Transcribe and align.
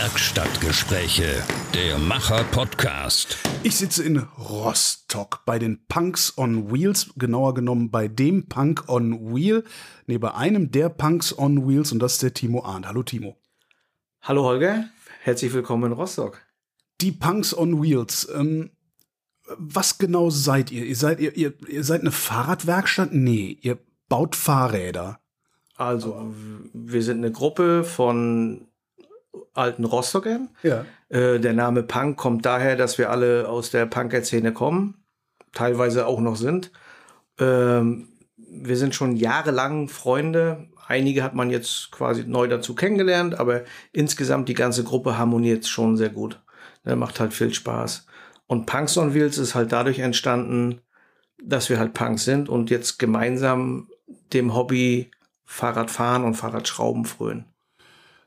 Werkstattgespräche, 0.00 1.42
der 1.74 1.98
Macher-Podcast. 1.98 3.36
Ich 3.64 3.74
sitze 3.74 4.04
in 4.04 4.18
Rostock 4.18 5.40
bei 5.44 5.58
den 5.58 5.86
Punks 5.88 6.38
on 6.38 6.72
Wheels, 6.72 7.10
genauer 7.16 7.54
genommen 7.54 7.90
bei 7.90 8.06
dem 8.06 8.48
Punk 8.48 8.84
on 8.88 9.34
Wheel, 9.34 9.64
nee, 10.06 10.18
bei 10.18 10.32
einem 10.32 10.70
der 10.70 10.88
Punks 10.88 11.36
on 11.36 11.68
Wheels 11.68 11.90
und 11.90 11.98
das 11.98 12.12
ist 12.12 12.22
der 12.22 12.32
Timo 12.32 12.64
Arndt. 12.64 12.86
Hallo 12.86 13.02
Timo. 13.02 13.38
Hallo 14.20 14.44
Holger, 14.44 14.88
herzlich 15.22 15.52
willkommen 15.52 15.90
in 15.90 15.92
Rostock. 15.92 16.42
Die 17.00 17.10
Punks 17.10 17.52
on 17.52 17.82
Wheels, 17.82 18.28
ähm, 18.32 18.70
was 19.56 19.98
genau 19.98 20.30
seid 20.30 20.70
ihr? 20.70 20.86
Ihr 20.86 20.96
seid, 20.96 21.18
ihr, 21.18 21.36
ihr, 21.36 21.54
ihr 21.68 21.82
seid 21.82 22.02
eine 22.02 22.12
Fahrradwerkstatt? 22.12 23.12
Nee, 23.12 23.58
ihr 23.62 23.80
baut 24.08 24.36
Fahrräder. 24.36 25.18
Also, 25.74 26.32
wir 26.72 27.02
sind 27.02 27.16
eine 27.16 27.32
Gruppe 27.32 27.82
von 27.82 28.68
alten 29.54 29.84
Rostockern. 29.84 30.50
Ja. 30.62 30.84
Äh, 31.08 31.38
der 31.40 31.52
Name 31.52 31.82
Punk 31.82 32.16
kommt 32.16 32.44
daher, 32.46 32.76
dass 32.76 32.98
wir 32.98 33.10
alle 33.10 33.48
aus 33.48 33.70
der 33.70 33.86
Punker-Szene 33.86 34.52
kommen, 34.52 35.02
teilweise 35.52 36.06
auch 36.06 36.20
noch 36.20 36.36
sind. 36.36 36.70
Ähm, 37.38 38.08
wir 38.36 38.76
sind 38.76 38.94
schon 38.94 39.16
jahrelang 39.16 39.88
Freunde. 39.88 40.68
Einige 40.86 41.22
hat 41.22 41.34
man 41.34 41.50
jetzt 41.50 41.90
quasi 41.92 42.24
neu 42.24 42.48
dazu 42.48 42.74
kennengelernt, 42.74 43.38
aber 43.38 43.62
insgesamt 43.92 44.48
die 44.48 44.54
ganze 44.54 44.84
Gruppe 44.84 45.18
harmoniert 45.18 45.66
schon 45.66 45.96
sehr 45.96 46.08
gut. 46.08 46.40
Der 46.84 46.96
macht 46.96 47.20
halt 47.20 47.34
viel 47.34 47.52
Spaß. 47.52 48.06
Und 48.46 48.64
Punks 48.64 48.96
on 48.96 49.12
Wheels 49.12 49.36
ist 49.36 49.54
halt 49.54 49.72
dadurch 49.72 49.98
entstanden, 49.98 50.80
dass 51.42 51.68
wir 51.68 51.78
halt 51.78 51.92
Punks 51.92 52.24
sind 52.24 52.48
und 52.48 52.70
jetzt 52.70 52.98
gemeinsam 52.98 53.88
dem 54.32 54.54
Hobby 54.54 55.10
Fahrradfahren 55.44 56.24
und 56.24 56.34
Fahrradschrauben 56.34 57.04
frönen. 57.04 57.44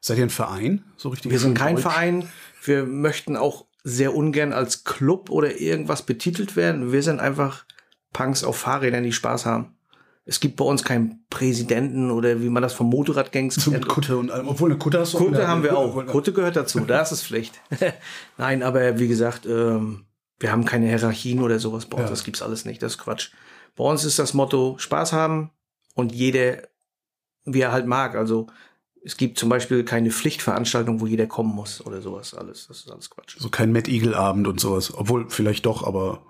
Seid 0.02 0.18
ihr 0.18 0.24
ein 0.26 0.30
Verein? 0.30 0.84
So 0.98 1.10
richtig 1.10 1.32
Wir 1.32 1.40
sind 1.40 1.58
kein 1.58 1.76
deutsch? 1.76 1.84
Verein. 1.84 2.28
Wir 2.64 2.86
möchten 2.86 3.38
auch 3.38 3.66
sehr 3.84 4.16
ungern 4.16 4.52
als 4.54 4.84
Club 4.84 5.30
oder 5.30 5.60
irgendwas 5.60 6.04
betitelt 6.04 6.56
werden. 6.56 6.92
Wir 6.92 7.04
sind 7.04 7.20
einfach 7.20 7.66
Punks 8.14 8.44
auf 8.44 8.58
Fahrrädern, 8.58 9.04
die 9.04 9.12
Spaß 9.14 9.46
haben. 9.46 9.76
Es 10.26 10.40
gibt 10.40 10.56
bei 10.58 10.66
uns 10.66 10.84
keinen 10.84 11.26
Präsidenten 11.30 12.12
oder 12.12 12.42
wie 12.42 12.50
man 12.50 12.62
das 12.62 12.74
vom 12.74 12.90
Motorradgangs 12.90 13.56
So 13.56 13.72
kennt. 13.72 13.88
Kutte 13.88 14.18
und 14.18 14.30
allem. 14.32 14.48
Obwohl 14.48 14.70
eine 14.70 14.78
Kutte 14.80 15.00
hast 15.00 15.14
du 15.14 15.18
auch 15.18 15.22
Kutte 15.22 15.34
wieder- 15.38 15.48
haben 15.48 15.64
wir 15.64 15.76
auch. 15.78 15.94
Kutte- 15.94 16.12
Kutte 16.12 16.34
gehört 16.34 16.56
dazu, 16.56 16.80
das 16.82 17.12
ist 17.12 17.24
Pflicht. 17.24 17.60
Nein, 18.38 18.62
aber 18.64 19.00
wie 19.00 19.08
gesagt, 19.08 19.46
ähm, 19.48 20.06
wir 20.40 20.52
haben 20.52 20.66
keine 20.66 20.88
Hierarchien 20.88 21.42
oder 21.42 21.58
sowas 21.60 21.86
bei 21.88 21.98
uns. 21.98 22.06
Ja. 22.06 22.10
Das 22.12 22.24
gibt's 22.24 22.42
alles 22.44 22.66
nicht. 22.66 22.82
Das 22.84 22.94
ist 22.94 22.98
Quatsch. 23.00 23.32
Bei 23.76 23.84
uns 23.84 24.04
ist 24.04 24.20
das 24.20 24.34
Motto 24.36 24.76
Spaß 24.78 25.12
haben 25.14 25.50
und 25.96 26.12
jeder, 26.14 26.58
wie 27.46 27.62
er 27.62 27.72
halt 27.72 27.88
mag. 27.88 28.16
Also 28.16 28.48
es 29.04 29.18
gibt 29.18 29.38
zum 29.38 29.50
Beispiel 29.50 29.84
keine 29.84 30.12
Pflichtveranstaltung, 30.12 31.02
wo 31.02 31.08
jeder 31.08 31.26
kommen 31.26 31.54
muss 31.56 31.86
oder 31.86 32.02
sowas. 32.02 32.34
Alles, 32.34 32.68
das 32.68 32.80
ist 32.80 32.92
alles 32.92 33.10
Quatsch. 33.10 33.36
So 33.40 33.50
kein 33.50 33.72
Mad 33.72 33.90
Eagle 33.92 34.16
Abend 34.16 34.48
und 34.48 34.60
sowas. 34.60 34.94
Obwohl 34.94 35.30
vielleicht 35.30 35.66
doch, 35.66 35.86
aber 35.86 36.22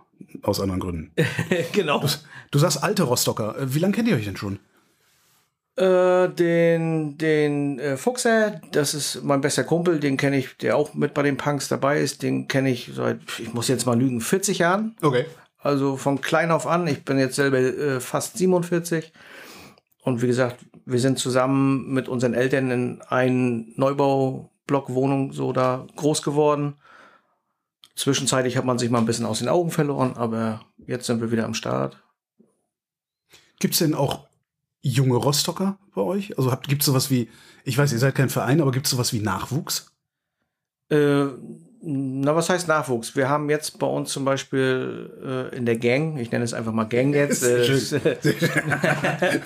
aus 0.44 0.60
anderen 0.60 0.80
Gründen. 0.80 1.12
genau. 1.74 2.04
Du 2.52 2.60
sagst 2.60 2.84
alte 2.84 3.04
Rostocker. 3.04 3.58
Äh, 3.58 3.74
Wie 3.74 3.80
lange 3.80 3.94
kennt 3.94 4.08
ihr 4.08 4.16
euch 4.16 4.26
denn 4.26 4.38
schon? 4.38 4.60
Äh, 5.76 6.30
den 6.30 7.18
den 7.18 7.80
äh, 7.80 7.98
Fuchser, 7.98 8.62
das 8.72 8.94
ist 8.94 9.24
mein 9.24 9.42
bester 9.42 9.64
Kumpel, 9.64 10.00
den 10.00 10.18
kenne 10.18 10.38
ich, 10.38 10.58
der 10.58 10.76
auch 10.76 10.94
mit 10.94 11.14
bei 11.14 11.24
den 11.24 11.38
Punks 11.38 11.70
dabei 11.70 12.00
ist. 12.00 12.24
Den 12.24 12.48
kenne 12.48 12.70
ich 12.70 12.92
seit, 12.94 13.20
ich 13.40 13.54
muss 13.54 13.68
jetzt 13.68 13.86
mal 13.86 13.98
lügen, 13.98 14.22
40 14.22 14.60
Jahren. 14.60 14.96
Okay. 15.02 15.26
Also 15.58 15.98
von 15.98 16.22
klein 16.22 16.52
auf 16.52 16.68
an. 16.68 16.88
Ich 16.88 17.04
bin 17.04 17.18
jetzt 17.18 17.36
selber 17.36 17.60
äh, 17.60 18.00
fast 18.00 18.38
47. 18.38 19.12
Und 20.04 20.22
wie 20.22 20.28
gesagt, 20.28 20.58
wir 20.86 21.00
sind 21.00 21.20
zusammen 21.20 21.94
mit 21.94 22.08
unseren 22.08 22.34
Eltern 22.34 22.72
in 22.72 23.02
einen 23.02 23.74
Neubaublock-Wohnung 23.78 25.34
so 25.34 25.54
da 25.54 25.88
groß 25.96 26.22
geworden. 26.22 26.76
Zwischenzeitlich 27.96 28.58
hat 28.58 28.66
man 28.66 28.80
sich 28.80 28.90
mal 28.90 29.00
ein 29.00 29.06
bisschen 29.06 29.26
aus 29.26 29.40
den 29.40 29.50
Augen 29.50 29.72
verloren, 29.72 30.14
aber 30.16 30.62
jetzt 30.88 31.06
sind 31.06 31.22
wir 31.22 31.32
wieder 31.32 31.46
am 31.46 31.54
Start. 31.54 32.02
Gibt's 33.60 33.80
denn 33.80 33.94
auch 33.94 34.28
junge 34.82 35.16
Rostocker 35.16 35.78
bei 35.94 36.02
euch? 36.02 36.38
Also 36.38 36.52
habt, 36.52 36.68
gibt's 36.68 36.86
sowas 36.86 37.12
wie, 37.12 37.30
ich 37.64 37.78
weiß, 37.78 37.92
ihr 37.92 38.00
seid 38.00 38.16
kein 38.16 38.30
Verein, 38.30 38.62
aber 38.62 38.72
gibt's 38.72 38.90
sowas 38.90 39.14
wie 39.14 39.20
Nachwuchs? 39.20 39.92
Äh, 40.90 41.28
na, 41.84 42.36
was 42.36 42.50
heißt 42.50 42.68
Nachwuchs? 42.68 43.16
Wir 43.16 43.28
haben 43.28 43.50
jetzt 43.50 43.80
bei 43.80 43.88
uns 43.88 44.12
zum 44.12 44.24
Beispiel 44.24 45.50
äh, 45.52 45.56
in 45.56 45.66
der 45.66 45.78
Gang, 45.78 46.18
ich 46.18 46.32
nenne 46.32 46.44
es 46.44 46.54
einfach 46.54 46.74
mal 46.74 46.84
Gang 46.84 47.14
jetzt, 47.16 47.42
äh, 47.44 47.64
äh, 47.66 49.40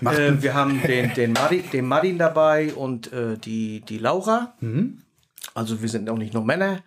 wir 0.00 0.54
haben 0.54 0.82
den, 0.82 1.14
den, 1.14 1.32
Martin, 1.32 1.62
den 1.72 1.86
Martin 1.86 2.18
dabei 2.18 2.74
und 2.74 3.12
äh, 3.12 3.38
die, 3.38 3.82
die 3.82 3.98
Laura. 3.98 4.54
Mhm. 4.60 5.02
Also 5.54 5.80
wir 5.80 5.88
sind 5.88 6.10
auch 6.10 6.18
nicht 6.18 6.34
nur 6.34 6.44
Männer. 6.44 6.82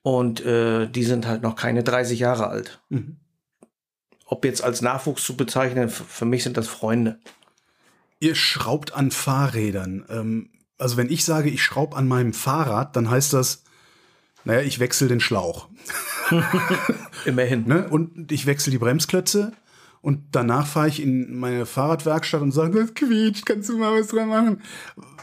Und 0.00 0.44
äh, 0.44 0.88
die 0.88 1.04
sind 1.04 1.26
halt 1.26 1.42
noch 1.42 1.54
keine 1.54 1.84
30 1.84 2.18
Jahre 2.18 2.48
alt. 2.48 2.80
Mhm. 2.88 3.18
Ob 4.24 4.46
jetzt 4.46 4.64
als 4.64 4.80
Nachwuchs 4.80 5.24
zu 5.24 5.36
bezeichnen, 5.36 5.90
für 5.90 6.24
mich 6.24 6.42
sind 6.42 6.56
das 6.56 6.68
Freunde. 6.68 7.18
Ihr 8.18 8.34
schraubt 8.34 8.94
an 8.94 9.10
Fahrrädern. 9.10 10.06
Ähm, 10.08 10.50
also 10.78 10.96
wenn 10.96 11.10
ich 11.10 11.24
sage, 11.24 11.50
ich 11.50 11.62
schraube 11.62 11.96
an 11.96 12.08
meinem 12.08 12.32
Fahrrad, 12.32 12.96
dann 12.96 13.10
heißt 13.10 13.34
das, 13.34 13.62
naja, 14.44 14.60
ich 14.60 14.78
wechsle 14.78 15.08
den 15.08 15.20
Schlauch. 15.20 15.68
Immerhin. 17.24 17.66
Ne? 17.66 17.88
Und 17.88 18.32
ich 18.32 18.46
wechsle 18.46 18.70
die 18.70 18.78
Bremsklötze. 18.78 19.52
Und 20.00 20.20
danach 20.32 20.66
fahre 20.66 20.88
ich 20.88 21.00
in 21.00 21.38
meine 21.38 21.64
Fahrradwerkstatt 21.64 22.42
und 22.42 22.50
sage, 22.50 22.80
das 22.80 22.94
quietscht, 22.94 23.46
kannst 23.46 23.68
du 23.68 23.78
mal 23.78 23.98
was 23.98 24.08
dran 24.08 24.28
machen? 24.28 24.62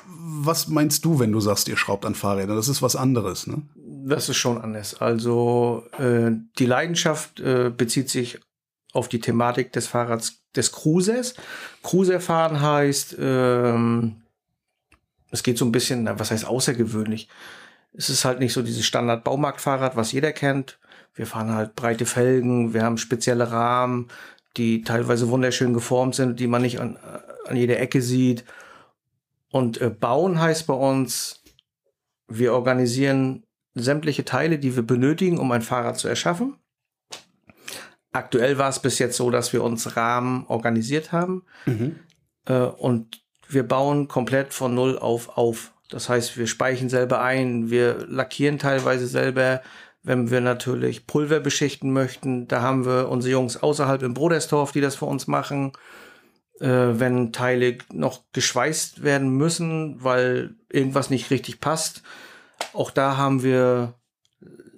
Was 0.06 0.70
meinst 0.70 1.04
du, 1.04 1.20
wenn 1.20 1.34
du 1.34 1.42
sagst, 1.42 1.68
ihr 1.68 1.76
schraubt 1.76 2.06
an 2.06 2.16
Fahrrädern? 2.16 2.56
Das 2.56 2.70
ist 2.70 2.82
was 2.82 2.96
anderes, 2.96 3.46
ne? 3.46 3.62
Das 3.76 4.30
ist 4.30 4.38
schon 4.38 4.58
anders. 4.58 5.02
Also 5.02 5.84
äh, 5.98 6.32
die 6.58 6.66
Leidenschaft 6.66 7.42
äh, 7.42 7.72
bezieht 7.76 8.10
sich 8.10 8.40
auf 8.94 9.10
die 9.10 9.20
Thematik 9.20 9.74
des 9.74 9.88
Fahrrads 9.88 10.42
des 10.56 10.72
Cruisers. 10.72 11.36
Cruiserfahren 11.84 12.62
heißt, 12.62 13.18
ähm, 13.20 14.22
es 15.32 15.44
geht 15.44 15.58
so 15.58 15.66
ein 15.66 15.72
bisschen, 15.72 16.10
was 16.18 16.32
heißt 16.32 16.46
außergewöhnlich? 16.46 17.28
Es 17.94 18.10
ist 18.10 18.26
halt 18.26 18.40
nicht 18.40 18.54
so 18.54 18.62
dieses 18.62 18.86
Standard-Baumarktfahrrad, 18.86 19.96
was 19.96 20.12
jeder 20.12 20.32
kennt. 20.32 20.80
Wir 21.16 21.26
fahren 21.26 21.54
halt 21.54 21.76
breite 21.76 22.06
Felgen, 22.06 22.74
wir 22.74 22.84
haben 22.84 22.98
spezielle 22.98 23.52
Rahmen, 23.52 24.08
die 24.58 24.84
teilweise 24.84 25.30
wunderschön 25.30 25.74
geformt 25.74 26.16
sind, 26.16 26.40
die 26.40 26.48
man 26.48 26.62
nicht 26.62 26.80
an, 26.80 26.98
an 27.46 27.58
jeder 27.58 27.80
Ecke 27.80 28.02
sieht. 28.02 28.46
Und 29.52 29.82
äh, 29.82 29.90
bauen 29.90 30.40
heißt 30.40 30.68
bei 30.68 30.74
uns, 30.74 31.42
wir 32.28 32.54
organisieren 32.54 33.44
sämtliche 33.74 34.26
Teile, 34.26 34.60
die 34.60 34.76
wir 34.76 34.84
benötigen, 34.84 35.40
um 35.40 35.52
ein 35.52 35.62
Fahrrad 35.62 35.98
zu 35.98 36.08
erschaffen. 36.08 36.58
Aktuell 38.12 38.58
war 38.58 38.70
es 38.70 38.80
bis 38.80 39.00
jetzt 39.00 39.18
so, 39.18 39.30
dass 39.30 39.54
wir 39.54 39.64
uns 39.64 39.96
Rahmen 39.96 40.46
organisiert 40.48 41.12
haben 41.12 41.44
äh, 42.46 42.54
und 42.54 43.22
wir 43.48 43.68
bauen 43.68 44.08
komplett 44.08 44.54
von 44.54 44.74
Null 44.74 44.98
auf 44.98 45.38
auf. 45.38 45.74
Das 45.90 46.08
heißt, 46.08 46.38
wir 46.38 46.48
speichen 46.48 46.90
selber 46.90 47.22
ein, 47.22 47.70
wir 47.70 48.06
lackieren 48.08 48.60
teilweise 48.60 49.08
selber, 49.08 49.62
wenn 50.04 50.32
wir 50.32 50.40
natürlich 50.40 51.08
Pulver 51.08 51.40
beschichten 51.40 51.92
möchten. 51.92 52.48
Da 52.48 52.62
haben 52.62 52.86
wir 52.86 53.10
unsere 53.10 53.32
Jungs 53.34 53.58
außerhalb 53.58 54.02
im 54.04 54.14
Brodersdorf, 54.14 54.72
die 54.72 54.82
das 54.82 54.96
für 54.96 55.06
uns 55.06 55.28
machen. 55.28 55.74
Äh, 56.60 56.68
wenn 57.00 57.32
Teile 57.34 57.78
noch 57.92 58.24
geschweißt 58.34 59.04
werden 59.04 59.30
müssen, 59.30 60.04
weil 60.04 60.56
irgendwas 60.70 61.10
nicht 61.10 61.32
richtig 61.32 61.60
passt, 61.60 62.04
auch 62.74 62.92
da 62.92 63.18
haben 63.18 63.44
wir 63.44 63.96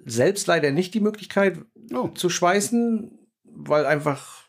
selbst 0.04 0.46
leider 0.46 0.70
nicht 0.70 0.94
die 0.94 1.00
Möglichkeit 1.00 1.58
Oh. 1.92 2.08
zu 2.08 2.30
schweißen, 2.30 3.18
weil 3.44 3.84
einfach 3.86 4.44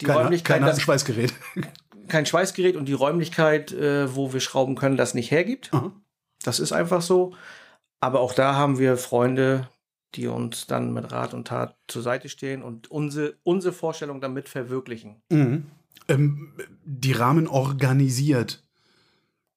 die 0.00 0.06
Keiner, 0.06 0.20
Räumlichkeit, 0.20 0.58
keiner 0.58 0.68
das, 0.68 0.80
Schweißgerät. 0.80 1.34
kein 2.10 2.26
Schweißgerät 2.26 2.76
und 2.76 2.86
die 2.86 2.92
Räumlichkeit, 2.92 3.72
äh, 3.72 4.14
wo 4.14 4.32
wir 4.32 4.40
schrauben 4.40 4.74
können, 4.74 4.96
das 4.96 5.14
nicht 5.14 5.30
hergibt. 5.30 5.72
Aha. 5.72 5.92
Das 6.42 6.60
ist 6.60 6.72
einfach 6.72 7.02
so. 7.02 7.34
Aber 8.00 8.20
auch 8.20 8.34
da 8.34 8.54
haben 8.54 8.78
wir 8.78 8.96
Freunde, 8.96 9.68
die 10.14 10.26
uns 10.26 10.66
dann 10.66 10.92
mit 10.92 11.12
Rat 11.12 11.34
und 11.34 11.48
Tat 11.48 11.76
zur 11.86 12.02
Seite 12.02 12.28
stehen 12.28 12.62
und 12.62 12.90
unsere, 12.90 13.34
unsere 13.42 13.72
Vorstellung 13.72 14.20
damit 14.20 14.48
verwirklichen. 14.48 15.22
Mhm. 15.30 15.66
Ähm, 16.08 16.54
die 16.84 17.12
Rahmen 17.12 17.46
organisiert. 17.46 18.64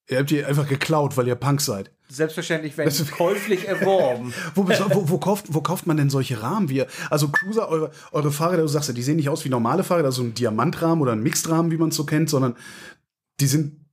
Ihr 0.08 0.18
habt 0.18 0.30
die 0.30 0.44
einfach 0.44 0.68
geklaut, 0.68 1.16
weil 1.16 1.26
ihr 1.26 1.34
Punk 1.34 1.60
seid. 1.60 1.90
Selbstverständlich 2.08 2.76
werden 2.76 2.90
sie 2.90 3.04
käuflich 3.06 3.66
erworben. 3.66 4.34
Wo, 4.54 4.68
wo, 4.68 5.08
wo, 5.08 5.18
kauft, 5.18 5.46
wo 5.48 5.62
kauft 5.62 5.86
man 5.86 5.96
denn 5.96 6.10
solche 6.10 6.42
Rahmen? 6.42 6.68
Wie, 6.68 6.84
also 7.10 7.28
Cruiser, 7.28 7.68
eure, 7.68 7.90
eure 8.12 8.30
Fahrräder, 8.30 8.62
du 8.62 8.68
sagst 8.68 8.88
ja, 8.88 8.94
die 8.94 9.02
sehen 9.02 9.16
nicht 9.16 9.30
aus 9.30 9.44
wie 9.44 9.48
normale 9.48 9.84
Fahrräder, 9.84 10.06
also 10.06 10.22
ein 10.22 10.34
Diamantrahmen 10.34 11.00
oder 11.00 11.12
ein 11.12 11.22
Mixedrahmen, 11.22 11.72
wie 11.72 11.78
man 11.78 11.88
es 11.88 11.96
so 11.96 12.04
kennt, 12.04 12.28
sondern 12.28 12.56
die 13.40 13.46
sind 13.46 13.84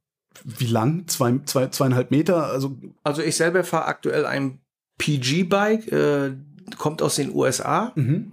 wie 0.44 0.68
lang? 0.68 1.08
Zwei, 1.08 1.40
zwei, 1.46 1.68
zweieinhalb 1.68 2.12
Meter? 2.12 2.48
Also, 2.48 2.78
Also 3.04 3.22
ich 3.22 3.36
selber 3.36 3.64
fahre 3.64 3.86
aktuell 3.86 4.26
ein 4.26 4.60
PG-Bike, 4.98 5.92
äh, 5.92 6.32
kommt 6.78 7.02
aus 7.02 7.16
den 7.16 7.34
USA, 7.34 7.92
mhm. 7.96 8.32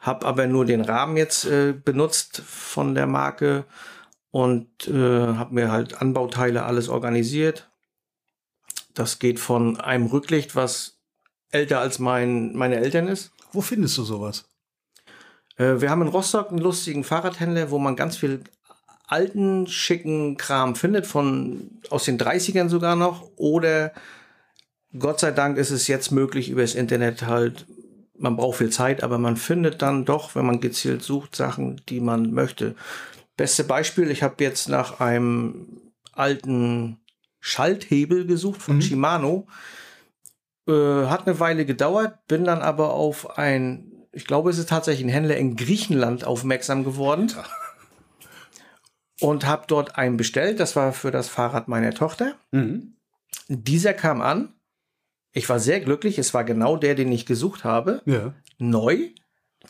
habe 0.00 0.26
aber 0.26 0.46
nur 0.46 0.64
den 0.64 0.80
Rahmen 0.80 1.16
jetzt 1.16 1.44
äh, 1.44 1.72
benutzt 1.72 2.42
von 2.46 2.94
der 2.94 3.06
Marke 3.06 3.64
und 4.30 4.88
äh, 4.88 4.92
habe 4.92 5.54
mir 5.54 5.70
halt 5.70 6.00
Anbauteile 6.00 6.64
alles 6.64 6.88
organisiert. 6.88 7.70
Das 8.94 9.18
geht 9.18 9.40
von 9.40 9.80
einem 9.80 10.06
Rücklicht, 10.06 10.56
was 10.56 10.98
älter 11.50 11.80
als 11.80 11.98
mein, 11.98 12.54
meine 12.54 12.76
Eltern 12.76 13.08
ist. 13.08 13.32
Wo 13.52 13.60
findest 13.60 13.98
du 13.98 14.02
sowas? 14.02 14.46
Äh, 15.56 15.80
wir 15.80 15.90
haben 15.90 16.02
in 16.02 16.08
Rostock 16.08 16.50
einen 16.50 16.58
lustigen 16.58 17.04
Fahrradhändler, 17.04 17.70
wo 17.70 17.78
man 17.78 17.96
ganz 17.96 18.16
viel 18.16 18.42
alten, 19.06 19.66
schicken 19.66 20.36
Kram 20.36 20.74
findet, 20.74 21.06
von 21.06 21.80
aus 21.90 22.04
den 22.04 22.18
30ern 22.18 22.68
sogar 22.68 22.96
noch. 22.96 23.30
Oder 23.36 23.92
Gott 24.98 25.20
sei 25.20 25.30
Dank 25.30 25.58
ist 25.58 25.70
es 25.70 25.88
jetzt 25.88 26.10
möglich, 26.10 26.48
über 26.48 26.62
das 26.62 26.74
Internet 26.74 27.26
halt, 27.26 27.66
man 28.16 28.36
braucht 28.36 28.58
viel 28.58 28.70
Zeit, 28.70 29.02
aber 29.02 29.18
man 29.18 29.36
findet 29.36 29.82
dann 29.82 30.04
doch, 30.04 30.34
wenn 30.34 30.46
man 30.46 30.60
gezielt 30.60 31.02
sucht, 31.02 31.36
Sachen, 31.36 31.80
die 31.88 32.00
man 32.00 32.32
möchte. 32.32 32.74
Beste 33.36 33.64
Beispiel, 33.64 34.10
ich 34.10 34.22
habe 34.22 34.42
jetzt 34.42 34.68
nach 34.68 35.00
einem 35.00 35.92
alten 36.12 37.03
Schalthebel 37.46 38.24
gesucht 38.26 38.62
von 38.62 38.76
Mhm. 38.76 38.80
Shimano. 38.80 39.46
Äh, 40.66 40.72
hat 41.08 41.26
eine 41.26 41.38
Weile 41.40 41.66
gedauert, 41.66 42.26
bin 42.26 42.44
dann 42.44 42.62
aber 42.62 42.94
auf 42.94 43.36
ein, 43.36 43.92
ich 44.12 44.24
glaube, 44.26 44.48
es 44.48 44.56
ist 44.56 44.70
tatsächlich 44.70 45.04
ein 45.04 45.10
Händler 45.10 45.36
in 45.36 45.54
Griechenland 45.54 46.24
aufmerksam 46.24 46.84
geworden. 46.84 47.30
Und 49.20 49.44
habe 49.46 49.64
dort 49.68 49.96
einen 49.96 50.16
bestellt. 50.16 50.58
Das 50.58 50.74
war 50.74 50.92
für 50.94 51.10
das 51.10 51.28
Fahrrad 51.28 51.68
meiner 51.68 51.92
Tochter. 51.92 52.34
Mhm. 52.50 52.96
Dieser 53.48 53.92
kam 53.92 54.22
an. 54.22 54.54
Ich 55.32 55.48
war 55.50 55.60
sehr 55.60 55.80
glücklich. 55.80 56.18
Es 56.18 56.32
war 56.32 56.44
genau 56.44 56.78
der, 56.78 56.94
den 56.94 57.12
ich 57.12 57.26
gesucht 57.26 57.62
habe. 57.62 58.00
Ja. 58.06 58.32
Neu. 58.58 59.10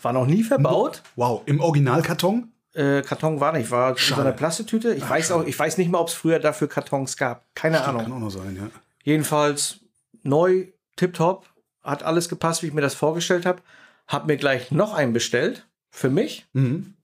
War 0.00 0.12
noch 0.12 0.26
nie 0.26 0.44
verbaut. 0.44 1.02
Wow, 1.16 1.42
im 1.46 1.60
Originalkarton? 1.60 2.52
Äh, 2.74 3.02
Karton 3.02 3.40
war 3.40 3.52
nicht, 3.52 3.70
war 3.70 3.90
in 3.90 3.94
so 3.96 4.00
Schade. 4.00 4.22
einer 4.22 4.32
Plastetüte. 4.32 4.94
Ich 4.94 5.08
weiß 5.08 5.30
auch, 5.32 5.44
ich 5.46 5.58
weiß 5.58 5.78
nicht 5.78 5.90
mal, 5.90 5.98
ob 5.98 6.08
es 6.08 6.14
früher 6.14 6.38
dafür 6.40 6.68
Kartons 6.68 7.16
gab. 7.16 7.44
Keine 7.54 7.78
Kann 7.78 7.96
Ahnung. 7.96 8.12
auch 8.12 8.18
noch 8.18 8.30
sein, 8.30 8.56
ja. 8.56 8.68
Jedenfalls 9.04 9.78
neu, 10.22 10.66
tipptopp, 10.96 11.46
hat 11.82 12.02
alles 12.02 12.28
gepasst, 12.28 12.62
wie 12.62 12.66
ich 12.68 12.72
mir 12.72 12.80
das 12.80 12.94
vorgestellt 12.94 13.46
habe. 13.46 13.62
Hab 14.08 14.26
mir 14.26 14.36
gleich 14.36 14.70
noch 14.70 14.92
einen 14.92 15.12
bestellt 15.12 15.66
für 15.90 16.10
mich. 16.10 16.46
Mhm. 16.52 16.94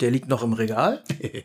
Der 0.00 0.10
liegt 0.10 0.28
noch 0.28 0.42
im 0.42 0.52
Regal. 0.54 1.02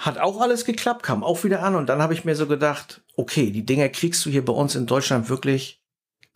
Hat 0.00 0.18
auch 0.18 0.40
alles 0.40 0.64
geklappt, 0.64 1.02
kam 1.04 1.22
auch 1.22 1.44
wieder 1.44 1.62
an 1.62 1.76
und 1.76 1.86
dann 1.88 2.02
habe 2.02 2.12
ich 2.12 2.24
mir 2.24 2.34
so 2.34 2.46
gedacht, 2.46 3.02
okay, 3.16 3.50
die 3.50 3.64
Dinger 3.64 3.88
kriegst 3.88 4.24
du 4.26 4.30
hier 4.30 4.44
bei 4.44 4.52
uns 4.52 4.74
in 4.74 4.86
Deutschland 4.86 5.28
wirklich 5.28 5.80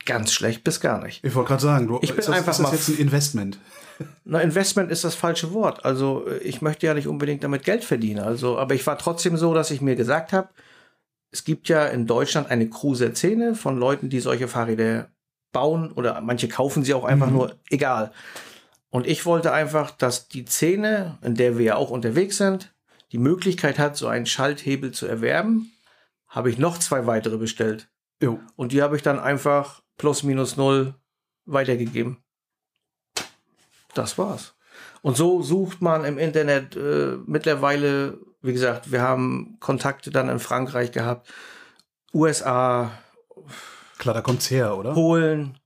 ganz 0.06 0.32
schlecht 0.32 0.62
bis 0.62 0.80
gar 0.80 1.02
nicht. 1.02 1.24
Ich 1.24 1.34
wollte 1.34 1.48
gerade 1.48 1.62
sagen, 1.62 1.88
du, 1.88 1.98
Ich 2.00 2.10
bin 2.10 2.18
das, 2.18 2.28
einfach 2.28 2.52
ist 2.52 2.58
das 2.58 2.60
mal 2.60 2.72
jetzt 2.72 2.88
ein 2.88 2.98
Investment. 2.98 3.58
Na, 4.24 4.40
Investment 4.40 4.90
ist 4.90 5.04
das 5.04 5.14
falsche 5.14 5.52
Wort. 5.52 5.84
Also 5.84 6.26
äh, 6.26 6.38
ich 6.38 6.62
möchte 6.62 6.86
ja 6.86 6.94
nicht 6.94 7.08
unbedingt 7.08 7.44
damit 7.44 7.64
Geld 7.64 7.84
verdienen. 7.84 8.20
Also, 8.20 8.58
aber 8.58 8.74
ich 8.74 8.86
war 8.86 8.98
trotzdem 8.98 9.36
so, 9.36 9.54
dass 9.54 9.70
ich 9.70 9.80
mir 9.80 9.96
gesagt 9.96 10.32
habe, 10.32 10.48
es 11.32 11.44
gibt 11.44 11.68
ja 11.68 11.86
in 11.86 12.06
Deutschland 12.06 12.50
eine 12.50 12.68
Cruiser-Szene 12.68 13.54
von 13.54 13.78
Leuten, 13.78 14.08
die 14.08 14.20
solche 14.20 14.48
Fahrräder 14.48 15.10
bauen 15.52 15.92
oder 15.92 16.20
manche 16.20 16.48
kaufen 16.48 16.82
sie 16.84 16.94
auch 16.94 17.04
einfach 17.04 17.28
Mhm. 17.28 17.32
nur, 17.34 17.56
egal. 17.70 18.12
Und 18.90 19.06
ich 19.06 19.24
wollte 19.26 19.52
einfach, 19.52 19.90
dass 19.92 20.28
die 20.28 20.44
Szene, 20.44 21.18
in 21.22 21.34
der 21.36 21.56
wir 21.58 21.64
ja 21.64 21.76
auch 21.76 21.90
unterwegs 21.90 22.36
sind, 22.38 22.74
die 23.12 23.18
Möglichkeit 23.18 23.78
hat, 23.78 23.96
so 23.96 24.08
einen 24.08 24.26
Schalthebel 24.26 24.92
zu 24.92 25.06
erwerben. 25.06 25.72
Habe 26.28 26.50
ich 26.50 26.58
noch 26.58 26.78
zwei 26.78 27.06
weitere 27.06 27.36
bestellt. 27.36 27.88
Jo. 28.22 28.38
Und 28.56 28.72
die 28.72 28.82
habe 28.82 28.96
ich 28.96 29.02
dann 29.02 29.18
einfach 29.18 29.82
plus 29.96 30.22
minus 30.22 30.56
null 30.56 30.94
weitergegeben. 31.46 32.18
Das 33.94 34.18
war's. 34.18 34.54
Und 35.02 35.16
so 35.16 35.42
sucht 35.42 35.80
man 35.82 36.04
im 36.04 36.18
Internet 36.18 36.76
äh, 36.76 37.16
mittlerweile, 37.26 38.18
wie 38.42 38.52
gesagt, 38.52 38.92
wir 38.92 39.02
haben 39.02 39.56
Kontakte 39.60 40.10
dann 40.10 40.28
in 40.28 40.38
Frankreich 40.38 40.92
gehabt, 40.92 41.32
USA, 42.12 42.90
Klar, 44.00 44.14
da 44.14 44.22
kommt's 44.22 44.50
her, 44.50 44.78
oder? 44.78 44.94
Polen. 44.94 45.58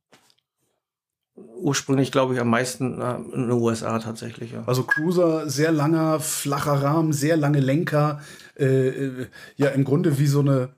Ursprünglich 1.36 2.10
glaube 2.10 2.34
ich 2.34 2.40
am 2.40 2.50
meisten 2.50 3.00
äh, 3.00 3.14
in 3.14 3.48
den 3.48 3.52
USA 3.52 4.00
tatsächlich. 4.00 4.50
Ja. 4.50 4.64
Also 4.66 4.82
Cruiser, 4.82 5.48
sehr 5.48 5.70
langer, 5.70 6.18
flacher 6.18 6.82
Rahmen, 6.82 7.12
sehr 7.12 7.36
lange 7.36 7.60
Lenker. 7.60 8.20
Äh, 8.58 8.88
äh, 8.88 9.26
ja, 9.54 9.68
im 9.68 9.84
Grunde 9.84 10.18
wie 10.18 10.26
so 10.26 10.40
eine, 10.40 10.74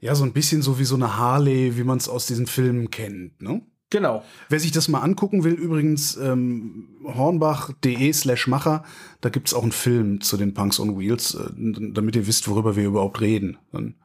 ja, 0.00 0.14
so 0.14 0.24
ein 0.24 0.34
bisschen 0.34 0.60
so 0.60 0.78
wie 0.78 0.84
so 0.84 0.94
eine 0.94 1.16
Harley, 1.16 1.78
wie 1.78 1.84
man 1.84 1.96
es 1.96 2.08
aus 2.08 2.26
diesen 2.26 2.46
Filmen 2.46 2.90
kennt, 2.90 3.40
ne? 3.40 3.62
Genau. 3.90 4.24
Wer 4.48 4.60
sich 4.60 4.70
das 4.70 4.86
mal 4.86 5.00
angucken 5.00 5.42
will, 5.42 5.54
übrigens 5.54 6.16
ähm, 6.16 6.88
hornbach.de 7.04 8.12
slash 8.12 8.46
Macher, 8.46 8.84
da 9.20 9.28
gibt's 9.28 9.52
auch 9.52 9.64
einen 9.64 9.72
Film 9.72 10.20
zu 10.20 10.36
den 10.36 10.54
Punks 10.54 10.78
on 10.78 10.96
Wheels, 10.96 11.34
äh, 11.34 11.50
damit 11.56 12.14
ihr 12.14 12.28
wisst, 12.28 12.48
worüber 12.48 12.76
wir 12.76 12.84
überhaupt 12.84 13.20
reden. 13.20 13.58
Dann 13.72 13.96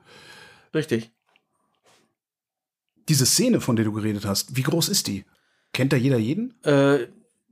Richtig. 0.73 1.11
diese 3.07 3.27
Szene, 3.27 3.61
von 3.61 3.75
der 3.75 3.85
du 3.85 3.93
geredet 3.93 4.25
hast, 4.25 4.55
wie 4.57 4.63
groß 4.63 4.89
ist 4.89 5.05
die? 5.05 5.23
Kennt 5.71 5.93
da 5.93 5.97
jeder 5.97 6.17
jeden? 6.17 6.55
Äh, 6.63 7.07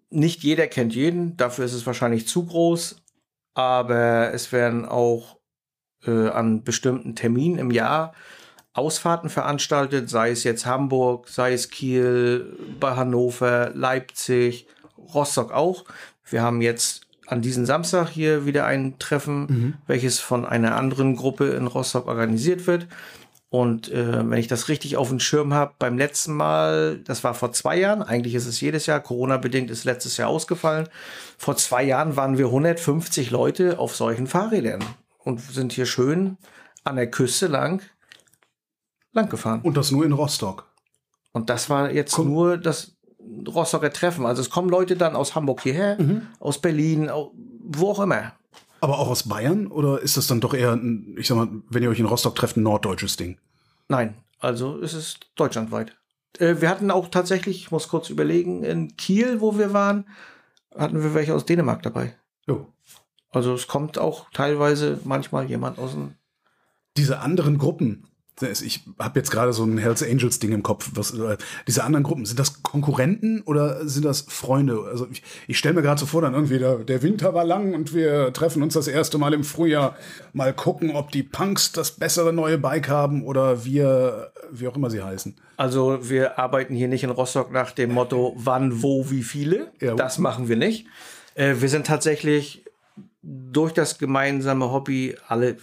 nicht 0.10 0.42
jeder 0.44 0.66
kennt 0.68 0.96
jeden, 0.96 1.38
dafür 1.38 1.66
ist 1.66 1.74
es 1.74 1.86
wahrscheinlich 1.86 2.28
zu 2.28 2.46
groß, 2.46 2.96
aber 3.54 4.34
es 4.34 4.52
werden 4.52 4.86
auch 4.86 5.38
äh, 6.06 6.30
an 6.30 6.64
bestimmten 6.64 7.16
Terminen 7.16 7.60
im 7.60 7.70
Jahr 7.70 8.14
Ausfahrten 8.74 9.30
veranstaltet, 9.30 10.10
sei 10.10 10.32
es 10.32 10.44
jetzt 10.44 10.66
Hamburg, 10.66 11.30
sei 11.30 11.54
es 11.54 11.70
Kiel, 11.70 12.58
bei 12.80 12.96
Hannover, 12.96 13.72
Leipzig, 13.74 14.68
Rostock 15.14 15.52
auch. 15.52 15.86
Wir 16.30 16.42
haben 16.42 16.62
jetzt 16.62 17.02
an 17.28 17.42
diesem 17.42 17.66
Samstag 17.66 18.10
hier 18.10 18.46
wieder 18.46 18.66
ein 18.66 18.98
Treffen, 19.00 19.78
welches 19.88 20.20
von 20.20 20.46
einer 20.46 20.76
anderen 20.76 21.16
Gruppe 21.16 21.52
in 21.52 21.68
Rostock 21.68 22.08
organisiert 22.08 22.68
wird. 22.68 22.88
Und 23.50 23.92
äh, 23.92 24.28
wenn 24.28 24.40
ich 24.40 24.48
das 24.48 24.68
richtig 24.68 24.98
auf 24.98 25.10
dem 25.10 25.20
Schirm 25.20 25.54
habe, 25.54 25.74
beim 25.78 25.96
letzten 25.96 26.34
Mal, 26.34 26.98
das 26.98 27.24
war 27.24 27.36
vor 27.36 27.52
zwei 27.52 27.78
Jahren, 27.78 28.02
eigentlich 28.02 28.34
ist 28.34 28.48
es 28.48 28.60
jedes 28.60 28.88
Jahr, 28.88 29.00
Corona-bedingt 29.00 29.70
ist 29.70 29.84
letztes 29.84 30.18
Jahr 30.18 30.30
ausgefallen. 30.30 30.90
Vor 31.38 31.56
zwei 31.56 31.84
Jahren 31.84 32.16
waren 32.16 32.40
wir 32.40 32.48
150 32.48 33.30
Leute 33.30 33.78
auf 33.78 33.96
solchen 33.96 34.26
Fahrrädern 34.26 34.84
und 35.20 35.40
sind 35.40 35.72
hier 35.72 35.86
schön 35.86 36.38
an 36.84 36.96
der 36.96 37.12
Küste 37.12 37.46
lang, 37.46 37.84
lang 39.14 39.30
gefahren. 39.30 39.62
Und 39.62 39.78
das 39.78 39.92
nur 39.92 40.06
in 40.06 40.12
Rostock. 40.12 40.70
Und 41.32 41.50
das 41.50 41.70
war 41.70 41.92
jetzt 41.92 42.14
Komm. 42.14 42.28
nur 42.28 42.58
das 42.58 42.96
Rostocker 43.48 43.92
Treffen. 43.92 44.26
Also 44.26 44.42
es 44.42 44.50
kommen 44.50 44.70
Leute 44.70 44.96
dann 44.96 45.16
aus 45.16 45.34
Hamburg 45.36 45.62
hierher, 45.62 45.98
aus 46.40 46.60
Berlin, 46.60 47.10
wo 47.64 47.90
auch 47.90 48.00
immer. 48.02 48.34
Aber 48.82 49.00
auch 49.00 49.08
aus 49.08 49.30
Bayern? 49.30 49.68
Oder 49.68 50.02
ist 50.02 50.18
das 50.18 50.28
dann 50.28 50.42
doch 50.42 50.54
eher, 50.54 50.74
ein, 50.74 51.16
ich 51.18 51.28
sag 51.28 51.38
mal, 51.38 51.48
wenn 51.70 51.84
ihr 51.84 51.90
euch 51.90 52.00
in 52.00 52.06
Rostock 52.06 52.36
trefft, 52.36 52.58
ein 52.58 52.64
norddeutsches 52.64 53.16
Ding? 53.16 53.38
Nein, 53.88 54.16
also 54.40 54.78
es 54.82 54.94
ist 54.94 55.32
deutschlandweit. 55.36 55.96
Äh, 56.38 56.56
wir 56.60 56.70
hatten 56.70 56.92
auch 56.92 57.08
tatsächlich, 57.08 57.62
ich 57.62 57.72
muss 57.72 57.88
kurz 57.88 58.10
überlegen, 58.10 58.64
in 58.64 58.98
Kiel, 58.98 59.40
wo 59.40 59.58
wir 59.58 59.72
waren, 59.72 60.06
hatten 60.78 61.02
wir 61.02 61.14
welche 61.14 61.34
aus 61.34 61.46
Dänemark 61.46 61.82
dabei. 61.82 62.16
Jo. 62.46 62.68
Also 63.30 63.54
es 63.54 63.68
kommt 63.68 63.98
auch 63.98 64.30
teilweise 64.32 65.00
manchmal 65.06 65.46
jemand 65.50 65.80
aus 65.80 65.92
dem. 65.92 66.16
Diese 66.98 67.20
anderen 67.20 67.58
Gruppen, 67.58 68.06
ich 68.42 68.82
habe 69.00 69.20
jetzt 69.20 69.32
gerade 69.32 69.54
so 69.54 69.64
ein 69.64 69.78
Hells 69.78 70.02
Angels 70.02 70.40
Ding 70.40 70.52
im 70.52 70.64
Kopf. 70.64 70.92
Was, 70.96 71.18
äh, 71.18 71.38
diese 71.68 71.84
anderen 71.84 72.04
Gruppen, 72.04 72.26
sind 72.26 72.40
das 72.40 72.64
Konkurrenten 72.64 73.42
oder 73.42 73.88
sind 73.88 74.06
das 74.06 74.22
Freunde? 74.22 74.80
Also 74.90 75.08
ich, 75.12 75.22
ich 75.48 75.58
stelle 75.58 75.76
mir 75.76 75.82
gerade 75.82 76.00
so 76.00 76.06
vor, 76.06 76.22
dann 76.22 76.34
irgendwie 76.34 76.58
der, 76.58 76.78
der 76.78 77.04
Winter 77.04 77.34
war 77.34 77.46
lang 77.46 77.74
und 77.74 77.94
wir 77.94 78.34
treffen 78.34 78.64
uns 78.64 78.74
das 78.74 78.88
erste 78.88 79.18
Mal 79.18 79.34
im 79.34 79.44
Frühjahr. 79.44 79.96
Mal 80.34 80.54
gucken, 80.54 80.96
ob 80.96 81.12
die 81.12 81.24
Punks 81.24 81.72
das 81.72 81.92
bessere 81.92 82.34
neue 82.34 82.58
Bike 82.58 82.90
haben 82.90 83.24
oder 83.24 83.66
wir, 83.66 84.32
wie 84.52 84.68
auch 84.68 84.76
immer 84.76 84.90
sie 84.90 85.04
heißen. 85.04 85.36
Also 85.58 86.00
wir 86.10 86.40
arbeiten 86.40 86.76
hier 86.76 86.88
nicht 86.88 87.04
in 87.04 87.12
Rostock 87.12 87.52
nach 87.52 87.72
dem 87.72 87.94
Motto, 87.94 88.34
wann, 88.38 88.82
wo, 88.82 89.10
wie 89.12 89.24
viele. 89.24 89.72
Ja. 89.80 89.96
Das 89.96 90.18
machen 90.18 90.48
wir 90.50 90.56
nicht. 90.56 90.88
Äh, 91.36 91.56
wir 91.60 91.70
sind 91.70 91.86
tatsächlich 91.86 92.63
durch 93.24 93.72
das 93.72 93.98
gemeinsame 93.98 94.72
Hobby 94.72 95.16
alle 95.28 95.58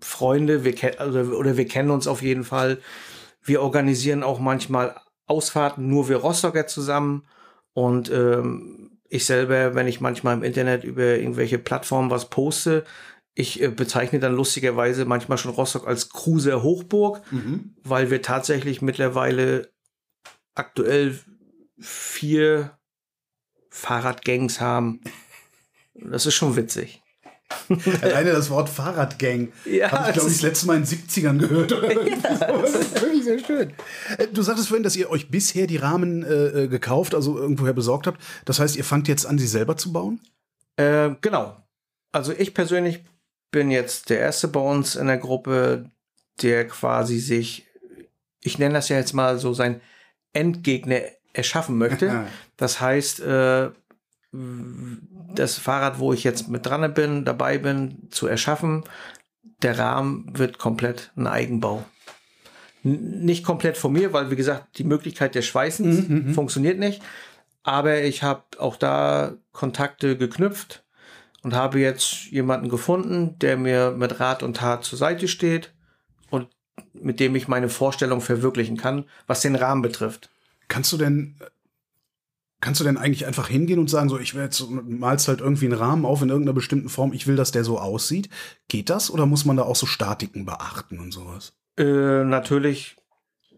Freunde, 0.00 0.64
wir 0.64 0.74
kennen 0.74 0.98
also, 0.98 1.20
oder 1.36 1.56
wir 1.56 1.66
kennen 1.66 1.90
uns 1.90 2.06
auf 2.06 2.22
jeden 2.22 2.44
Fall. 2.44 2.78
Wir 3.42 3.62
organisieren 3.62 4.22
auch 4.22 4.40
manchmal 4.40 4.96
Ausfahrten, 5.26 5.88
nur 5.88 6.08
wir 6.08 6.16
Rostocker 6.16 6.66
zusammen. 6.66 7.26
Und 7.74 8.10
ähm, 8.10 8.98
ich 9.08 9.26
selber, 9.26 9.74
wenn 9.74 9.86
ich 9.86 10.00
manchmal 10.00 10.36
im 10.36 10.42
Internet 10.42 10.84
über 10.84 11.16
irgendwelche 11.16 11.58
Plattformen 11.58 12.10
was 12.10 12.30
poste, 12.30 12.84
ich 13.34 13.62
äh, 13.62 13.68
bezeichne 13.68 14.18
dann 14.18 14.34
lustigerweise 14.34 15.04
manchmal 15.04 15.36
schon 15.36 15.52
Rostock 15.52 15.86
als 15.86 16.08
Cruiser 16.08 16.62
Hochburg, 16.62 17.20
weil 17.84 18.10
wir 18.10 18.22
tatsächlich 18.22 18.80
mittlerweile 18.80 19.70
aktuell 20.54 21.18
vier 21.78 22.78
Fahrradgangs 23.68 24.60
haben. 24.62 25.02
Das 26.00 26.26
ist 26.26 26.34
schon 26.34 26.56
witzig. 26.56 27.02
Alleine 28.02 28.32
das 28.32 28.50
Wort 28.50 28.68
Fahrradgang 28.68 29.52
Ja, 29.64 29.92
habe 29.92 30.08
ich, 30.08 30.14
glaube 30.14 30.26
das 30.26 30.26
ich, 30.26 30.32
das 30.32 30.42
letzte 30.42 30.66
Mal 30.66 30.76
in 30.78 30.84
den 30.84 30.98
70ern 30.98 31.38
gehört. 31.38 31.70
Sowas. 31.70 32.72
das 32.72 32.74
ist 32.80 33.02
wirklich 33.02 33.24
sehr 33.24 33.38
schön. 33.38 33.72
Äh, 34.18 34.26
Du 34.32 34.42
sagtest 34.42 34.68
vorhin, 34.68 34.82
dass 34.82 34.96
ihr 34.96 35.10
euch 35.10 35.30
bisher 35.30 35.66
die 35.68 35.76
Rahmen 35.76 36.24
äh, 36.24 36.64
äh, 36.64 36.68
gekauft, 36.68 37.14
also 37.14 37.38
irgendwoher 37.38 37.72
besorgt 37.72 38.08
habt. 38.08 38.20
Das 38.44 38.58
heißt, 38.58 38.76
ihr 38.76 38.84
fangt 38.84 39.06
jetzt 39.06 39.26
an, 39.26 39.38
sie 39.38 39.46
selber 39.46 39.76
zu 39.76 39.92
bauen? 39.92 40.20
Äh, 40.76 41.10
genau. 41.20 41.56
Also 42.10 42.32
ich 42.32 42.52
persönlich 42.52 43.04
bin 43.52 43.70
jetzt 43.70 44.10
der 44.10 44.18
Erste 44.18 44.48
bei 44.48 44.60
uns 44.60 44.96
in 44.96 45.06
der 45.06 45.18
Gruppe, 45.18 45.90
der 46.42 46.66
quasi 46.66 47.18
sich, 47.20 47.66
ich 48.42 48.58
nenne 48.58 48.74
das 48.74 48.88
ja 48.88 48.96
jetzt 48.96 49.12
mal 49.12 49.38
so 49.38 49.54
sein 49.54 49.80
Endgegner 50.32 51.00
erschaffen 51.32 51.78
möchte. 51.78 52.26
Das 52.56 52.80
heißt, 52.80 53.20
äh, 53.20 53.70
das 55.34 55.58
Fahrrad, 55.58 55.98
wo 55.98 56.12
ich 56.12 56.24
jetzt 56.24 56.48
mit 56.48 56.66
dran 56.66 56.92
bin, 56.94 57.24
dabei 57.24 57.58
bin, 57.58 58.08
zu 58.10 58.26
erschaffen, 58.26 58.84
der 59.62 59.78
Rahmen 59.78 60.38
wird 60.38 60.58
komplett 60.58 61.12
ein 61.16 61.26
Eigenbau. 61.26 61.84
N 62.84 63.24
nicht 63.24 63.44
komplett 63.44 63.76
von 63.76 63.92
mir, 63.92 64.12
weil 64.12 64.30
wie 64.30 64.36
gesagt, 64.36 64.78
die 64.78 64.84
Möglichkeit 64.84 65.34
des 65.34 65.46
Schweißens 65.46 66.08
Mhm, 66.08 66.14
mhm. 66.28 66.34
funktioniert 66.34 66.78
nicht. 66.78 67.02
Aber 67.62 68.02
ich 68.02 68.22
habe 68.22 68.44
auch 68.58 68.76
da 68.76 69.34
Kontakte 69.52 70.16
geknüpft 70.16 70.84
und 71.42 71.54
habe 71.54 71.80
jetzt 71.80 72.26
jemanden 72.26 72.68
gefunden, 72.68 73.38
der 73.40 73.56
mir 73.56 73.90
mit 73.90 74.20
Rat 74.20 74.42
und 74.42 74.58
Tat 74.58 74.84
zur 74.84 74.98
Seite 74.98 75.26
steht 75.26 75.72
und 76.30 76.48
mit 76.92 77.18
dem 77.18 77.34
ich 77.34 77.48
meine 77.48 77.68
Vorstellung 77.68 78.20
verwirklichen 78.20 78.76
kann, 78.76 79.04
was 79.26 79.40
den 79.40 79.56
Rahmen 79.56 79.82
betrifft. 79.82 80.30
Kannst 80.68 80.92
du 80.92 80.96
denn, 80.96 81.36
kannst 82.60 82.80
du 82.80 82.84
denn 82.84 82.96
eigentlich 82.96 83.26
einfach 83.26 83.48
hingehen 83.48 83.78
und 83.78 83.90
sagen, 83.90 84.08
so, 84.08 84.18
ich 84.18 84.34
will 84.34 84.42
jetzt, 84.42 84.64
malst 84.70 85.28
halt 85.28 85.40
irgendwie 85.40 85.66
einen 85.66 85.74
Rahmen 85.78 86.04
auf 86.04 86.22
in 86.22 86.30
irgendeiner 86.30 86.54
bestimmten 86.54 86.88
Form, 86.88 87.12
ich 87.12 87.26
will, 87.26 87.36
dass 87.36 87.50
der 87.50 87.64
so 87.64 87.78
aussieht? 87.78 88.28
Geht 88.68 88.90
das 88.90 89.10
oder 89.10 89.26
muss 89.26 89.44
man 89.44 89.56
da 89.56 89.64
auch 89.64 89.76
so 89.76 89.86
Statiken 89.86 90.46
beachten 90.46 90.98
und 90.98 91.12
sowas? 91.12 91.54
Äh, 91.76 92.24
natürlich, 92.24 92.96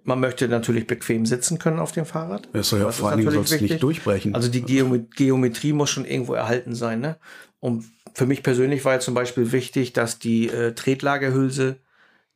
man 0.03 0.19
möchte 0.21 0.49
natürlich 0.49 0.87
bequem 0.87 1.27
sitzen 1.27 1.59
können 1.59 1.79
auf 1.79 1.93
dem 1.93 2.07
Fahrrad. 2.07 2.49
Das 2.53 2.71
soll 2.71 2.81
ja 2.81 2.91
vor 2.91 3.11
allen 3.11 3.19
Dingen 3.19 3.31
soll's 3.31 3.61
nicht 3.61 3.83
durchbrechen. 3.83 4.35
Also 4.35 4.49
die 4.49 4.63
Geome 4.63 5.07
Geometrie 5.15 5.73
muss 5.73 5.91
schon 5.91 6.05
irgendwo 6.05 6.35
erhalten 6.35 6.75
sein. 6.75 7.01
Ne? 7.01 7.19
Und 7.61 7.85
für 8.15 8.27
mich 8.27 8.43
persönlich 8.43 8.85
war 8.85 8.95
jetzt 8.95 9.05
zum 9.05 9.15
Beispiel 9.15 9.53
wichtig, 9.53 9.93
dass 9.93 10.19
die 10.19 10.49
äh, 10.49 10.75
Tretlagerhülse 10.75 11.81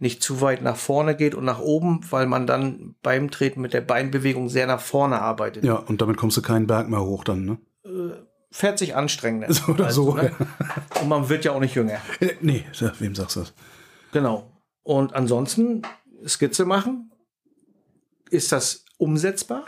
nicht 0.02 0.23
zu 0.23 0.40
weit 0.40 0.62
nach 0.62 0.76
vorne 0.76 1.16
geht 1.16 1.35
und 1.35 1.44
nach 1.44 1.61
oben, 1.61 2.00
weil 2.11 2.26
man 2.26 2.47
dann 2.47 2.97
beim 3.02 3.30
Treten 3.30 3.61
mit 3.61 3.73
der 3.73 3.80
Beinbewegung 3.80 4.49
sehr 4.49 4.66
nach 4.66 4.80
vorne 4.80 5.21
arbeitet. 5.23 5.64
ja, 5.64 5.76
und 5.76 6.02
damit 6.02 6.16
kommst 6.16 6.37
du 6.37 6.42
keinen 6.42 6.66
Berg 6.66 6.88
mehr 6.88 7.00
hoch 7.00 7.25
dann, 7.25 7.44
ne? 7.44 7.59
Fährt 8.50 8.78
sich 8.78 8.94
anstrengender. 8.94 9.47
So 9.54 9.73
oder 9.73 9.87
Also, 9.87 10.04
so. 10.11 10.14
ne? 10.16 10.30
Und 11.00 11.09
man 11.09 11.28
wird 11.30 11.44
ja 11.47 11.52
auch 11.52 11.61
nicht 11.61 11.75
jünger. 11.75 11.99
Äh, 12.21 12.35
nee, 12.42 12.64
wem 12.99 13.14
sagst 13.14 13.37
du 13.37 13.40
das? 13.40 13.54
Genau. 14.12 14.50
Und 14.82 15.14
ansonsten 15.14 15.82
Skizze 16.26 16.66
machen. 16.66 17.11
Ist 18.30 18.52
das 18.52 18.85
umsetzbar? 18.99 19.64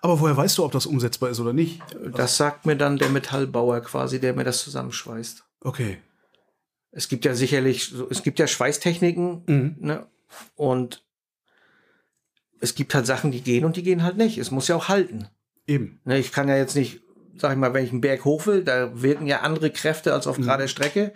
Aber 0.00 0.20
woher 0.20 0.36
weißt 0.36 0.58
du, 0.58 0.64
ob 0.64 0.72
das 0.72 0.86
umsetzbar 0.86 1.30
ist 1.30 1.40
oder 1.40 1.52
nicht? 1.52 1.80
Das 2.14 2.36
sagt 2.36 2.66
mir 2.66 2.76
dann 2.76 2.98
der 2.98 3.08
Metallbauer 3.08 3.80
quasi, 3.80 4.20
der 4.20 4.34
mir 4.34 4.44
das 4.44 4.62
zusammenschweißt. 4.62 5.42
Okay. 5.62 5.98
Es 6.96 7.08
gibt 7.08 7.24
ja 7.24 7.34
sicherlich, 7.34 7.92
es 8.10 8.22
gibt 8.22 8.38
ja 8.38 8.46
Schweißtechniken, 8.46 9.42
Mhm. 9.46 9.76
ne? 9.80 10.06
Und 10.54 11.02
es 12.60 12.74
gibt 12.74 12.94
halt 12.94 13.04
Sachen, 13.06 13.30
die 13.32 13.40
gehen 13.42 13.64
und 13.64 13.76
die 13.76 13.82
gehen 13.82 14.02
halt 14.02 14.16
nicht. 14.16 14.38
Es 14.38 14.50
muss 14.50 14.68
ja 14.68 14.76
auch 14.76 14.88
halten. 14.88 15.28
Eben. 15.66 16.00
Ne? 16.04 16.18
Ich 16.18 16.30
kann 16.32 16.48
ja 16.48 16.56
jetzt 16.56 16.76
nicht, 16.76 17.00
sag 17.36 17.52
ich 17.52 17.58
mal, 17.58 17.74
wenn 17.74 17.84
ich 17.84 17.90
einen 17.90 18.00
Berg 18.00 18.24
hoch 18.24 18.46
will, 18.46 18.62
da 18.64 19.02
wirken 19.02 19.26
ja 19.26 19.40
andere 19.40 19.70
Kräfte 19.70 20.12
als 20.14 20.26
auf 20.26 20.36
gerader 20.36 20.68
Strecke. 20.68 21.12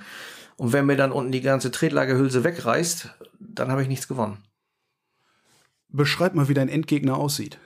Und 0.56 0.72
wenn 0.72 0.86
mir 0.86 0.96
dann 0.96 1.12
unten 1.12 1.30
die 1.32 1.40
ganze 1.40 1.70
Tretlagerhülse 1.70 2.42
wegreißt, 2.44 3.10
dann 3.38 3.70
habe 3.70 3.82
ich 3.82 3.88
nichts 3.88 4.08
gewonnen. 4.08 4.38
Beschreib 5.88 6.34
mal, 6.34 6.48
wie 6.48 6.54
dein 6.54 6.68
Endgegner 6.68 7.16
aussieht. 7.16 7.58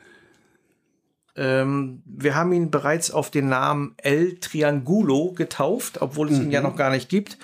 Ähm, 1.34 2.02
wir 2.04 2.34
haben 2.34 2.52
ihn 2.52 2.70
bereits 2.70 3.10
auf 3.10 3.30
den 3.30 3.48
Namen 3.48 3.94
El 3.96 4.38
Triangulo 4.38 5.32
getauft, 5.32 6.02
obwohl 6.02 6.30
es 6.30 6.38
ihn 6.38 6.50
ja 6.50 6.60
noch 6.60 6.76
gar 6.76 6.90
nicht 6.90 7.08
gibt. 7.08 7.38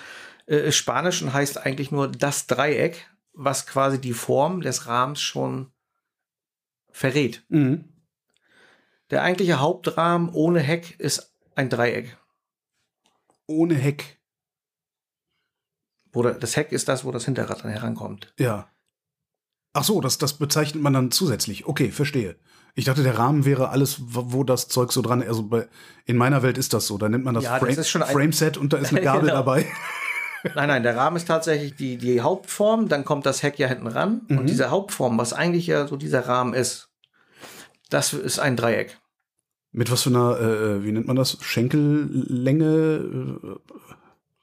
Äh, 0.48 0.68
ist 0.68 0.76
Spanisch 0.76 1.22
und 1.22 1.32
heißt 1.32 1.58
eigentlich 1.58 1.90
nur 1.90 2.08
das 2.08 2.46
Dreieck, 2.46 3.06
was 3.32 3.66
quasi 3.66 4.00
die 4.00 4.14
Form 4.14 4.60
des 4.62 4.86
Rahmens 4.86 5.20
schon 5.20 5.70
verrät. 6.90 7.44
Mhm. 7.48 7.84
Der 9.10 9.22
eigentliche 9.22 9.60
Hauptrahmen 9.60 10.28
ohne 10.30 10.60
Heck 10.60 10.98
ist 10.98 11.34
ein 11.54 11.70
Dreieck. 11.70 12.16
Ohne 13.46 13.74
Heck. 13.74 14.18
Wo 16.12 16.22
das 16.22 16.56
Heck 16.56 16.72
ist 16.72 16.88
das, 16.88 17.04
wo 17.04 17.12
das 17.12 17.24
Hinterrad 17.26 17.62
dann 17.64 17.70
herankommt. 17.70 18.32
Ja. 18.38 18.68
Ach 19.74 19.84
so, 19.84 20.00
das, 20.00 20.18
das 20.18 20.34
bezeichnet 20.34 20.82
man 20.82 20.92
dann 20.94 21.10
zusätzlich. 21.10 21.66
Okay, 21.66 21.90
verstehe. 21.90 22.36
Ich 22.74 22.84
dachte, 22.86 23.02
der 23.02 23.18
Rahmen 23.18 23.44
wäre 23.44 23.68
alles, 23.70 23.96
wo 24.00 24.44
das 24.44 24.68
Zeug 24.68 24.92
so 24.92 25.02
dran. 25.02 25.22
Also 25.22 25.42
bei, 25.44 25.68
in 26.06 26.16
meiner 26.16 26.42
Welt 26.42 26.58
ist 26.58 26.72
das 26.72 26.86
so. 26.86 26.96
Da 26.98 27.08
nennt 27.08 27.24
man 27.24 27.34
das, 27.34 27.44
Ja, 27.44 27.58
das 27.58 27.60
Frame, 27.60 27.78
ist 27.78 27.88
schon 27.88 28.02
ein- 28.02 28.12
Frameset 28.12 28.56
und 28.56 28.72
da 28.72 28.78
ist 28.78 28.90
eine 28.90 29.00
Gabel 29.02 29.22
Genau. 29.22 29.34
dabei. 29.34 29.66
Nein, 30.54 30.68
nein, 30.68 30.82
der 30.82 30.96
Rahmen 30.96 31.16
ist 31.16 31.28
tatsächlich 31.28 31.74
die, 31.74 31.96
die 31.96 32.20
Hauptform, 32.20 32.88
dann 32.88 33.04
kommt 33.04 33.26
das 33.26 33.42
Heck 33.42 33.58
ja 33.58 33.68
hinten 33.68 33.86
ran. 33.86 34.22
Mhm. 34.28 34.38
Und 34.38 34.46
diese 34.48 34.70
Hauptform, 34.70 35.18
was 35.18 35.32
eigentlich 35.32 35.66
ja 35.66 35.86
so 35.86 35.96
dieser 35.96 36.26
Rahmen 36.26 36.54
ist, 36.54 36.88
das 37.90 38.12
ist 38.12 38.38
ein 38.38 38.56
Dreieck. 38.56 38.98
Mit 39.72 39.90
was 39.90 40.02
für 40.02 40.10
einer, 40.10 40.40
äh, 40.40 40.84
wie 40.84 40.92
nennt 40.92 41.06
man 41.06 41.16
das? 41.16 41.38
Schenkellänge? 41.40 42.66
Äh, 43.42 43.74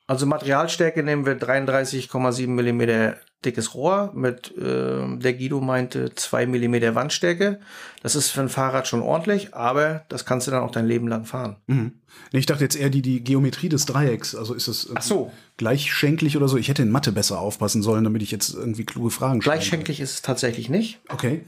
Also 0.08 0.26
Materialstärke 0.26 1.02
nehmen 1.04 1.26
wir 1.26 1.38
33,7 1.40 2.48
Millimeter 2.48 3.18
dickes 3.46 3.74
Rohr 3.76 4.12
mit, 4.16 4.54
ähm, 4.60 5.20
der 5.20 5.34
Guido 5.34 5.62
meinte, 5.62 6.14
2 6.16 6.46
Millimeter 6.48 6.96
Wandstärke. 6.96 7.60
Das 8.02 8.16
ist 8.16 8.30
für 8.30 8.42
ein 8.42 8.50
Fahrrad 8.50 8.88
schon 8.88 9.02
ordentlich, 9.02 9.54
aber 9.54 10.06
das 10.10 10.26
kannst 10.26 10.48
du 10.48 10.52
dann 10.52 10.64
auch 10.64 10.72
dein 10.72 10.86
Leben 10.88 11.08
lang 11.08 11.26
fahren. 11.26 11.58
Mhm. 11.68 11.94
Ich 12.32 12.46
dachte 12.46 12.64
jetzt 12.64 12.76
eher 12.76 12.90
die, 12.90 13.02
die 13.02 13.24
Geometrie 13.24 13.70
des 13.70 13.86
Dreiecks. 13.86 14.36
Also 14.36 14.54
ist 14.54 14.68
es 14.68 14.86
äh, 14.90 14.94
so. 15.02 15.32
gleichschenklich 15.58 16.38
oder 16.38 16.48
so? 16.48 16.58
Ich 16.58 16.70
hätte 16.70 16.82
in 16.84 16.92
Mathe 16.92 17.12
besser 17.12 17.40
aufpassen 17.40 17.82
sollen, 17.82 18.04
damit 18.04 18.22
ich 18.22 18.32
jetzt 18.32 18.54
irgendwie 18.54 18.86
kluge 18.86 19.10
Fragen 19.12 19.42
stelle. 19.42 19.56
Gleichschenklich 19.58 20.00
ist 20.00 20.12
es 20.14 20.22
tatsächlich 20.22 20.70
nicht. 20.70 21.00
Okay. 21.10 21.46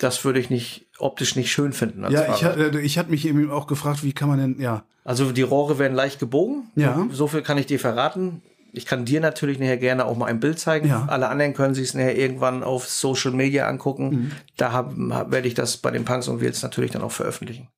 Das 0.00 0.24
würde 0.24 0.40
ich 0.40 0.50
nicht 0.50 0.86
optisch 0.98 1.36
nicht 1.36 1.50
schön 1.52 1.72
finden. 1.72 2.02
Ja, 2.10 2.22
ich, 2.34 2.40
Fahrrad. 2.40 2.58
ha- 2.58 2.78
äh, 2.78 2.80
ich 2.80 2.98
hatte 2.98 3.10
mich 3.10 3.26
eben 3.26 3.50
auch 3.50 3.66
gefragt, 3.66 4.02
wie 4.02 4.12
kann 4.12 4.28
man 4.28 4.38
denn, 4.38 4.60
ja. 4.60 4.84
Also 5.04 5.30
die 5.30 5.42
Rohre 5.42 5.78
werden 5.78 5.94
leicht 5.94 6.18
gebogen. 6.18 6.64
Ja. 6.74 7.06
So 7.12 7.28
viel 7.28 7.42
kann 7.42 7.58
ich 7.58 7.66
dir 7.66 7.78
verraten. 7.78 8.42
Ich 8.72 8.86
kann 8.86 9.04
dir 9.04 9.20
natürlich 9.20 9.58
nachher 9.58 9.78
gerne 9.78 10.04
auch 10.04 10.16
mal 10.16 10.26
ein 10.26 10.40
Bild 10.40 10.58
zeigen. 10.58 10.88
Ja. 10.88 11.06
Alle 11.08 11.28
anderen 11.28 11.54
können 11.54 11.74
sich 11.74 11.88
es 11.88 11.94
nachher 11.94 12.16
irgendwann 12.16 12.62
auf 12.62 12.88
Social 12.88 13.32
Media 13.32 13.66
angucken. 13.68 14.08
Mhm. 14.08 14.32
Da 14.56 14.72
hab, 14.72 14.94
hab, 15.10 15.30
werde 15.30 15.48
ich 15.48 15.54
das 15.54 15.78
bei 15.78 15.90
den 15.90 16.04
Punks 16.04 16.28
und 16.28 16.40
Wheels 16.40 16.62
natürlich 16.62 16.90
dann 16.90 17.02
auch 17.02 17.12
veröffentlichen. 17.12 17.68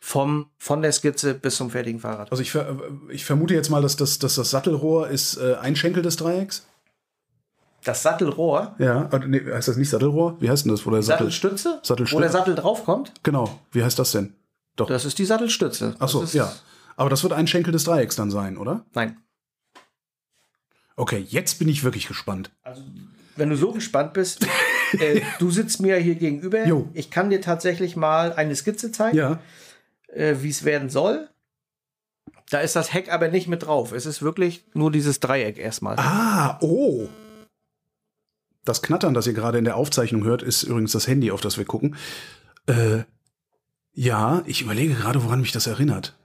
Vom, 0.00 0.46
von 0.58 0.80
der 0.80 0.92
Skizze 0.92 1.34
bis 1.34 1.56
zum 1.56 1.70
fertigen 1.70 2.00
Fahrrad. 2.00 2.30
Also 2.30 2.40
ich, 2.40 2.52
ver 2.52 2.78
ich 3.10 3.24
vermute 3.24 3.54
jetzt 3.54 3.68
mal, 3.68 3.82
dass 3.82 3.96
das, 3.96 4.18
dass 4.18 4.36
das 4.36 4.50
Sattelrohr 4.50 5.08
ist 5.08 5.36
äh, 5.36 5.56
ein 5.60 5.76
Schenkel 5.76 6.02
des 6.02 6.16
Dreiecks. 6.16 6.64
Das 7.84 8.02
Sattelrohr, 8.02 8.74
Ja, 8.78 9.04
äh, 9.12 9.26
nee, 9.26 9.42
heißt 9.52 9.68
das 9.68 9.76
nicht 9.76 9.90
Sattelrohr? 9.90 10.36
Wie 10.40 10.50
heißt 10.50 10.64
denn 10.64 10.72
das, 10.72 10.84
wo 10.86 10.90
der 10.90 11.02
Sattel? 11.02 11.26
Sattelstütze, 11.30 11.80
Sattelstütze. 11.82 12.16
wo 12.16 12.20
der 12.20 12.30
Sattel 12.30 12.54
draufkommt, 12.54 13.12
Genau, 13.22 13.58
wie 13.72 13.82
heißt 13.82 13.98
das 13.98 14.12
denn? 14.12 14.34
Doch. 14.76 14.88
das 14.88 15.04
ist 15.04 15.18
die 15.18 15.24
Sattelstütze. 15.24 15.94
Ach 15.98 16.08
so, 16.08 16.20
Das 16.20 16.30
ist, 16.30 16.34
ja. 16.34 16.52
Aber 16.96 17.10
das 17.10 17.22
wird 17.22 17.32
ein 17.32 17.46
Schenkel 17.46 17.72
des 17.72 17.84
Dreiecks 17.84 18.16
dann 18.16 18.30
sein, 18.30 18.56
oder? 18.56 18.84
Nein. 18.94 19.16
Okay, 20.98 21.24
jetzt 21.28 21.60
bin 21.60 21.68
ich 21.68 21.84
wirklich 21.84 22.08
gespannt. 22.08 22.50
Also, 22.62 22.82
wenn 23.36 23.50
du 23.50 23.56
so 23.56 23.70
gespannt 23.72 24.14
bist, 24.14 24.46
äh, 24.98 25.20
du 25.38 25.50
sitzt 25.50 25.80
mir 25.80 25.96
hier 25.96 26.16
gegenüber. 26.16 26.66
Jo. 26.66 26.88
Ich 26.92 27.10
kann 27.10 27.30
dir 27.30 27.40
tatsächlich 27.40 27.94
mal 27.94 28.32
eine 28.32 28.56
Skizze 28.56 28.90
zeigen. 28.90 29.16
Ja. 29.16 29.38
äh, 30.08 30.34
wie 30.40 30.50
es 30.50 30.64
werden 30.64 30.90
soll. 30.90 31.28
Da 32.50 32.60
ist 32.60 32.74
das 32.74 32.92
Heck 32.92 33.12
aber 33.12 33.28
nicht 33.28 33.46
mit 33.46 33.64
drauf. 33.64 33.92
Es 33.92 34.06
ist 34.06 34.22
wirklich 34.22 34.64
nur 34.74 34.90
dieses 34.90 35.20
Dreieck 35.20 35.58
erstmal. 35.58 35.96
Ah, 35.98 36.58
oh. 36.62 37.08
Das 38.64 38.82
Knattern, 38.82 39.14
das 39.14 39.26
ihr 39.26 39.34
gerade 39.34 39.58
in 39.58 39.64
der 39.64 39.76
Aufzeichnung 39.76 40.24
hört, 40.24 40.42
ist 40.42 40.64
übrigens 40.64 40.92
das 40.92 41.06
Handy, 41.06 41.30
auf 41.30 41.40
das 41.40 41.58
wir 41.58 41.64
gucken. 41.64 41.94
Äh, 42.66 43.04
ja, 43.92 44.42
ich 44.46 44.62
überlege 44.62 44.94
gerade, 44.94 45.22
woran 45.22 45.40
mich 45.40 45.52
das 45.52 45.66
erinnert. 45.68 46.16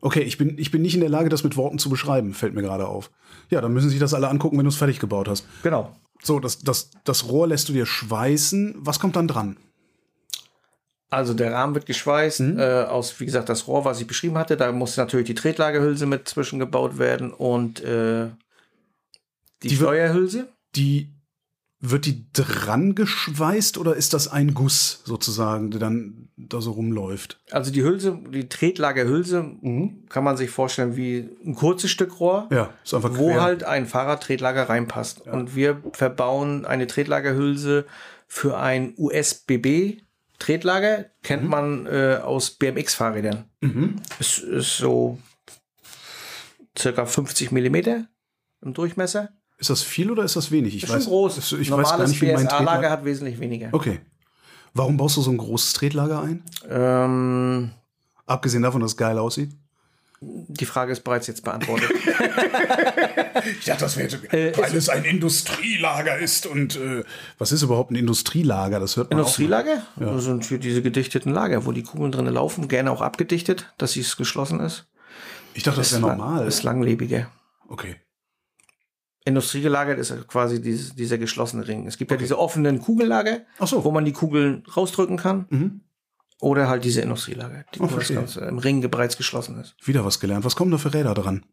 Okay, 0.00 0.20
ich 0.22 0.38
bin, 0.38 0.58
ich 0.58 0.70
bin 0.70 0.82
nicht 0.82 0.94
in 0.94 1.00
der 1.00 1.10
Lage, 1.10 1.28
das 1.28 1.44
mit 1.44 1.56
Worten 1.56 1.78
zu 1.78 1.90
beschreiben, 1.90 2.32
fällt 2.34 2.54
mir 2.54 2.62
gerade 2.62 2.86
auf. 2.88 3.10
Ja, 3.50 3.60
dann 3.60 3.72
müssen 3.72 3.90
sich 3.90 3.98
das 4.00 4.14
alle 4.14 4.28
angucken, 4.28 4.56
wenn 4.56 4.64
du 4.64 4.70
es 4.70 4.76
fertig 4.76 4.98
gebaut 4.98 5.28
hast. 5.28 5.44
Genau. 5.62 5.94
So, 6.22 6.40
das, 6.40 6.60
das, 6.60 6.90
das 7.04 7.28
Rohr 7.28 7.46
lässt 7.48 7.68
du 7.68 7.72
dir 7.72 7.86
schweißen. 7.86 8.76
Was 8.78 8.98
kommt 9.00 9.16
dann 9.16 9.28
dran? 9.28 9.56
Also 11.10 11.34
der 11.34 11.52
Rahmen 11.52 11.74
wird 11.74 11.86
geschweißt 11.86 12.40
Mhm. 12.40 12.58
äh, 12.58 12.82
aus, 12.84 13.18
wie 13.18 13.26
gesagt, 13.26 13.48
das 13.48 13.66
Rohr, 13.66 13.84
was 13.84 14.00
ich 14.00 14.06
beschrieben 14.06 14.38
hatte. 14.38 14.56
Da 14.56 14.70
muss 14.72 14.96
natürlich 14.96 15.26
die 15.26 15.34
Tretlagerhülse 15.34 16.06
mit 16.06 16.28
zwischengebaut 16.28 16.98
werden 16.98 17.32
und 17.32 17.80
äh, 17.82 18.28
die, 19.62 19.68
Die 19.68 19.76
Steuerhülse. 19.76 20.48
Die, 20.76 21.10
wird 21.82 22.04
die 22.04 22.26
dran 22.34 22.94
geschweißt 22.94 23.78
oder 23.78 23.96
ist 23.96 24.12
das 24.12 24.28
ein 24.28 24.52
Guss 24.52 25.00
sozusagen, 25.04 25.70
der 25.70 25.80
dann 25.80 26.28
da 26.36 26.60
so 26.60 26.72
rumläuft? 26.72 27.40
Also 27.50 27.70
die 27.72 27.82
Hülse, 27.82 28.18
die 28.32 28.48
Tretlagerhülse 28.50 29.42
Mhm. 29.42 30.04
kann 30.10 30.22
man 30.24 30.36
sich 30.36 30.50
vorstellen 30.50 30.94
wie 30.96 31.30
ein 31.44 31.54
kurzes 31.54 31.90
Stück 31.90 32.20
Rohr. 32.20 32.48
Ja, 32.52 32.68
ist 32.84 32.92
einfach 32.92 33.16
wo 33.16 33.28
quer. 33.30 33.40
halt 33.42 33.64
ein 33.64 33.86
Fahrradtretlager 33.86 34.68
reinpasst. 34.68 35.22
Und 35.26 35.56
wir 35.56 35.82
verbauen 35.92 36.66
eine 36.66 36.86
Tretlagerhülse 36.86 37.86
für 38.28 38.58
ein 38.58 38.92
USB-B-Tretlager. 38.96 41.06
Kennt 41.22 41.48
man 41.48 41.86
äh, 41.86 42.18
aus 42.22 42.50
BMX-Fahrrädern. 42.52 43.44
Mhm. 43.60 43.96
Es 44.18 44.38
ist 44.38 44.76
so 44.76 45.18
circa 46.78 47.06
50 47.06 47.52
Millimeter 47.52 48.06
im 48.62 48.74
Durchmesser. 48.74 49.30
Ist 49.60 49.70
das 49.70 49.82
viel 49.82 50.10
oder 50.10 50.24
ist 50.24 50.34
das 50.34 50.50
wenig? 50.50 50.74
Ich 50.74 50.82
Ist 50.82 50.88
schon 50.90 51.04
groß. 51.04 51.36
Ich 51.52 51.52
weiß 51.60 51.68
Normales 51.68 51.90
gar 51.90 52.08
nicht, 52.08 52.20
wie 52.20 52.26
mein 52.32 52.46
BSA-Lager 52.46 52.56
Tretlager. 52.66 52.90
hat 52.90 53.04
wesentlich 53.04 53.38
weniger. 53.38 53.68
Okay. 53.72 54.00
Warum 54.74 54.96
baust 54.96 55.16
du 55.16 55.22
so 55.22 55.30
ein 55.30 55.36
großes 55.38 55.74
Tretlager 55.74 56.22
ein? 56.22 56.42
Ähm, 56.68 57.70
Abgesehen 58.26 58.62
davon, 58.62 58.80
dass 58.80 58.92
es 58.92 58.96
geil 58.96 59.18
aussieht. 59.18 59.50
die 60.22 60.64
Frage 60.66 60.92
ist 60.92 61.00
bereits 61.04 61.26
jetzt 61.28 61.44
beantwortet. 61.44 61.90
Ich 63.58 63.64
dachte, 63.64 63.84
das 63.84 63.96
wäre 63.96 64.08
Äh, 64.36 64.56
weil 64.58 64.76
es 64.76 64.88
ein 64.90 65.04
Industrielager 65.04 66.18
ist 66.18 66.46
und 66.46 66.76
äh, 66.76 67.04
was 67.38 67.52
ist 67.52 67.62
überhaupt 67.62 67.90
ein 67.90 67.96
Industrielager? 67.96 68.80
Das 68.80 68.96
hört 68.96 69.10
man 69.10 69.18
Industrielager? 69.20 69.82
Das 69.96 70.24
sind 70.24 70.44
für 70.44 70.58
diese 70.58 70.82
gedichteten 70.82 71.32
Lager, 71.32 71.64
wo 71.64 71.72
die 71.72 71.82
Kugeln 71.82 72.12
drinnen 72.12 72.34
laufen, 72.34 72.68
gerne 72.68 72.90
auch 72.90 73.00
abgedichtet, 73.00 73.72
dass 73.78 73.96
es 73.96 74.16
geschlossen 74.16 74.60
ist. 74.60 74.80
Auch. 74.80 75.56
Ich 75.56 75.62
dachte, 75.62 75.78
das 75.78 75.92
wäre 75.92 76.02
lang- 76.02 76.18
normal. 76.18 76.46
Ist 76.46 76.62
langlebige. 76.64 77.28
Okay. 77.68 77.96
Industriegelagert 79.30 79.98
ist 79.98 80.14
quasi 80.28 80.60
dieses, 80.60 80.94
dieser 80.94 81.18
geschlossene 81.18 81.66
Ring. 81.66 81.86
Es 81.86 81.96
gibt 81.98 82.10
ja 82.10 82.16
diese 82.16 82.38
offenen 82.38 82.80
Kugellager, 82.80 83.40
so. 83.64 83.82
wo 83.84 83.90
man 83.90 84.04
die 84.04 84.12
Kugeln 84.12 84.62
rausdrücken 84.76 85.16
kann. 85.16 85.46
Mhm. 85.50 85.80
Oder 86.40 86.68
halt 86.68 86.84
diese 86.84 87.00
Industrielager, 87.02 87.64
die, 87.74 87.80
Oh, 87.80 87.88
wo 87.90 87.96
das. 87.96 88.08
Ganze 88.08 88.40
im 88.40 88.58
Ring 88.58 88.80
bereits 88.90 89.16
geschlossen 89.16 89.58
ist. 89.60 89.74
Wieder 89.84 90.04
was 90.04 90.20
gelernt. 90.20 90.44
Was 90.44 90.56
kommen 90.56 90.70
da 90.70 90.78
für 90.78 90.92
Räder 90.94 91.14
dran? 91.14 91.44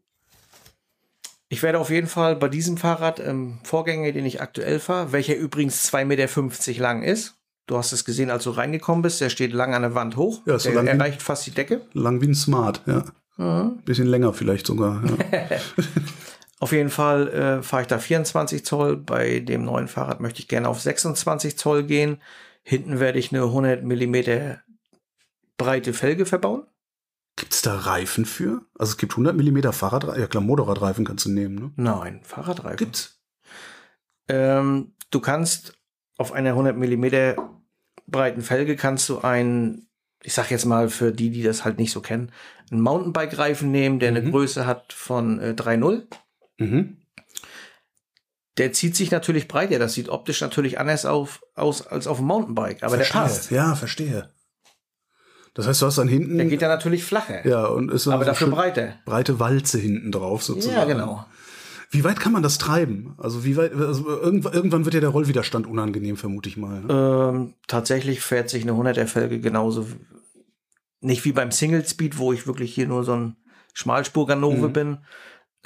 Ich 1.49 1.63
werde 1.63 1.79
auf 1.79 1.89
jeden 1.89 2.07
Fall 2.07 2.35
bei 2.35 2.49
diesem 2.49 2.77
Fahrrad, 2.77 3.19
ähm, 3.19 3.59
Vorgänger, 3.63 4.11
den 4.11 4.25
ich 4.25 4.41
aktuell 4.41 4.79
fahre, 4.79 5.11
welcher 5.13 5.35
übrigens 5.35 5.89
2,50 5.93 6.05
Meter 6.05 6.81
lang 6.81 7.03
ist. 7.03 7.35
Du 7.67 7.77
hast 7.77 7.91
es 7.91 8.05
gesehen, 8.05 8.29
als 8.31 8.45
du 8.45 8.51
reingekommen 8.51 9.01
bist. 9.01 9.19
Der 9.21 9.29
steht 9.29 9.51
lang 9.53 9.73
an 9.73 9.81
der 9.81 9.93
Wand 9.95 10.15
hoch. 10.15 10.41
Ja, 10.45 10.57
so 10.57 10.69
der 10.69 10.75
lang 10.75 10.85
wie- 10.85 10.89
erreicht 10.99 11.21
fast 11.21 11.45
die 11.47 11.51
Decke. 11.51 11.81
Lang 11.93 12.21
wie 12.21 12.27
ein 12.27 12.35
Smart, 12.35 12.81
ja. 12.85 13.03
Mhm. 13.37 13.79
Bisschen 13.85 14.07
länger 14.07 14.33
vielleicht 14.33 14.67
sogar. 14.67 15.03
Ja. 15.05 15.57
Auf 16.59 16.71
jeden 16.71 16.89
Fall 16.89 17.27
äh, 17.29 17.63
fahre 17.63 17.83
ich 17.83 17.87
da 17.87 17.99
24 17.99 18.65
Zoll. 18.65 18.97
Bei 18.97 19.39
dem 19.39 19.63
neuen 19.63 19.87
Fahrrad 19.87 20.19
möchte 20.19 20.39
ich 20.39 20.47
gerne 20.47 20.67
auf 20.69 20.81
26 20.81 21.57
Zoll 21.57 21.83
gehen. 21.83 22.21
Hinten 22.63 22.99
werde 22.99 23.19
ich 23.19 23.31
eine 23.31 23.43
100 23.43 23.83
Millimeter 23.83 24.61
breite 25.57 25.93
Felge 25.93 26.25
verbauen. 26.25 26.65
Gibt 27.35 27.53
es 27.53 27.61
da 27.61 27.75
Reifen 27.77 28.25
für? 28.25 28.61
Also 28.77 28.91
es 28.91 28.97
gibt 28.97 29.13
100 29.13 29.35
mm 29.35 29.71
Fahrradreifen. 29.71 30.21
Ja 30.21 30.27
klar, 30.27 30.41
Motorradreifen 30.43 31.05
kannst 31.05 31.25
du 31.25 31.29
nehmen, 31.29 31.55
ne? 31.55 31.71
Nein, 31.75 32.21
Fahrradreifen. 32.23 32.77
Gibt's. 32.77 33.21
Ähm, 34.27 34.93
du 35.11 35.19
kannst 35.19 35.77
auf 36.17 36.31
einer 36.33 36.49
100 36.49 36.75
Millimeter 36.75 37.35
breiten 38.07 38.41
Felge 38.41 38.75
kannst 38.75 39.07
du 39.09 39.19
einen, 39.19 39.87
ich 40.23 40.33
sag 40.33 40.49
jetzt 40.49 40.65
mal 40.65 40.89
für 40.89 41.11
die, 41.11 41.29
die 41.29 41.43
das 41.43 41.63
halt 41.63 41.77
nicht 41.77 41.91
so 41.91 42.01
kennen, 42.01 42.31
einen 42.71 42.81
Mountainbike-Reifen 42.81 43.69
nehmen, 43.69 43.99
der 43.99 44.09
eine 44.09 44.21
Mhm. 44.21 44.31
Größe 44.31 44.65
hat 44.65 44.91
von 44.93 45.39
äh, 45.39 45.53
3,0. 45.55 46.07
Mhm. 46.57 46.97
Der 48.57 48.73
zieht 48.73 48.95
sich 48.95 49.11
natürlich 49.11 49.47
breiter. 49.47 49.77
Das 49.77 49.93
sieht 49.93 50.09
optisch 50.09 50.41
natürlich 50.41 50.79
anders 50.79 51.05
auf, 51.05 51.41
aus 51.55 51.85
als 51.85 52.07
auf 52.07 52.17
dem 52.17 52.25
Mountainbike, 52.25 52.81
aber 52.83 52.95
verstehe. 52.95 53.13
der 53.21 53.27
passt. 53.27 53.51
Ja, 53.51 53.75
verstehe. 53.75 54.29
Das 55.53 55.67
heißt, 55.67 55.81
du 55.81 55.85
hast 55.87 55.97
dann 55.97 56.07
hinten. 56.07 56.37
Der 56.37 56.45
geht 56.47 56.61
ja 56.61 56.67
natürlich 56.67 57.03
flacher, 57.03 57.45
ja, 57.47 57.65
und 57.65 57.91
ist 57.91 58.05
dann 58.07 58.13
aber 58.13 58.25
so 58.25 58.31
dafür 58.31 58.47
breiter. 58.49 58.93
breite 59.05 59.39
Walze 59.39 59.79
hinten 59.79 60.11
drauf 60.11 60.43
sozusagen. 60.43 60.75
Ja, 60.77 60.85
genau. 60.85 61.25
Wie 61.89 62.03
weit 62.03 62.19
kann 62.19 62.31
man 62.33 62.43
das 62.43 62.57
treiben? 62.57 63.15
Also 63.17 63.43
wie 63.45 63.55
weit, 63.57 63.73
also 63.73 64.07
irgendwann, 64.07 64.85
wird 64.85 64.93
ja 64.93 64.99
der 64.99 65.09
Rollwiderstand 65.09 65.65
unangenehm, 65.67 66.17
vermute 66.17 66.49
ich 66.49 66.57
mal. 66.57 66.81
Ne? 66.81 67.31
Ähm, 67.33 67.53
tatsächlich 67.67 68.21
fährt 68.21 68.49
sich 68.49 68.63
eine 68.63 68.73
100er 68.73 69.05
Felge 69.07 69.39
genauso, 69.39 69.87
nicht 70.99 71.23
wie 71.25 71.31
beim 71.31 71.51
Single 71.51 71.85
Speed, 71.87 72.17
wo 72.17 72.33
ich 72.33 72.45
wirklich 72.45 72.73
hier 72.75 72.87
nur 72.87 73.03
so 73.03 73.13
ein 73.13 73.35
Schmalspurganove 73.73 74.67
Mhm. 74.67 74.73
bin. 74.73 74.97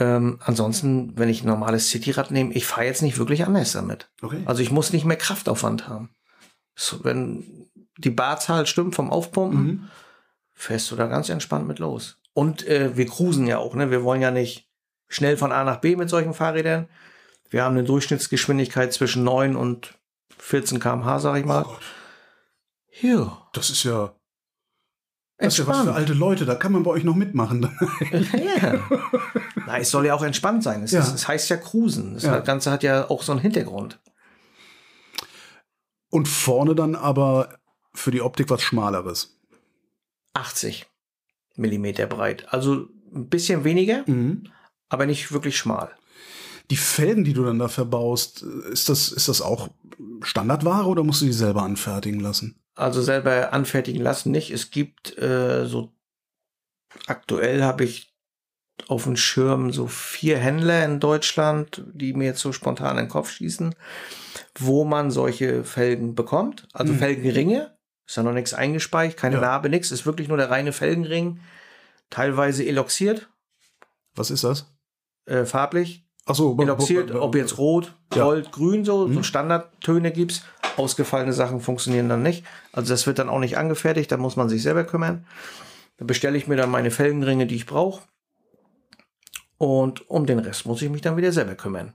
Ähm, 0.02 0.40
ansonsten, 0.44 1.16
wenn 1.18 1.30
ich 1.30 1.44
ein 1.44 1.48
normales 1.48 1.90
Cityrad 1.90 2.32
nehme, 2.32 2.54
ich 2.54 2.66
fahre 2.66 2.86
jetzt 2.88 3.02
nicht 3.04 3.20
wirklich 3.20 3.46
anders 3.46 3.74
damit. 3.74 4.10
Okay. 4.22 4.42
Also 4.46 4.64
ich 4.64 4.72
muss 4.72 4.94
nicht 4.94 5.06
mehr 5.06 5.18
Kraftaufwand 5.18 5.88
haben. 5.88 6.10
So, 6.76 7.04
wenn 7.04 7.68
die 7.98 8.10
Barzahl 8.10 8.66
stimmt 8.66 8.96
vom 8.96 9.12
Aufpumpen, 9.12 9.64
Mhm. 9.66 9.88
fährst 10.54 10.90
du 10.90 10.96
da 10.96 11.06
ganz 11.08 11.30
entspannt 11.30 11.68
mit 11.68 11.78
los. 11.80 12.18
Und 12.34 12.66
äh, 12.68 12.98
wir 12.98 13.06
cruisen 13.06 13.46
ja 13.46 13.60
auch, 13.60 13.76
ne? 13.76 13.92
Wir 13.92 14.04
wollen 14.04 14.22
ja 14.22 14.32
nicht 14.32 14.68
schnell 15.08 15.38
von 15.38 15.52
A 15.52 15.64
nach 15.64 15.82
B 15.82 15.96
mit 15.96 16.10
solchen 16.10 16.34
Fahrrädern. 16.34 16.88
Wir 17.50 17.64
haben 17.64 17.76
eine 17.78 17.84
Durchschnittsgeschwindigkeit 17.84 18.94
zwischen 18.94 19.24
9 19.24 19.56
und 19.56 19.94
14 20.40 20.80
km/h, 20.80 21.20
sag 21.20 21.38
ich 21.38 21.46
mal. 21.46 21.64
Oh 21.64 21.70
Gott, 21.74 21.82
Ja, 23.02 23.48
das 23.54 23.70
ist 23.70 23.84
ja, 23.84 24.16
das 25.42 25.54
ist 25.54 25.60
ja 25.60 25.68
was 25.68 25.82
für 25.84 25.94
alte 25.94 26.14
Leute. 26.14 26.46
Da 26.46 26.56
kann 26.56 26.72
man 26.72 26.84
bei 26.84 26.92
euch 26.92 27.04
noch 27.04 27.16
mitmachen. 27.16 27.64
ja. 28.62 28.80
Na, 29.66 29.78
es 29.80 29.90
soll 29.92 30.06
ja 30.06 30.14
auch 30.16 30.24
entspannt 30.24 30.64
sein. 30.64 30.84
Es, 30.84 30.92
Ja. 30.92 31.00
ist, 31.02 31.14
es 31.14 31.28
heißt 31.28 31.50
ja 31.50 31.58
cruisen. 31.58 32.14
Das 32.16 32.24
Ja. 32.24 32.40
Ganze 32.40 32.72
hat 32.72 32.84
ja 32.84 33.10
auch 33.10 33.24
so 33.24 33.32
einen 33.32 33.42
Hintergrund. 33.42 34.00
Und 36.10 36.28
vorne 36.28 36.76
dann 36.76 36.96
aber 36.96 37.58
für 37.94 38.12
die 38.12 38.22
Optik 38.22 38.50
was 38.50 38.62
Schmaleres. 38.62 39.38
80 40.34 40.86
Millimeter 41.56 42.06
breit. 42.08 42.46
Also 42.54 42.88
ein 43.14 43.28
bisschen 43.30 43.64
weniger, 43.64 44.04
Mhm. 44.08 44.44
aber 44.90 45.06
nicht 45.06 45.32
wirklich 45.32 45.58
schmal. 45.58 45.92
Die 46.70 46.78
Felgen, 46.78 47.24
die 47.26 47.34
du 47.34 47.44
dann 47.44 47.60
da 47.60 47.68
verbaust, 47.68 48.44
ist 48.44 48.88
das, 48.88 49.12
ist 49.12 49.28
das 49.28 49.42
auch 49.42 49.70
Standardware 50.22 50.86
oder 50.86 51.04
musst 51.04 51.22
du 51.22 51.26
die 51.26 51.34
selber 51.34 51.64
anfertigen 51.64 52.22
lassen? 52.22 52.62
Also 52.82 53.02
selber 53.02 53.54
anfertigen 53.54 54.02
lassen 54.02 54.32
nicht. 54.32 54.52
Es 54.52 54.72
gibt 54.72 55.18
äh, 55.18 55.66
so 55.66 55.92
aktuell 57.08 57.64
habe 57.64 57.84
ich 57.84 58.14
auf 58.88 59.04
dem 59.04 59.16
Schirm 59.16 59.72
so 59.72 59.88
vier 59.88 60.38
Händler 60.38 60.84
in 60.84 61.00
Deutschland, 61.00 61.84
die 61.94 62.14
mir 62.14 62.26
jetzt 62.26 62.40
so 62.42 62.52
spontan 62.52 62.98
in 62.98 63.06
den 63.06 63.10
Kopf 63.10 63.30
schießen, 63.32 63.76
wo 64.58 64.84
man 64.86 65.12
solche 65.12 65.64
Felgen 65.64 66.16
bekommt. 66.16 66.68
Also 66.74 66.94
Mhm. 66.94 66.98
Felgenringe. 67.00 67.78
Ist 68.08 68.18
ja 68.18 68.24
noch 68.24 68.34
nichts 68.34 68.54
eingespeicht, 68.54 69.18
keine 69.18 69.36
Ja. 69.36 69.42
Narbe, 69.42 69.70
nichts. 69.70 69.92
Ist 69.92 70.06
wirklich 70.06 70.28
nur 70.28 70.38
der 70.38 70.50
reine 70.50 70.74
Felgenring. 70.74 71.40
Teilweise 72.10 72.66
eloxiert, 72.66 73.30
Was 74.16 74.32
ist 74.32 74.44
das? 74.44 74.66
äh, 75.28 75.46
farblich. 75.46 76.04
Ach 76.26 76.36
so, 76.36 76.56
Eloxiert, 76.62 77.12
ob 77.12 77.36
jetzt 77.36 77.58
rot, 77.58 77.96
Ja. 78.14 78.24
gold, 78.26 78.52
grün, 78.52 78.86
so, 78.86 79.08
Mhm. 79.08 79.16
so 79.16 79.24
Standardtöne 79.24 80.12
gibt's. 80.12 80.44
Ausgefallene 80.78 81.34
Sachen 81.34 81.60
funktionieren 81.60 82.08
dann 82.10 82.22
nicht. 82.24 82.46
Also 82.72 82.94
das 82.94 83.06
wird 83.08 83.20
dann 83.20 83.28
auch 83.30 83.40
nicht 83.40 83.58
angefertigt, 83.58 84.12
da 84.12 84.18
muss 84.18 84.36
man 84.38 84.48
sich 84.48 84.62
selber 84.62 84.84
kümmern. 84.84 85.26
Da 85.98 86.06
bestelle 86.06 86.38
ich 86.38 86.48
mir 86.48 86.56
dann 86.56 86.72
meine 86.72 86.92
Felgenringe, 86.92 87.48
die 87.48 87.56
ich 87.56 87.66
brauche. 87.66 88.04
Und 89.58 90.10
um 90.10 90.26
den 90.26 90.40
Rest 90.40 90.66
muss 90.66 90.82
ich 90.82 90.90
mich 90.90 91.02
dann 91.02 91.18
wieder 91.18 91.32
selber 91.32 91.56
kümmern. 91.56 91.94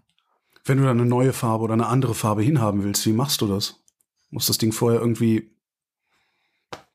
Wenn 0.64 0.78
du 0.78 0.84
dann 0.84 0.98
eine 1.00 1.08
neue 1.08 1.32
Farbe 1.32 1.64
oder 1.64 1.74
eine 1.74 1.86
andere 1.86 2.14
Farbe 2.14 2.42
hinhaben 2.42 2.82
willst, 2.84 3.06
wie 3.06 3.12
machst 3.12 3.40
du 3.40 3.46
das? 3.46 3.80
Muss 4.30 4.46
das 4.46 4.58
Ding 4.58 4.72
vorher 4.72 5.00
irgendwie 5.00 5.50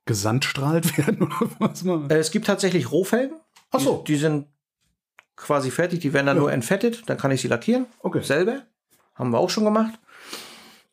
gesandstrahlt 0.06 0.98
werden 0.98 1.24
oder 1.24 1.50
was 1.60 1.84
man? 1.84 2.10
Äh, 2.10 2.17
Es 2.17 2.32
gibt 2.32 2.46
tatsächlich 2.48 2.91
Rohfelgen. 2.91 3.38
Ach 3.72 3.80
so. 3.80 4.04
Die, 4.06 4.13
die 4.13 4.20
sind 4.20 4.48
quasi 5.36 5.72
fertig, 5.72 6.00
die 6.00 6.13
werden 6.13 6.28
dann 6.28 6.38
Ja. 6.38 6.41
nur 6.41 6.52
entfettet, 6.52 7.04
dann 7.08 7.17
kann 7.17 7.32
ich 7.32 7.41
sie 7.41 7.48
lackieren. 7.48 7.86
Okay. 8.00 8.22
selber. 8.24 8.62
Haben 9.15 9.32
wir 9.32 9.39
auch 9.39 9.50
schon 9.50 9.65
gemacht. 9.65 9.94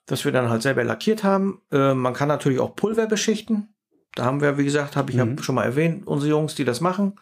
Dass 0.07 0.25
wir 0.25 0.33
dann 0.33 0.49
halt 0.49 0.63
selber 0.63 0.85
lackiert 0.85 1.23
haben. 1.25 1.61
Äh, 1.71 1.95
man 1.95 2.15
kann 2.15 2.29
natürlich 2.29 2.61
auch 2.61 2.75
Pulver 2.77 3.07
beschichten. 3.07 3.75
Da 4.15 4.25
haben 4.25 4.41
wir, 4.41 4.57
wie 4.59 4.65
gesagt, 4.65 4.97
habe 4.97 5.11
ich 5.11 5.17
Mhm. 5.17 5.21
hab 5.37 5.45
schon 5.45 5.55
mal 5.55 5.65
erwähnt, 5.65 6.07
unsere 6.07 6.31
Jungs, 6.31 6.55
die 6.55 6.65
das 6.65 6.81
machen. 6.81 7.15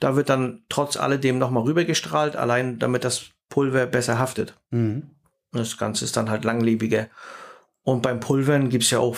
Da 0.00 0.16
wird 0.16 0.28
dann 0.28 0.64
trotz 0.68 0.96
alledem 0.96 1.38
nochmal 1.38 1.62
rübergestrahlt, 1.64 2.36
allein 2.36 2.78
damit 2.78 3.04
das 3.04 3.26
Pulver 3.48 3.86
besser 3.86 4.18
haftet. 4.18 4.58
Mhm. 4.70 5.10
Das 5.52 5.76
Ganze 5.78 6.04
ist 6.04 6.16
dann 6.16 6.30
halt 6.30 6.44
langlebiger. 6.44 7.08
Und 7.82 8.02
beim 8.02 8.20
Pulvern 8.20 8.68
gibt's 8.68 8.90
ja 8.90 8.98
auch 9.00 9.16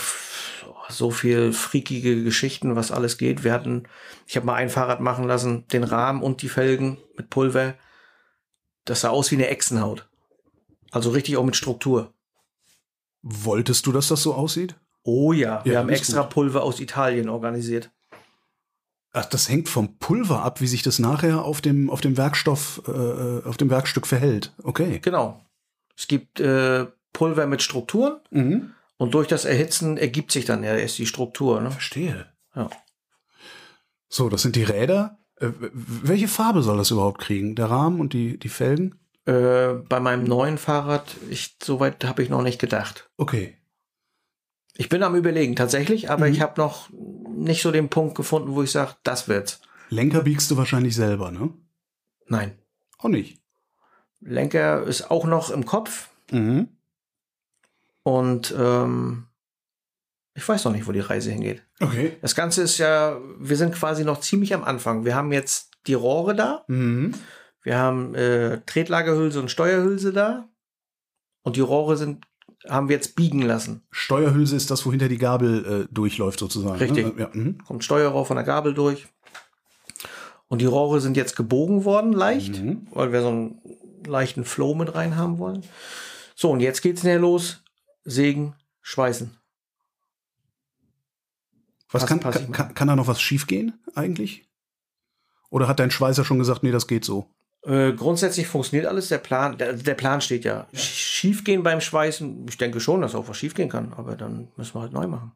so 0.89 1.11
viel 1.11 1.53
freakige 1.53 2.23
Geschichten, 2.25 2.77
was 2.77 2.91
alles 2.93 3.19
geht. 3.19 3.45
Wir 3.45 3.53
hatten, 3.53 3.85
ich 4.27 4.37
habe 4.37 4.47
mal 4.47 4.55
ein 4.55 4.71
Fahrrad 4.71 5.01
machen 5.01 5.25
lassen, 5.25 5.67
den 5.69 5.85
Rahmen 5.85 6.23
und 6.23 6.43
die 6.43 6.49
Felgen 6.49 6.99
mit 7.17 7.31
Pulver. 7.31 7.75
Das 8.85 9.03
sah 9.03 9.11
aus 9.11 9.31
wie 9.31 9.37
eine 9.37 9.49
Echsenhaut. 9.49 10.09
Also 10.91 11.11
richtig 11.11 11.37
auch 11.37 11.45
mit 11.45 11.57
Struktur. 11.57 12.13
Wolltest 13.23 13.87
du, 13.87 13.93
dass 13.93 14.09
das 14.09 14.23
so 14.23 14.35
aussieht? 14.35 14.75
Oh 15.05 15.33
ja, 15.33 15.65
wir 15.65 15.75
Ja, 15.75 15.79
haben 15.81 15.89
extra 15.89 16.23
gut. 16.23 16.31
Pulver 16.31 16.63
aus 16.63 16.81
Italien 16.81 17.29
organisiert. 17.29 17.91
Ach, 19.13 19.25
das 19.27 19.49
hängt 19.49 19.69
vom 19.69 19.99
Pulver 19.99 20.43
ab, 20.43 20.61
wie 20.61 20.67
sich 20.67 20.83
das 20.83 20.99
nachher 20.99 21.45
auf 21.45 21.61
dem, 21.61 21.91
auf 21.91 22.01
dem 22.01 22.17
Werkstoff, 22.17 22.83
äh, 22.89 23.47
auf 23.47 23.57
dem 23.59 23.69
Werkstück 23.71 24.07
verhält. 24.07 24.55
Okay. 24.63 25.01
Genau. 25.03 25.45
Es 25.97 26.09
gibt 26.09 26.41
äh, 26.41 26.87
Pulver 27.13 27.47
mit 27.47 27.63
Strukturen 27.63 28.21
Mhm. 28.31 28.73
Und 29.03 29.15
durch 29.15 29.27
das 29.27 29.45
Erhitzen 29.45 29.97
ergibt 29.97 30.31
sich 30.31 30.45
dann 30.45 30.63
ja 30.63 30.77
erst 30.77 30.97
die 30.99 31.07
Struktur. 31.07 31.61
Ne? 31.61 31.73
Verstehe. 31.73 32.27
Ja. 32.55 32.71
So, 34.09 34.29
das 34.29 34.43
sind 34.43 34.55
die 34.55 34.63
Räder. 34.63 35.19
Äh, 35.41 35.49
welche 35.73 36.29
Farbe 36.29 36.63
soll 36.63 36.77
das 36.77 36.93
überhaupt 36.93 37.21
kriegen? 37.21 37.57
Der 37.57 37.69
Rahmen 37.69 37.99
und 37.99 38.13
die, 38.13 38.39
die 38.39 38.49
Felgen? 38.49 38.95
Äh, 39.27 39.73
bei 39.89 39.99
meinem 39.99 40.23
neuen 40.23 40.57
Fahrrad, 40.57 41.17
ich, 41.31 41.57
soweit 41.61 42.05
habe 42.05 42.23
ich 42.23 42.29
noch 42.29 42.43
nicht 42.43 42.61
gedacht. 42.61 43.11
Okay. 43.17 43.59
Ich 44.75 44.89
bin 44.89 45.03
am 45.03 45.17
überlegen 45.17 45.57
tatsächlich, 45.57 46.09
aber 46.09 46.29
Mhm. 46.29 46.33
ich 46.35 46.41
habe 46.41 46.61
noch 46.61 46.89
nicht 47.35 47.63
so 47.63 47.73
den 47.73 47.89
Punkt 47.89 48.15
gefunden, 48.15 48.55
wo 48.55 48.63
ich 48.63 48.71
sage, 48.71 48.95
das 49.03 49.27
wird's. 49.27 49.61
Lenker 49.91 50.23
biegst 50.23 50.49
du 50.53 50.57
wahrscheinlich 50.57 50.95
selber, 50.95 51.33
ne? 51.33 51.51
Nein. 52.27 52.57
Auch 52.99 53.09
nicht. 53.09 53.41
Lenker 54.21 54.85
ist 54.85 55.11
auch 55.11 55.25
noch 55.25 55.51
im 55.51 55.67
Kopf. 55.67 56.09
Mhm. 56.31 56.69
Und 58.03 58.55
ähm, 58.59 59.27
ich 60.35 60.49
weiß 60.49 60.65
noch 60.65 60.73
nicht, 60.73 60.87
wo 60.87 60.93
die 60.93 61.01
Reise 61.01 61.31
hingeht. 61.31 61.63
Okay. 61.81 62.17
Das 62.23 62.35
Ganze 62.35 62.63
ist 62.63 62.79
ja, 62.79 63.19
wir 63.39 63.57
sind 63.57 63.75
quasi 63.75 64.05
noch 64.05 64.21
ziemlich 64.21 64.55
am 64.55 64.65
Anfang. 64.65 65.05
Wir 65.05 65.15
haben 65.15 65.33
jetzt 65.33 65.71
die 65.87 65.95
Rohre 65.95 66.35
da. 66.35 66.65
Mhm. 66.69 67.15
Wir 67.63 67.79
haben 67.79 68.15
äh, 68.15 68.61
Tretlagerhülse 68.67 69.39
und 69.41 69.51
Steuerhülse 69.51 70.13
da. 70.13 70.49
Und 71.43 71.57
die 71.57 71.61
Rohre 71.61 71.97
sind, 71.97 72.25
haben 72.69 72.89
wir 72.89 72.97
jetzt 72.97 73.15
biegen 73.15 73.43
lassen. 73.43 73.83
Steuerhülse 73.91 74.57
ist 74.57 74.71
das, 74.71 74.87
wo 74.87 74.91
hinter 74.91 75.09
die 75.09 75.19
Gabel 75.19 75.87
äh, 75.91 75.95
durchläuft, 75.95 76.39
sozusagen. 76.39 76.79
Richtig. 76.79 77.15
Ne? 77.17 77.23
Ja. 77.23 77.31
Mhm. 77.33 77.59
Kommt 77.67 77.85
Steuerrohr 77.85 78.25
von 78.27 78.37
der 78.37 78.45
Gabel 78.45 78.75
durch. 78.75 79.07
Und 80.49 80.61
die 80.61 80.67
Rohre 80.67 81.01
sind 81.01 81.17
jetzt 81.17 81.37
gebogen 81.37 81.85
worden, 81.85 82.13
leicht, 82.13 82.61
Mhm. 82.63 82.87
weil 82.93 83.13
wir 83.13 83.23
so 83.23 83.29
einen 83.29 83.61
leichten 84.07 84.45
Flow 84.45 84.75
mit 84.75 84.95
rein 84.95 85.17
haben 85.17 85.39
wollen. 85.39 85.63
So, 86.35 86.51
und 86.51 86.61
jetzt 86.61 86.83
geht's 86.83 87.03
näher 87.05 87.19
los. 87.19 87.62
Sägen, 88.05 88.55
schweißen. 88.81 89.37
Was 91.91 92.07
kann, 92.07 92.21
kann, 92.21 92.53
kann, 92.53 92.75
kann 92.75 92.89
da 92.89 92.97
noch 92.97 93.07
was 93.07 93.21
schiefgehen 93.21 93.75
eigentlich? 93.95 94.49
Oder 95.51 95.69
hat 95.69 95.79
dein 95.79 95.91
Schweißer 95.91 96.25
schon 96.25 96.39
gesagt, 96.39 96.63
nee, 96.63 96.71
das 96.71 96.87
geht 96.87 97.05
so? 97.05 97.27
Äh, 97.65 97.93
grundsätzlich 97.93 98.47
funktioniert 98.47 98.87
alles. 98.89 99.09
Der 99.09 99.19
Plan, 99.19 99.59
der, 99.59 99.75
der 99.75 99.95
Plan 99.95 100.21
steht 100.23 100.45
ja. 100.45 100.67
Sch- 100.73 100.95
Schiefgehen 100.97 101.63
beim 101.63 101.81
Schweißen, 101.83 102.47
ich 102.49 102.57
denke 102.57 102.81
schon, 102.81 103.03
dass 103.03 103.15
auch 103.15 103.29
was 103.29 103.37
schiefgehen 103.37 103.69
kann, 103.69 103.93
aber 103.93 104.17
dann 104.17 104.49
müssen 104.57 104.75
wir 104.75 104.81
halt 104.81 104.93
neu 104.93 105.07
machen. 105.07 105.33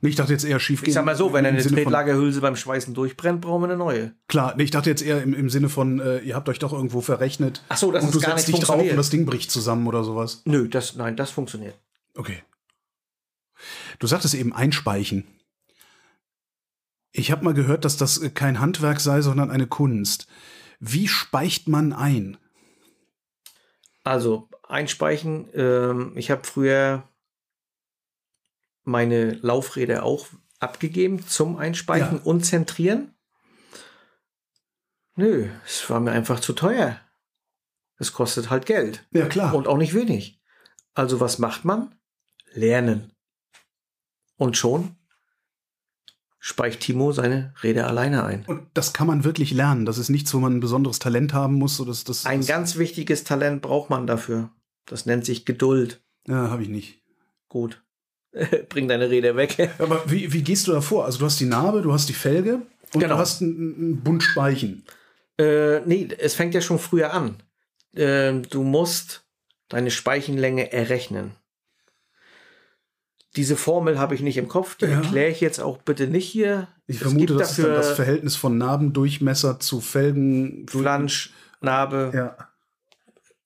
Nee, 0.00 0.08
ich 0.08 0.16
dachte 0.16 0.32
jetzt 0.32 0.44
eher 0.44 0.58
schief 0.58 0.82
Ich 0.82 0.94
sag 0.94 1.04
mal 1.04 1.14
so, 1.14 1.32
wenn 1.32 1.44
eine 1.44 1.60
Sinne 1.60 1.76
Tretlagerhülse 1.76 2.40
beim 2.40 2.56
Schweißen 2.56 2.94
durchbrennt, 2.94 3.42
brauchen 3.42 3.62
wir 3.62 3.68
eine 3.68 3.76
neue. 3.76 4.14
Klar, 4.26 4.54
nee, 4.56 4.64
ich 4.64 4.70
dachte 4.70 4.88
jetzt 4.90 5.02
eher 5.02 5.22
im, 5.22 5.34
im 5.34 5.50
Sinne 5.50 5.68
von, 5.68 6.00
äh, 6.00 6.18
ihr 6.20 6.34
habt 6.34 6.48
euch 6.48 6.58
doch 6.58 6.72
irgendwo 6.72 7.02
verrechnet. 7.02 7.62
Ach 7.68 7.76
so, 7.76 7.92
dass 7.92 8.02
und 8.02 8.08
es 8.08 8.14
du 8.14 8.20
gar 8.20 8.36
setzt 8.36 8.48
nicht 8.48 8.58
dich 8.58 8.66
drauf 8.66 8.82
und 8.82 8.96
das 8.96 9.10
Ding 9.10 9.26
bricht 9.26 9.50
zusammen 9.50 9.86
oder 9.86 10.02
sowas. 10.02 10.42
Nö, 10.46 10.68
das, 10.68 10.96
nein, 10.96 11.14
das 11.16 11.30
funktioniert. 11.30 11.78
Okay. 12.14 12.42
Du 13.98 14.06
sagtest 14.06 14.34
eben 14.34 14.52
einspeichen. 14.52 15.26
Ich 17.12 17.30
habe 17.30 17.44
mal 17.44 17.54
gehört, 17.54 17.84
dass 17.84 17.96
das 17.96 18.20
kein 18.34 18.58
Handwerk 18.60 19.00
sei, 19.00 19.20
sondern 19.20 19.50
eine 19.50 19.66
Kunst. 19.66 20.26
Wie 20.80 21.08
speicht 21.08 21.68
man 21.68 21.92
ein? 21.92 22.38
Also, 24.02 24.48
einspeichen. 24.66 25.48
Ähm, 25.54 26.12
ich 26.16 26.30
habe 26.30 26.44
früher 26.44 27.08
meine 28.82 29.32
Laufräder 29.34 30.02
auch 30.02 30.26
abgegeben 30.58 31.26
zum 31.26 31.56
Einspeichen 31.56 32.16
Ja. 32.18 32.22
und 32.24 32.44
Zentrieren. 32.44 33.14
Nö, 35.14 35.50
es 35.66 35.88
war 35.90 36.00
mir 36.00 36.12
einfach 36.12 36.40
zu 36.40 36.52
teuer. 36.54 36.98
Es 37.98 38.12
kostet 38.12 38.50
halt 38.50 38.66
Geld. 38.66 39.06
Ja, 39.12 39.26
klar. 39.26 39.54
Und 39.54 39.68
auch 39.68 39.76
nicht 39.76 39.94
wenig. 39.94 40.40
Also 40.94 41.20
was 41.20 41.38
macht 41.38 41.64
man? 41.64 41.94
Lernen. 42.54 43.12
Und 44.36 44.56
schon 44.56 44.96
speicht 46.38 46.80
Timo 46.80 47.12
seine 47.12 47.54
Rede 47.62 47.86
alleine 47.86 48.24
ein. 48.24 48.44
Und 48.46 48.66
das 48.74 48.92
kann 48.92 49.06
man 49.06 49.22
wirklich 49.22 49.52
lernen. 49.52 49.86
Das 49.86 49.96
ist 49.98 50.08
nichts, 50.08 50.34
wo 50.34 50.38
man 50.38 50.56
ein 50.56 50.60
besonderes 50.60 50.98
Talent 50.98 51.32
haben 51.32 51.54
muss. 51.54 51.76
So 51.76 51.84
das, 51.84 52.02
das, 52.02 52.26
Ein 52.26 52.44
ganz 52.44 52.76
wichtiges 52.76 53.22
Talent 53.22 53.62
braucht 53.62 53.90
man 53.90 54.08
dafür. 54.08 54.50
Das 54.86 55.06
nennt 55.06 55.24
sich 55.24 55.44
Geduld. 55.44 56.02
Ja, 56.26 56.50
habe 56.50 56.62
ich 56.64 56.68
nicht. 56.68 57.00
Gut. 57.48 57.80
Bring 58.70 58.88
deine 58.88 59.08
Rede 59.08 59.36
weg. 59.36 59.72
Aber 59.78 60.10
wie, 60.10 60.32
wie 60.32 60.42
gehst 60.42 60.66
du 60.66 60.72
da 60.72 60.80
vor? 60.80 61.04
Also 61.04 61.20
du 61.20 61.26
hast 61.26 61.38
die 61.38 61.44
Narbe, 61.46 61.80
du 61.82 61.92
hast 61.92 62.08
die 62.08 62.12
Felge 62.14 62.62
und 62.92 63.00
Genau. 63.00 63.14
du 63.14 63.20
hast 63.20 63.40
einen, 63.40 63.76
einen 63.76 64.00
Bund 64.02 64.22
Speichen. 64.24 64.84
äh, 65.38 65.80
nee, 65.86 66.08
es 66.18 66.34
fängt 66.34 66.54
ja 66.54 66.60
schon 66.60 66.80
früher 66.80 67.12
an. 67.12 67.36
Ähm, 67.94 68.42
du 68.50 68.64
musst 68.64 69.24
deine 69.68 69.90
Speichenlänge 69.92 70.72
errechnen. 70.72 71.36
Diese 73.36 73.56
Formel 73.56 73.98
habe 73.98 74.14
ich 74.14 74.20
nicht 74.20 74.36
im 74.36 74.48
Kopf, 74.48 74.76
die 74.76 74.84
Ja. 74.86 75.00
erkläre 75.00 75.30
ich 75.30 75.40
jetzt 75.40 75.58
auch 75.58 75.78
bitte 75.78 76.06
nicht 76.06 76.28
hier. 76.28 76.68
Ich 76.86 76.96
Es 76.96 77.02
vermute, 77.02 77.34
das 77.36 77.52
ist 77.58 77.64
dann 77.64 77.74
das 77.74 77.92
Verhältnis 77.92 78.36
von 78.36 78.58
Narbendurchmesser 78.58 79.58
zu 79.58 79.80
Felgen. 79.80 80.66
Flansch, 80.68 81.32
Narbe, 81.60 82.10
Ja. 82.14 82.36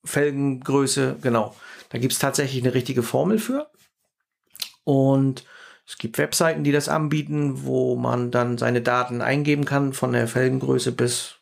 Felgengröße, 0.03 1.17
genau. 1.21 1.55
Da 1.89 1.97
gibt 1.99 2.13
es 2.13 2.19
tatsächlich 2.19 2.63
eine 2.63 2.73
richtige 2.73 3.03
Formel 3.03 3.39
für. 3.39 3.69
Und 4.83 5.45
es 5.85 5.97
gibt 5.97 6.17
Webseiten, 6.17 6.63
die 6.63 6.71
das 6.71 6.89
anbieten, 6.89 7.63
wo 7.65 7.95
man 7.95 8.31
dann 8.31 8.57
seine 8.57 8.81
Daten 8.81 9.21
eingeben 9.21 9.65
kann, 9.65 9.93
von 9.93 10.11
der 10.13 10.27
Felgengröße 10.27 10.91
bis 10.91 11.35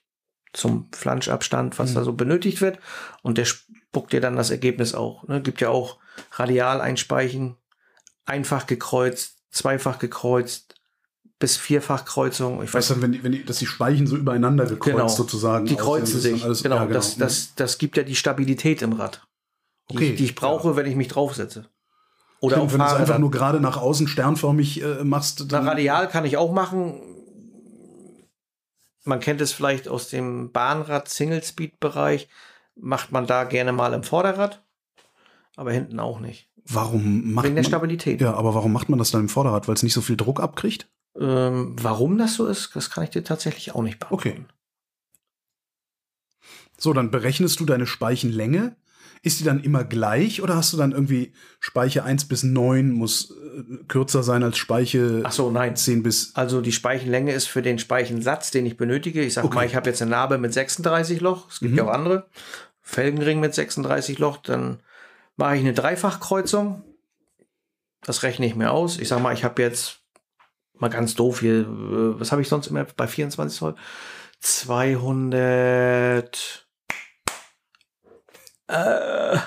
zum 0.54 0.88
Flanschabstand, 0.94 1.78
was 1.80 1.92
Mhm. 1.92 1.96
da 1.96 2.04
so 2.04 2.14
benötigt 2.14 2.62
wird. 2.62 2.80
Und 3.24 3.38
der 3.38 3.46
spuckt 3.46 4.14
dir 4.14 4.22
dann 4.22 4.36
das 4.36 4.52
Ergebnis 4.52 4.94
auch. 4.94 5.28
Ne? 5.28 5.42
Gibt 5.42 5.62
ja 5.62 5.70
auch 5.70 5.98
Radial 6.34 6.80
einspeichen, 6.82 7.58
einfach 8.26 8.68
gekreuzt, 8.68 9.38
zweifach 9.52 10.00
gekreuzt, 10.00 10.76
bis 11.40 11.58
vierfach 11.58 12.06
Kreuzung. 12.06 12.64
Ich 12.64 12.74
Weißt 12.74 12.90
weiß 12.92 12.98
du, 12.98 13.02
wenn 13.02 13.12
die, 13.12 13.24
wenn 13.24 13.32
die, 13.34 13.44
dass 13.46 13.58
die 13.60 13.66
Speichen 13.66 14.08
so 14.08 14.16
übereinander 14.16 14.66
gekreuzt 14.66 14.96
Genau. 14.96 15.08
sozusagen. 15.08 15.66
die 15.66 15.76
kreuzen 15.76 16.14
dann 16.14 16.22
sich. 16.22 16.44
alles- 16.44 16.64
genau, 16.64 16.78
ja, 16.78 16.86
Das, 16.88 17.18
das, 17.18 17.54
das 17.56 17.78
gibt 17.78 17.98
ja 17.98 18.04
die 18.04 18.16
Stabilität 18.16 18.82
im 18.82 18.94
Rad. 18.94 19.22
Die, 19.92 19.96
Okay, 19.98 20.10
ich, 20.12 20.18
die 20.18 20.24
ich 20.26 20.36
brauche, 20.36 20.76
wenn 20.76 20.86
ich 20.88 20.96
mich 20.96 21.10
draufsetze. 21.10 21.66
Oder 22.40 22.58
Stimmt, 22.58 22.74
wenn 22.74 22.80
du 22.80 22.86
es 22.86 22.94
einfach 22.94 23.14
dann. 23.16 23.22
nur 23.22 23.32
gerade 23.32 23.60
nach 23.60 23.78
außen 23.78 24.08
sternförmig 24.08 24.82
äh, 24.82 25.04
machst. 25.04 25.40
Na, 25.42 25.46
dann- 25.48 25.68
Radial 25.68 26.08
kann 26.08 26.26
ich 26.26 26.38
auch 26.38 26.52
machen. 26.52 27.02
Man 29.04 29.20
kennt 29.20 29.40
es 29.42 29.52
vielleicht 29.52 29.88
aus 29.88 30.10
dem 30.10 30.52
Bahnrad-Single-Speed-Bereich. 30.52 32.28
Macht 32.76 33.12
man 33.12 33.28
da 33.28 33.44
gerne 33.44 33.72
mal 33.72 33.94
im 33.94 34.04
Vorderrad, 34.04 34.64
aber 35.56 35.72
hinten 35.72 36.00
auch 36.00 36.20
nicht. 36.20 36.50
Warum 36.68 37.34
macht 37.34 37.46
Wegen 37.46 37.56
der 37.56 37.64
man, 37.64 37.70
Stabilität. 37.70 38.22
Ja, 38.22 38.34
aber 38.34 38.56
warum 38.56 38.74
macht 38.74 38.90
man 38.90 38.98
das 39.00 39.12
dann 39.12 39.22
im 39.22 39.30
Vorderrad? 39.30 39.68
Weil 39.68 39.76
es 39.76 39.84
nicht 39.84 39.94
so 39.94 40.02
viel 40.02 40.18
Druck 40.18 40.40
abkriegt? 40.42 40.88
Ähm, 41.20 41.76
warum 41.80 42.18
das 42.18 42.34
so 42.36 42.48
ist, 42.48 42.76
das 42.76 42.90
kann 42.90 43.04
ich 43.04 43.12
dir 43.12 43.24
tatsächlich 43.24 43.74
auch 43.76 43.84
nicht 43.84 44.00
beantworten. 44.00 44.48
So, 46.78 46.92
dann 46.94 47.12
berechnest 47.12 47.60
du 47.60 47.66
deine 47.66 47.86
Speichenlänge. 47.86 48.76
Ist 49.22 49.40
die 49.40 49.44
dann 49.44 49.64
immer 49.64 49.84
gleich 49.84 50.44
oder 50.44 50.56
hast 50.56 50.72
du 50.74 50.78
dann 50.78 50.92
irgendwie 50.92 51.34
Speiche 51.60 52.04
1 52.04 52.26
bis 52.28 52.44
9 52.44 52.92
muss 52.92 53.32
äh, 53.32 53.84
kürzer 53.88 54.22
sein 54.22 54.44
als 54.44 54.58
Speiche 54.58 55.22
Ach 55.26 55.32
so, 55.32 55.50
nein. 55.50 55.76
10 55.76 56.04
bis. 56.04 56.36
Also 56.36 56.62
die 56.62 56.72
Speichenlänge 56.72 57.32
ist 57.32 57.48
für 57.48 57.64
den 57.64 57.80
Speichensatz, 57.80 58.52
den 58.52 58.68
ich 58.68 58.78
benötige. 58.78 59.24
Ich 59.24 59.34
sage 59.34 59.48
Okay. 59.48 59.56
mal, 59.56 59.66
ich 59.66 59.76
habe 59.76 59.90
jetzt 59.90 60.02
eine 60.02 60.12
Narbe 60.12 60.38
mit 60.38 60.54
36 60.54 61.22
Loch. 61.22 61.50
Es 61.50 61.60
gibt 61.60 61.72
Mhm. 61.72 61.78
ja 61.80 61.84
auch 61.86 61.94
andere. 61.94 62.28
Felgenring 62.82 63.40
mit 63.40 63.56
36 63.56 64.20
Loch. 64.20 64.38
Dann 64.38 64.80
mache 65.38 65.56
ich 65.56 65.62
eine 65.62 65.74
Dreifachkreuzung. 65.74 66.84
Das 68.02 68.24
rechne 68.24 68.46
ich 68.46 68.56
mir 68.56 68.72
aus. 68.72 69.00
Ich 69.00 69.08
sage 69.08 69.22
mal, 69.22 69.34
ich 69.34 69.44
habe 69.44 69.62
jetzt 69.62 70.02
mal 70.74 70.90
ganz 70.90 71.16
doof 71.16 71.40
hier. 71.40 71.62
äh, 71.62 72.20
Was 72.20 72.32
habe 72.32 72.42
ich 72.42 72.50
sonst 72.50 72.68
immer 72.68 72.84
bei 72.86 73.08
24 73.08 73.58
Zoll? 73.58 73.76
200 74.40 76.68
äh, 78.68 79.38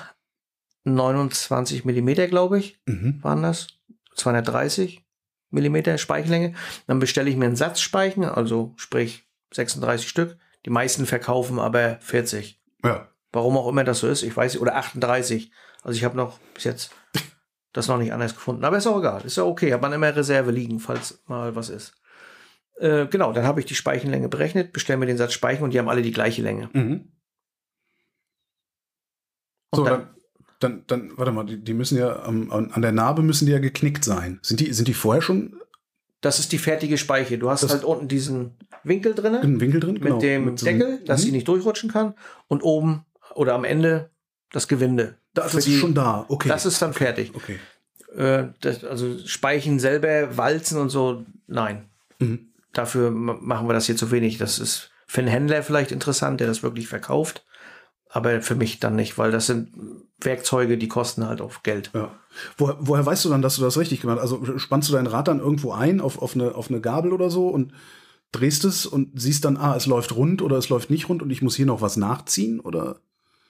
29 0.83 1.85
Millimeter, 1.85 2.27
glaube 2.27 2.59
ich 2.59 2.79
Mhm. 2.85 3.23
waren 3.23 3.43
das 3.43 3.67
230 4.15 5.05
Millimeter 5.51 5.97
Speichenlänge. 5.97 6.53
Dann 6.87 6.99
bestelle 6.99 7.29
ich 7.29 7.35
mir 7.35 7.45
einen 7.45 7.55
Satzspeichen, 7.55 8.23
also 8.25 8.73
sprich 8.75 9.27
36 9.53 10.07
Stück. 10.07 10.37
Die 10.65 10.69
meisten 10.69 11.05
verkaufen 11.05 11.59
aber 11.59 11.97
40. 12.01 12.61
Ja. 12.83 13.09
Warum 13.31 13.57
auch 13.57 13.67
immer 13.69 13.83
das 13.83 13.99
so 13.99 14.07
ist, 14.07 14.23
ich 14.23 14.35
weiß 14.35 14.53
nicht, 14.53 14.61
oder 14.61 14.75
38. 14.75 15.51
Also 15.83 15.95
ich 15.97 16.03
habe 16.03 16.17
noch 16.17 16.39
bis 16.53 16.63
jetzt 16.63 16.91
das 17.73 17.87
noch 17.87 17.97
nicht 17.99 18.11
anders 18.13 18.33
gefunden. 18.33 18.63
Aber 18.65 18.77
ist 18.77 18.87
auch 18.87 18.99
egal, 18.99 19.23
ist 19.25 19.37
ja 19.37 19.43
okay. 19.43 19.71
Hat 19.73 19.81
man 19.81 19.93
immer 19.93 20.15
Reserve 20.15 20.51
liegen, 20.51 20.79
falls 20.79 21.21
mal 21.27 21.55
was 21.55 21.69
ist. 21.69 21.93
Äh, 22.79 23.07
genau, 23.07 23.31
dann 23.33 23.43
habe 23.45 23.59
ich 23.59 23.65
die 23.65 23.75
Speichenlänge 23.75 24.29
berechnet, 24.29 24.71
bestelle 24.73 24.97
mir 24.97 25.05
den 25.05 25.17
Satz 25.17 25.33
Speichen 25.33 25.63
und 25.63 25.73
die 25.73 25.79
haben 25.79 25.89
alle 25.89 26.01
die 26.01 26.11
gleiche 26.13 26.41
Länge. 26.41 26.69
Mhm. 26.73 27.11
So, 29.75 29.83
dann- 29.83 30.09
dann, 30.59 30.83
dann, 30.87 31.07
dann, 31.09 31.17
warte 31.17 31.31
mal, 31.31 31.45
die, 31.45 31.63
die 31.63 31.73
müssen 31.73 31.97
ja 31.97 32.23
am- 32.23 32.51
an, 32.51 32.81
der 32.81 32.91
Narbe 32.91 33.21
müssen 33.21 33.45
die 33.45 33.51
ja 33.51 33.59
geknickt 33.59 34.03
sein. 34.03 34.39
Sind 34.41 34.59
die, 34.59 34.73
sind 34.73 34.87
die 34.87 34.93
vorher 34.93 35.21
schon 35.21 35.55
Das 36.21 36.37
ist 36.39 36.51
die 36.51 36.57
fertige 36.57 36.97
Speiche. 36.97 37.37
Du 37.37 37.49
hast 37.49 37.63
Das- 37.63 37.71
halt 37.71 37.85
unten 37.85 38.09
diesen 38.09 38.57
Winkel 38.83 39.13
drin. 39.15 39.35
im 39.35 39.61
Winkel 39.61 39.79
drin? 39.79 39.95
Genau, 40.01 40.15
mit 40.15 40.23
dem 40.23 40.57
so 40.57 40.65
einem- 40.67 40.79
Deckel, 40.79 41.03
dass 41.05 41.21
Mhm. 41.21 41.25
sie 41.25 41.31
nicht 41.31 41.47
durchrutschen 41.47 41.89
kann. 41.89 42.13
Und 42.47 42.61
oben 42.61 43.05
oder 43.39 43.55
am 43.55 43.63
Ende 43.63 44.09
das 44.51 44.67
Gewinde. 44.67 45.15
Das 45.33 45.51
die- 45.53 45.73
ist 45.73 45.79
schon 45.79 45.93
da. 45.93 46.25
Okay. 46.27 46.49
Das 46.49 46.65
ist 46.65 46.81
dann 46.81 46.93
fertig. 46.93 47.31
okay. 47.33 47.57
Äh, 48.15 48.49
das, 48.61 48.83
also 48.83 49.17
Speichen 49.25 49.79
selber, 49.79 50.35
Walzen 50.35 50.77
und 50.79 50.89
so, 50.89 51.25
nein. 51.47 51.85
Mhm. 52.19 52.49
Dafür 52.73 53.11
machen 53.11 53.67
wir 53.67 53.73
das 53.73 53.85
hier 53.85 53.95
zu 53.95 54.11
wenig. 54.11 54.37
Das 54.37 54.59
ist 54.59 54.91
für 55.07 55.21
einen 55.21 55.29
Händler 55.29 55.63
vielleicht 55.63 55.91
interessant, 55.91 56.39
der 56.41 56.47
das 56.47 56.63
wirklich 56.63 56.87
verkauft. 56.87 57.45
Aber 58.11 58.41
für 58.41 58.55
mich 58.55 58.79
dann 58.79 58.95
nicht, 58.95 59.17
weil 59.17 59.31
das 59.31 59.45
sind 59.45 59.69
Werkzeuge, 60.19 60.77
die 60.77 60.87
kosten 60.87 61.25
halt 61.25 61.39
auch 61.41 61.63
Geld. 61.63 61.91
Ja. 61.93 62.11
Woher, 62.57 62.75
woher 62.79 63.05
weißt 63.05 63.23
du 63.25 63.29
dann, 63.29 63.41
dass 63.41 63.55
du 63.55 63.61
das 63.61 63.77
richtig 63.77 64.01
gemacht 64.01 64.19
hast? 64.21 64.33
Also 64.33 64.57
spannst 64.57 64.89
du 64.89 64.93
dein 64.93 65.07
Rad 65.07 65.27
dann 65.27 65.39
irgendwo 65.39 65.71
ein 65.71 66.01
auf, 66.01 66.21
auf, 66.21 66.35
eine, 66.35 66.55
auf 66.55 66.69
eine 66.69 66.81
Gabel 66.81 67.13
oder 67.13 67.29
so 67.29 67.47
und 67.47 67.71
drehst 68.31 68.65
es 68.65 68.85
und 68.85 69.19
siehst 69.19 69.45
dann, 69.45 69.57
ah, 69.57 69.75
es 69.75 69.85
läuft 69.85 70.15
rund 70.15 70.41
oder 70.41 70.57
es 70.57 70.69
läuft 70.69 70.89
nicht 70.89 71.07
rund 71.07 71.21
und 71.21 71.29
ich 71.29 71.41
muss 71.41 71.55
hier 71.55 71.67
noch 71.67 71.81
was 71.81 71.95
nachziehen? 71.97 72.59
Oder? 72.59 72.99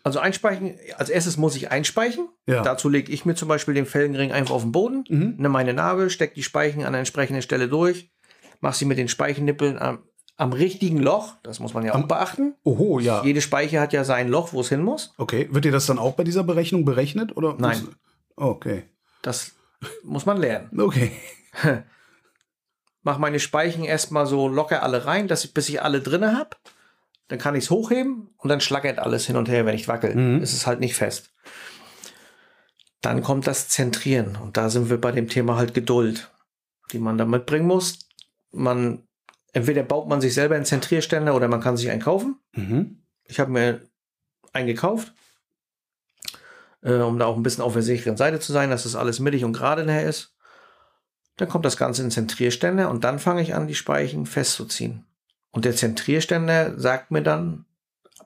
Also 0.09 0.19
einspeichen, 0.19 0.75
als 0.97 1.09
erstes 1.09 1.37
muss 1.37 1.55
ich 1.55 1.69
einspeichen. 1.71 2.27
Ja. 2.47 2.63
Dazu 2.63 2.89
lege 2.89 3.11
ich 3.11 3.25
mir 3.25 3.35
zum 3.35 3.47
Beispiel 3.47 3.73
den 3.75 3.85
Felgenring 3.85 4.31
einfach 4.31 4.55
auf 4.55 4.63
den 4.63 4.71
Boden, 4.71 5.03
Mhm. 5.07 5.35
nehme 5.37 5.49
meine 5.49 5.73
Narbe, 5.73 6.09
stecke 6.09 6.33
die 6.33 6.43
Speichen 6.43 6.83
an 6.83 6.93
der 6.93 6.99
entsprechenden 6.99 7.41
Stelle 7.43 7.67
durch, 7.69 8.11
mache 8.59 8.75
sie 8.75 8.85
mit 8.85 8.97
den 8.97 9.07
Speichennippeln 9.07 9.77
am, 9.77 9.99
am 10.35 10.51
richtigen 10.53 10.97
Loch. 10.97 11.35
Das 11.43 11.59
muss 11.59 11.73
man 11.75 11.85
ja 11.85 11.93
auch 11.93 12.07
beachten. 12.07 12.55
Oho, 12.63 12.99
ja. 12.99 13.23
Jede 13.23 13.41
Speiche 13.41 13.79
hat 13.79 13.93
ja 13.93 14.03
sein 14.03 14.29
Loch, 14.29 14.51
wo 14.53 14.61
es 14.61 14.69
hin 14.69 14.81
muss. 14.81 15.13
Okay. 15.17 15.47
Wird 15.51 15.65
dir 15.65 15.71
das 15.71 15.85
dann 15.85 15.99
auch 15.99 16.13
bei 16.15 16.23
dieser 16.23 16.43
Berechnung 16.43 16.85
berechnet? 16.85 17.37
Oder 17.37 17.55
Nein. 17.59 17.79
muss- 17.79 17.89
Okay. 18.35 18.83
Das 19.21 19.51
muss 20.03 20.25
man 20.25 20.37
lernen. 20.37 20.69
Okay. 20.79 21.11
Mach 23.03 23.17
meine 23.17 23.39
Speichen 23.39 23.83
erstmal 23.85 24.25
so 24.25 24.47
locker 24.47 24.83
alle 24.83 25.05
rein, 25.05 25.27
dass 25.27 25.43
ich, 25.45 25.53
bis 25.53 25.69
ich 25.69 25.81
alle 25.81 26.01
drinne 26.01 26.37
habe. 26.37 26.49
Dann 27.29 27.39
kann 27.39 27.55
ich 27.55 27.65
es 27.65 27.69
hochheben 27.69 28.29
und 28.37 28.49
dann 28.49 28.59
schlackert 28.59 28.99
alles 28.99 29.25
hin 29.25 29.37
und 29.37 29.47
her, 29.47 29.65
wenn 29.65 29.75
ich 29.75 29.87
wackel. 29.87 30.15
Mhm. 30.15 30.41
Es 30.41 30.53
ist 30.53 30.67
halt 30.67 30.79
nicht 30.79 30.95
fest. 30.95 31.31
Dann 33.01 33.21
kommt 33.21 33.47
das 33.47 33.69
Zentrieren 33.69 34.35
und 34.35 34.57
da 34.57 34.69
sind 34.69 34.89
wir 34.89 34.99
bei 34.99 35.11
dem 35.11 35.29
Thema 35.29 35.55
halt 35.55 35.73
Geduld, 35.73 36.31
die 36.91 36.99
man 36.99 37.17
da 37.17 37.25
mitbringen 37.25 37.67
muss. 37.67 37.99
Man 38.51 39.07
entweder 39.53 39.83
baut 39.83 40.09
man 40.09 40.21
sich 40.21 40.33
selber 40.33 40.55
einen 40.55 40.65
Zentrierständer 40.65 41.35
oder 41.35 41.47
man 41.47 41.61
kann 41.61 41.77
sich 41.77 41.89
einen 41.89 42.01
kaufen. 42.01 42.39
Mhm. 42.53 43.03
Ich 43.25 43.39
habe 43.39 43.51
mir 43.51 43.81
einen 44.51 44.67
gekauft, 44.67 45.13
äh, 46.81 46.93
um 46.93 47.19
da 47.19 47.27
auch 47.27 47.37
ein 47.37 47.43
bisschen 47.43 47.63
auf 47.63 47.73
der 47.73 47.83
sicheren 47.83 48.17
Seite 48.17 48.39
zu 48.39 48.51
sein, 48.51 48.71
dass 48.71 48.83
das 48.83 48.95
alles 48.95 49.19
mittig 49.19 49.45
und 49.45 49.53
gerade 49.53 49.85
nachher 49.85 50.09
ist. 50.09 50.35
Dann 51.37 51.47
kommt 51.47 51.63
das 51.63 51.77
Ganze 51.77 52.01
in 52.01 52.11
Zentrierständer 52.11 52.89
und 52.89 53.03
dann 53.03 53.19
fange 53.19 53.43
ich 53.43 53.53
an, 53.53 53.67
die 53.67 53.75
Speichen 53.75 54.25
festzuziehen. 54.25 55.05
Und 55.51 55.65
der 55.65 55.75
Zentrierständer 55.75 56.79
sagt 56.79 57.11
mir 57.11 57.23
dann, 57.23 57.65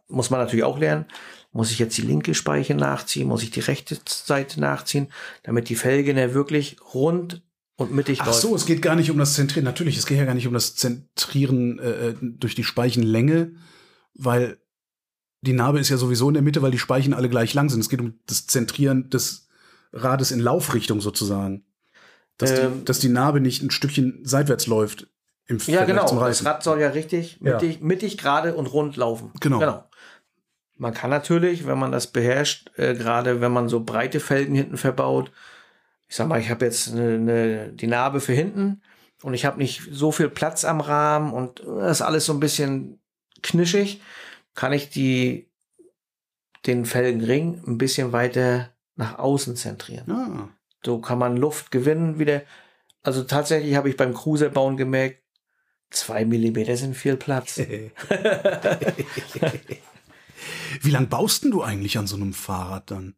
muss 0.08 0.30
man 0.30 0.40
natürlich 0.40 0.66
auch 0.66 0.78
lernen, 0.78 1.06
muss 1.52 1.72
ich 1.72 1.80
jetzt 1.80 1.98
die 1.98 2.02
linke 2.02 2.34
Speiche 2.34 2.76
nachziehen, 2.76 3.28
muss 3.28 3.44
ich 3.44 3.52
die 3.52 3.60
rechte 3.60 3.98
Seite 4.08 4.60
nachziehen, 4.60 5.08
damit 5.44 5.70
die 5.70 5.76
Felge 5.76 6.14
nachher 6.14 6.34
wirklich 6.34 6.78
rund 6.94 7.44
und 7.76 7.94
mittig 7.94 8.22
Ach 8.22 8.28
läuft. 8.28 8.42
so, 8.42 8.56
es 8.56 8.66
geht 8.66 8.82
gar 8.82 8.96
nicht 8.96 9.12
um 9.12 9.18
das 9.18 9.36
Zentrieren. 9.36 9.66
Natürlich, 9.66 9.98
es 9.98 10.06
geht 10.06 10.18
ja 10.18 10.26
gar 10.26 10.34
nicht 10.34 10.48
um 10.48 10.54
das 10.54 10.76
Zentrieren 10.76 11.80
äh, 11.80 12.16
durch 12.22 12.56
die 12.56 12.64
Speichenlänge, 12.64 13.54
weil 14.14 14.58
die 15.42 15.54
Narbe 15.54 15.80
ist 15.80 15.90
ja 15.90 15.98
sowieso 15.98 16.28
in 16.30 16.36
der 16.36 16.44
Mitte, 16.44 16.62
weil 16.62 16.72
die 16.72 16.80
Speichen 16.80 17.14
alle 17.14 17.30
gleich 17.30 17.54
lang 17.54 17.70
sind. 17.70 17.82
Es 17.82 17.90
geht 17.90 18.00
um 18.00 18.20
das 18.26 18.48
Zentrieren 18.48 19.10
des 19.10 19.48
Rades 19.92 20.32
in 20.32 20.40
Laufrichtung 20.40 21.02
sozusagen. 21.02 21.66
Dass, 22.38 22.52
Ähm, 22.52 22.80
die, 22.80 22.86
dass 22.86 23.00
die 23.00 23.10
Narbe 23.10 23.42
nicht 23.42 23.62
ein 23.62 23.70
Stückchen 23.70 24.22
seitwärts 24.24 24.66
läuft 24.68 25.08
im 25.48 25.58
Ja, 25.58 25.64
Vergleich 25.64 25.88
genau. 25.88 26.06
zum 26.08 26.20
Das. 26.20 26.46
Rad 26.46 26.64
soll 26.64 26.80
ja 26.80 26.90
richtig 26.90 27.40
Ja. 27.42 27.54
mittig, 27.54 27.82
mittig 27.82 28.18
gerade 28.18 28.56
und 28.56 28.68
rund 28.68 28.96
laufen. 28.96 29.32
Genau. 29.40 29.84
Man 30.78 30.94
kann 30.94 31.10
natürlich, 31.10 31.68
wenn 31.68 31.78
man 31.78 31.92
das 31.92 32.08
beherrscht, 32.08 32.72
äh, 32.78 32.96
gerade 32.96 33.42
wenn 33.42 33.52
man 33.52 33.70
so 33.70 33.84
breite 33.84 34.20
Felgen 34.20 34.56
hinten 34.56 34.78
verbaut, 34.78 35.32
ich 36.08 36.16
sag 36.16 36.28
mal, 36.28 36.40
ich 36.40 36.50
habe 36.50 36.66
jetzt 36.66 36.92
eine, 36.92 37.14
eine, 37.16 37.70
die 37.74 37.88
Narbe 37.88 38.20
für 38.20 38.34
hinten 38.34 38.82
und 39.22 39.34
ich 39.34 39.46
habe 39.46 39.58
nicht 39.58 39.82
so 39.92 40.12
viel 40.12 40.30
Platz 40.30 40.66
am 40.66 40.82
Rahmen 40.82 41.32
und 41.34 41.62
das 41.66 42.00
ist 42.00 42.02
alles 42.02 42.26
so 42.26 42.34
ein 42.34 42.40
bisschen 42.40 43.00
knischig, 43.42 44.02
kann 44.56 44.74
ich 44.74 44.90
die, 44.90 45.50
den 46.66 46.86
Felgenring 46.86 47.62
ein 47.68 47.78
bisschen 47.78 48.12
weiter 48.12 48.70
nach 48.96 49.20
außen 49.20 49.56
zentrieren. 49.56 50.12
Ah. 50.12 50.50
So 50.86 51.00
kann 51.00 51.18
man 51.20 51.38
Luft 51.38 51.72
gewinnen 51.72 52.20
wieder. 52.20 52.42
Also 53.02 53.24
tatsächlich 53.24 53.76
habe 53.76 53.90
ich 53.90 53.98
beim 53.98 54.14
Cruiserbauen 54.14 54.78
gemerkt, 54.78 55.23
zwei 55.94 56.26
Millimeter 56.26 56.76
sind 56.78 56.96
viel 56.96 57.16
Platz. 57.18 57.58
Wie 60.82 60.92
lang 60.92 61.08
baust 61.08 61.44
denn 61.44 61.52
du 61.52 61.62
eigentlich 61.64 61.98
an 61.98 62.08
so 62.08 62.16
einem 62.16 62.34
Fahrrad 62.34 62.92
dann? 62.92 63.16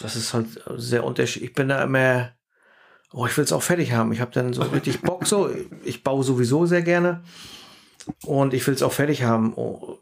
Das 0.00 0.16
ist 0.16 0.34
halt 0.34 0.48
sehr 0.76 1.04
unterschiedlich. 1.04 1.50
Ich 1.50 1.54
bin 1.54 1.68
da 1.68 1.84
immer, 1.84 2.32
oh, 3.12 3.26
ich 3.26 3.36
will 3.36 3.44
es 3.44 3.52
auch 3.52 3.62
fertig 3.62 3.92
haben. 3.92 4.12
Ich 4.12 4.20
habe 4.20 4.32
dann 4.32 4.52
so 4.52 4.62
richtig 4.62 5.02
Bock 5.02 5.26
so. 5.26 5.48
Ich 5.84 6.02
baue 6.02 6.24
sowieso 6.24 6.66
sehr 6.66 6.82
gerne. 6.82 7.22
Und 8.24 8.52
ich 8.52 8.66
will 8.66 8.74
es 8.74 8.82
auch 8.82 8.92
fertig 8.92 9.22
haben. 9.22 9.52
Oh, 9.54 9.98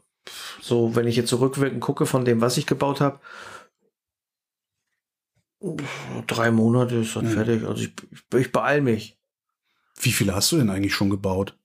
so, 0.59 0.95
wenn 0.95 1.05
ich 1.07 1.15
jetzt 1.17 1.29
zurückwirkend 1.29 1.81
gucke 1.81 2.07
von 2.07 2.25
dem, 2.25 2.41
was 2.41 2.57
ich 2.57 2.65
gebaut 2.65 2.99
habe, 3.01 3.19
drei 6.25 6.49
Monate 6.49 6.95
ist 6.95 7.15
das 7.15 7.23
Mhm. 7.23 7.29
fertig. 7.29 7.63
Also 7.65 7.83
ich, 7.83 7.93
ich, 8.11 8.23
ich 8.39 8.51
beeil 8.51 8.81
mich. 8.81 9.19
Wie 10.01 10.11
viele 10.11 10.35
hast 10.35 10.51
du 10.51 10.57
denn 10.57 10.69
eigentlich 10.69 10.93
schon 10.93 11.09
gebaut? 11.09 11.57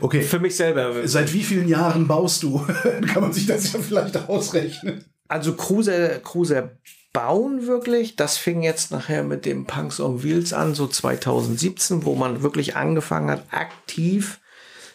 Okay. 0.00 0.22
Für 0.22 0.38
mich 0.38 0.56
selber. 0.56 1.06
Seit 1.06 1.32
wie 1.32 1.42
vielen 1.42 1.68
Jahren 1.68 2.06
baust 2.06 2.42
du? 2.42 2.58
Kann 3.12 3.22
man 3.22 3.32
sich 3.32 3.46
das 3.46 3.72
ja 3.72 3.80
vielleicht 3.80 4.16
ausrechnen. 4.28 5.04
Also 5.28 5.54
Cruiser, 5.54 6.20
Cruiser 6.20 6.78
bauen 7.12 7.66
wirklich, 7.66 8.16
das 8.16 8.36
fing 8.36 8.62
jetzt 8.62 8.90
nachher 8.90 9.22
mit 9.22 9.44
dem 9.44 9.66
Punks 9.66 10.00
on 10.00 10.22
Wheels 10.22 10.52
an, 10.52 10.74
so 10.74 10.86
2017, 10.86 12.04
wo 12.04 12.14
man 12.14 12.42
wirklich 12.42 12.76
angefangen 12.76 13.30
hat, 13.30 13.44
aktiv 13.50 14.40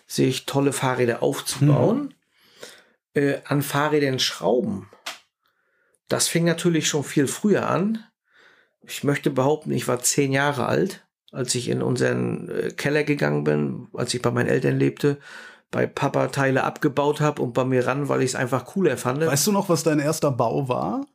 sich 0.07 0.45
tolle 0.45 0.73
Fahrräder 0.73 1.23
aufzubauen. 1.23 2.13
Äh, 3.13 3.37
an 3.45 3.61
Fahrrädern 3.61 4.19
schrauben. 4.19 4.87
Das 6.09 6.27
fing 6.27 6.45
natürlich 6.45 6.87
schon 6.87 7.03
viel 7.03 7.27
früher 7.27 7.69
an. 7.69 8.03
Ich 8.81 9.03
möchte 9.03 9.29
behaupten, 9.29 9.71
ich 9.71 9.87
war 9.87 9.99
zehn 9.99 10.31
Jahre 10.31 10.65
alt, 10.65 11.05
als 11.31 11.53
ich 11.55 11.69
in 11.69 11.81
unseren 11.81 12.49
äh, 12.49 12.71
Keller 12.71 13.03
gegangen 13.03 13.43
bin, 13.43 13.87
als 13.93 14.13
ich 14.13 14.21
bei 14.21 14.31
meinen 14.31 14.47
Eltern 14.47 14.77
lebte, 14.77 15.17
bei 15.71 15.85
Papa 15.85 16.27
Teile 16.27 16.63
abgebaut 16.63 17.21
habe 17.21 17.41
und 17.41 17.53
bei 17.53 17.65
mir 17.65 17.85
ran, 17.85 18.09
weil 18.09 18.21
ich 18.21 18.31
es 18.31 18.35
einfach 18.35 18.65
cooler 18.65 18.97
fand. 18.97 19.25
Weißt 19.25 19.45
du 19.47 19.51
noch, 19.51 19.69
was 19.69 19.83
dein 19.83 19.99
erster 19.99 20.31
Bau 20.31 20.67
war? 20.67 21.05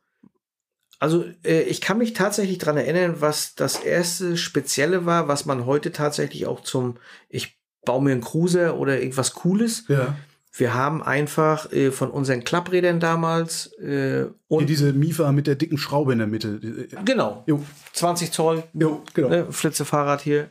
Also 0.99 1.25
äh, 1.43 1.63
ich 1.63 1.81
kann 1.81 1.97
mich 1.97 2.13
tatsächlich 2.13 2.57
dran 2.57 2.77
erinnern, 2.77 3.15
was 3.19 3.55
das 3.55 3.75
erste 3.75 4.37
Spezielle 4.37 5.05
war, 5.05 5.27
was 5.27 5.45
man 5.45 5.65
heute 5.65 5.91
tatsächlich 5.91 6.45
auch 6.45 6.61
zum, 6.61 6.97
ich 7.27 7.59
baue 7.85 8.01
mir 8.01 8.11
einen 8.11 8.21
Cruiser 8.21 8.77
oder 8.77 8.99
irgendwas 8.99 9.33
Cooles. 9.33 9.85
Ja. 9.87 10.15
Wir 10.57 10.73
haben 10.73 11.03
einfach 11.03 11.71
äh, 11.73 11.91
von 11.91 12.09
unseren 12.11 12.43
Klapprädern 12.43 12.99
damals 12.99 13.73
äh, 13.79 14.21
Hier 14.23 14.33
und 14.47 14.67
diese 14.69 14.93
Mifa 14.93 15.31
mit 15.33 15.47
der 15.47 15.55
dicken 15.55 15.77
Schraube 15.77 16.13
in 16.13 16.19
der 16.19 16.27
Mitte. 16.27 16.59
Die- 16.59 16.87
genau 17.03 17.43
Jo, 17.45 17.61
20 17.93 18.31
Zoll 18.31 18.63
jo 18.73 19.03
genau. 19.13 19.29
ne, 19.29 19.51
Flitzefahrrad 19.51 20.21
hier. 20.21 20.49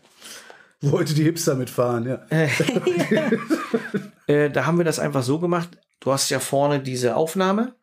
Wo 0.81 0.93
heute 0.93 1.15
die 1.15 1.23
Hipster 1.23 1.55
mitfahren, 1.55 2.07
ja. 2.07 2.27
Äh, 4.27 4.49
da 4.51 4.65
haben 4.65 4.79
wir 4.79 4.85
das 4.87 4.99
einfach 4.99 5.23
so 5.23 5.39
gemacht. 5.39 5.69
Du 6.01 6.11
hast 6.11 6.31
ja 6.31 6.39
vorne 6.41 6.81
diese 6.81 7.17
Aufnahme 7.17 7.75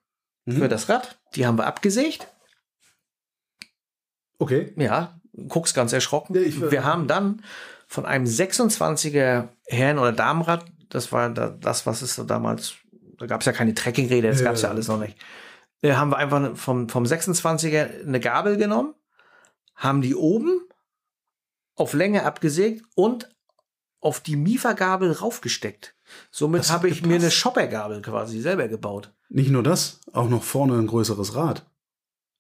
Mhm. 0.46 0.58
für 0.58 0.68
das 0.70 0.90
Rad, 0.90 1.20
die 1.36 1.46
haben 1.46 1.60
wir 1.60 1.68
abgesägt. 1.68 2.28
Okay. 4.40 4.74
Ja, 4.76 5.20
guckst 5.48 5.76
ganz 5.76 5.94
erschrocken. 5.94 6.34
Ja, 6.36 6.72
wir 6.72 6.84
haben 6.84 7.08
dann 7.08 7.44
von 7.88 8.08
einem 8.08 8.26
26er 8.26 9.50
Herren- 9.68 10.00
oder 10.00 10.12
Damenrad, 10.14 10.66
das 10.92 11.12
war 11.12 11.30
da, 11.30 11.50
das, 11.50 11.86
was 11.86 12.02
es 12.02 12.16
so 12.16 12.24
damals, 12.24 12.76
da 13.18 13.26
gab 13.26 13.42
es 13.42 13.46
ja 13.46 13.54
keine 13.54 13.74
Trekkingräder, 13.74 14.30
das 14.30 14.40
Ja, 14.40 14.46
gab 14.46 14.56
es 14.56 14.62
ja 14.62 14.70
alles 14.70 14.88
noch 14.88 15.00
nicht. 15.00 15.18
Da 15.82 15.98
haben 15.98 16.12
wir 16.12 16.18
einfach 16.18 16.56
vom, 16.56 16.90
vom 16.90 17.04
26er 17.04 18.06
eine 18.06 18.20
Gabel 18.20 18.58
genommen, 18.58 18.94
haben 19.76 20.02
die 20.02 20.16
oben 20.16 20.62
auf 21.76 21.94
Länge 21.94 22.24
abgesägt 22.24 22.86
und 22.96 23.30
auf 24.00 24.20
die 24.20 24.36
Mifa-Gabel 24.36 25.12
raufgesteckt. 25.12 25.96
Somit 26.30 26.70
habe 26.70 26.90
ich 26.90 27.02
mir 27.02 27.08
gepasst. 27.08 27.24
eine 27.24 27.32
Shopper-Gabel 27.32 28.02
quasi 28.02 28.42
selber 28.42 28.68
gebaut. 28.68 29.14
Nicht 29.30 29.50
nur 29.50 29.64
das, 29.64 30.02
auch 30.12 30.30
noch 30.30 30.44
vorne 30.44 30.78
ein 30.78 30.88
größeres 30.88 31.36
Rad. 31.36 31.66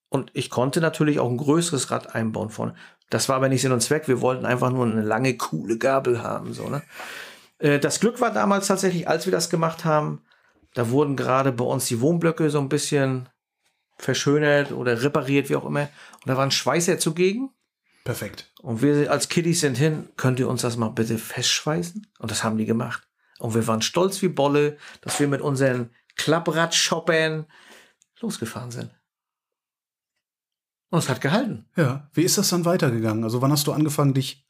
Und 0.09 0.29
ich 0.33 0.49
konnte 0.49 0.81
natürlich 0.81 1.19
auch 1.19 1.29
ein 1.29 1.37
größeres 1.37 1.89
Rad 1.89 2.13
einbauen 2.13 2.49
vorne. 2.49 2.75
Das 3.09 3.29
war 3.29 3.37
aber 3.37 3.47
nicht 3.47 3.61
Sinn 3.61 3.71
und 3.71 3.81
Zweck. 3.81 4.07
Wir 4.07 4.21
wollten 4.21 4.45
einfach 4.45 4.71
nur 4.71 4.85
eine 4.85 5.01
lange, 5.01 5.37
coole 5.37 5.77
Gabel 5.77 6.21
haben. 6.21 6.53
So, 6.53 6.67
ne? 6.67 6.81
Äh, 7.61 7.79
Das 7.79 7.99
Glück 7.99 8.19
war 8.19 8.31
damals 8.31 8.67
tatsächlich, 8.67 9.07
als 9.07 9.25
wir 9.25 9.31
das 9.31 9.49
gemacht 9.49 9.85
haben, 9.85 10.23
da 10.73 10.89
wurden 10.89 11.15
gerade 11.15 11.51
bei 11.51 11.65
uns 11.65 11.85
die 11.85 12.01
Wohnblöcke 12.01 12.49
so 12.49 12.59
ein 12.59 12.69
bisschen 12.69 13.29
verschönert 13.97 14.71
oder 14.71 15.03
repariert, 15.03 15.49
wie 15.49 15.55
auch 15.55 15.65
immer. 15.65 15.89
Und 16.13 16.27
da 16.27 16.37
waren 16.37 16.51
Schweißer 16.51 16.97
zugegen. 16.97 17.49
Perfekt. 18.03 18.51
Und 18.61 18.81
wir 18.81 19.11
als 19.11 19.29
Kiddies 19.29 19.61
sind 19.61 19.77
hin, 19.77 20.09
könnt 20.17 20.39
ihr 20.39 20.49
uns 20.49 20.61
das 20.61 20.75
mal 20.75 20.89
bitte 20.89 21.17
festschweißen? 21.17 22.07
Und 22.17 22.31
das 22.31 22.43
haben 22.43 22.57
die 22.57 22.65
gemacht. 22.65 23.07
Und 23.37 23.53
wir 23.53 23.67
waren 23.67 23.81
stolz 23.81 24.21
wie 24.21 24.27
Bolle, 24.29 24.77
dass 25.01 25.19
wir 25.19 25.27
mit 25.27 25.41
unseren 25.41 25.91
Klappradshoppern 26.15 27.45
losgefahren 28.19 28.71
sind. 28.71 28.91
Und 30.89 30.99
es 30.99 31.09
hat 31.09 31.21
gehalten. 31.21 31.65
Ja. 31.75 32.09
Wie 32.13 32.23
ist 32.23 32.37
das 32.37 32.49
dann 32.49 32.65
weitergegangen? 32.65 33.23
Also 33.23 33.41
wann 33.41 33.51
hast 33.51 33.67
du 33.67 33.71
angefangen, 33.71 34.13
dich 34.13 34.45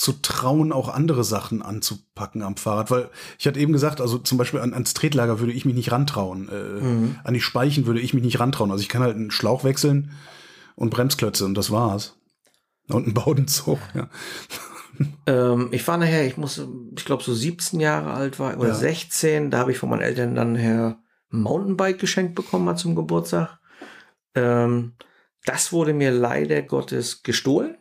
zu 0.00 0.12
trauen, 0.22 0.72
auch 0.72 0.88
andere 0.88 1.24
Sachen 1.24 1.60
anzupacken 1.60 2.42
am 2.42 2.56
Fahrrad? 2.56 2.90
Weil 2.90 3.10
ich 3.38 3.46
hatte 3.46 3.60
eben 3.60 3.72
gesagt, 3.72 4.00
also 4.00 4.16
zum 4.18 4.38
Beispiel 4.38 4.60
an, 4.60 4.72
ans 4.72 4.94
Tretlager 4.94 5.40
würde 5.40 5.52
ich 5.52 5.64
mich 5.66 5.74
nicht 5.74 5.92
rantrauen. 5.92 6.48
Äh, 6.48 6.80
Mhm. 6.82 7.16
An 7.22 7.34
die 7.34 7.40
Speichen 7.40 7.86
würde 7.86 8.00
ich 8.00 8.14
mich 8.14 8.22
nicht 8.24 8.40
rantrauen. 8.40 8.70
Also 8.70 8.82
ich 8.82 8.88
kann 8.88 9.02
halt 9.02 9.16
einen 9.16 9.30
Schlauch 9.30 9.62
wechseln 9.64 10.12
und 10.74 10.90
Bremsklötze 10.90 11.44
und 11.44 11.54
das 11.54 11.70
war's. 11.70 12.16
Und 12.88 13.04
einen 13.04 13.14
Baudenzug, 13.14 13.78
ja. 13.94 14.08
ähm, 15.26 15.68
ich 15.70 15.86
war 15.86 15.96
nachher, 15.98 16.26
ich 16.26 16.36
muss, 16.36 16.60
ich 16.96 17.04
glaube 17.04 17.22
so 17.22 17.32
17 17.34 17.78
Jahre 17.78 18.12
alt 18.14 18.38
war 18.38 18.56
oder 18.58 18.70
Ja. 18.70 18.74
16, 18.74 19.50
da 19.50 19.58
habe 19.58 19.72
ich 19.72 19.78
von 19.78 19.90
meinen 19.90 20.00
Eltern 20.00 20.34
dann 20.34 20.56
her 20.56 20.98
ein 21.32 21.42
Mountainbike 21.42 21.98
geschenkt 22.00 22.34
bekommen 22.34 22.64
mal 22.64 22.76
zum 22.76 22.96
Geburtstag. 22.96 23.58
Ähm, 24.34 24.94
das 25.44 25.72
wurde 25.72 25.92
mir 25.92 26.10
leider 26.10 26.62
Gottes 26.62 27.22
gestohlen. 27.22 27.76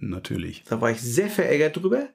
Natürlich. 0.00 0.64
Da 0.68 0.80
war 0.80 0.90
ich 0.90 1.00
sehr 1.00 1.28
verärgert 1.28 1.76
drüber. 1.76 2.08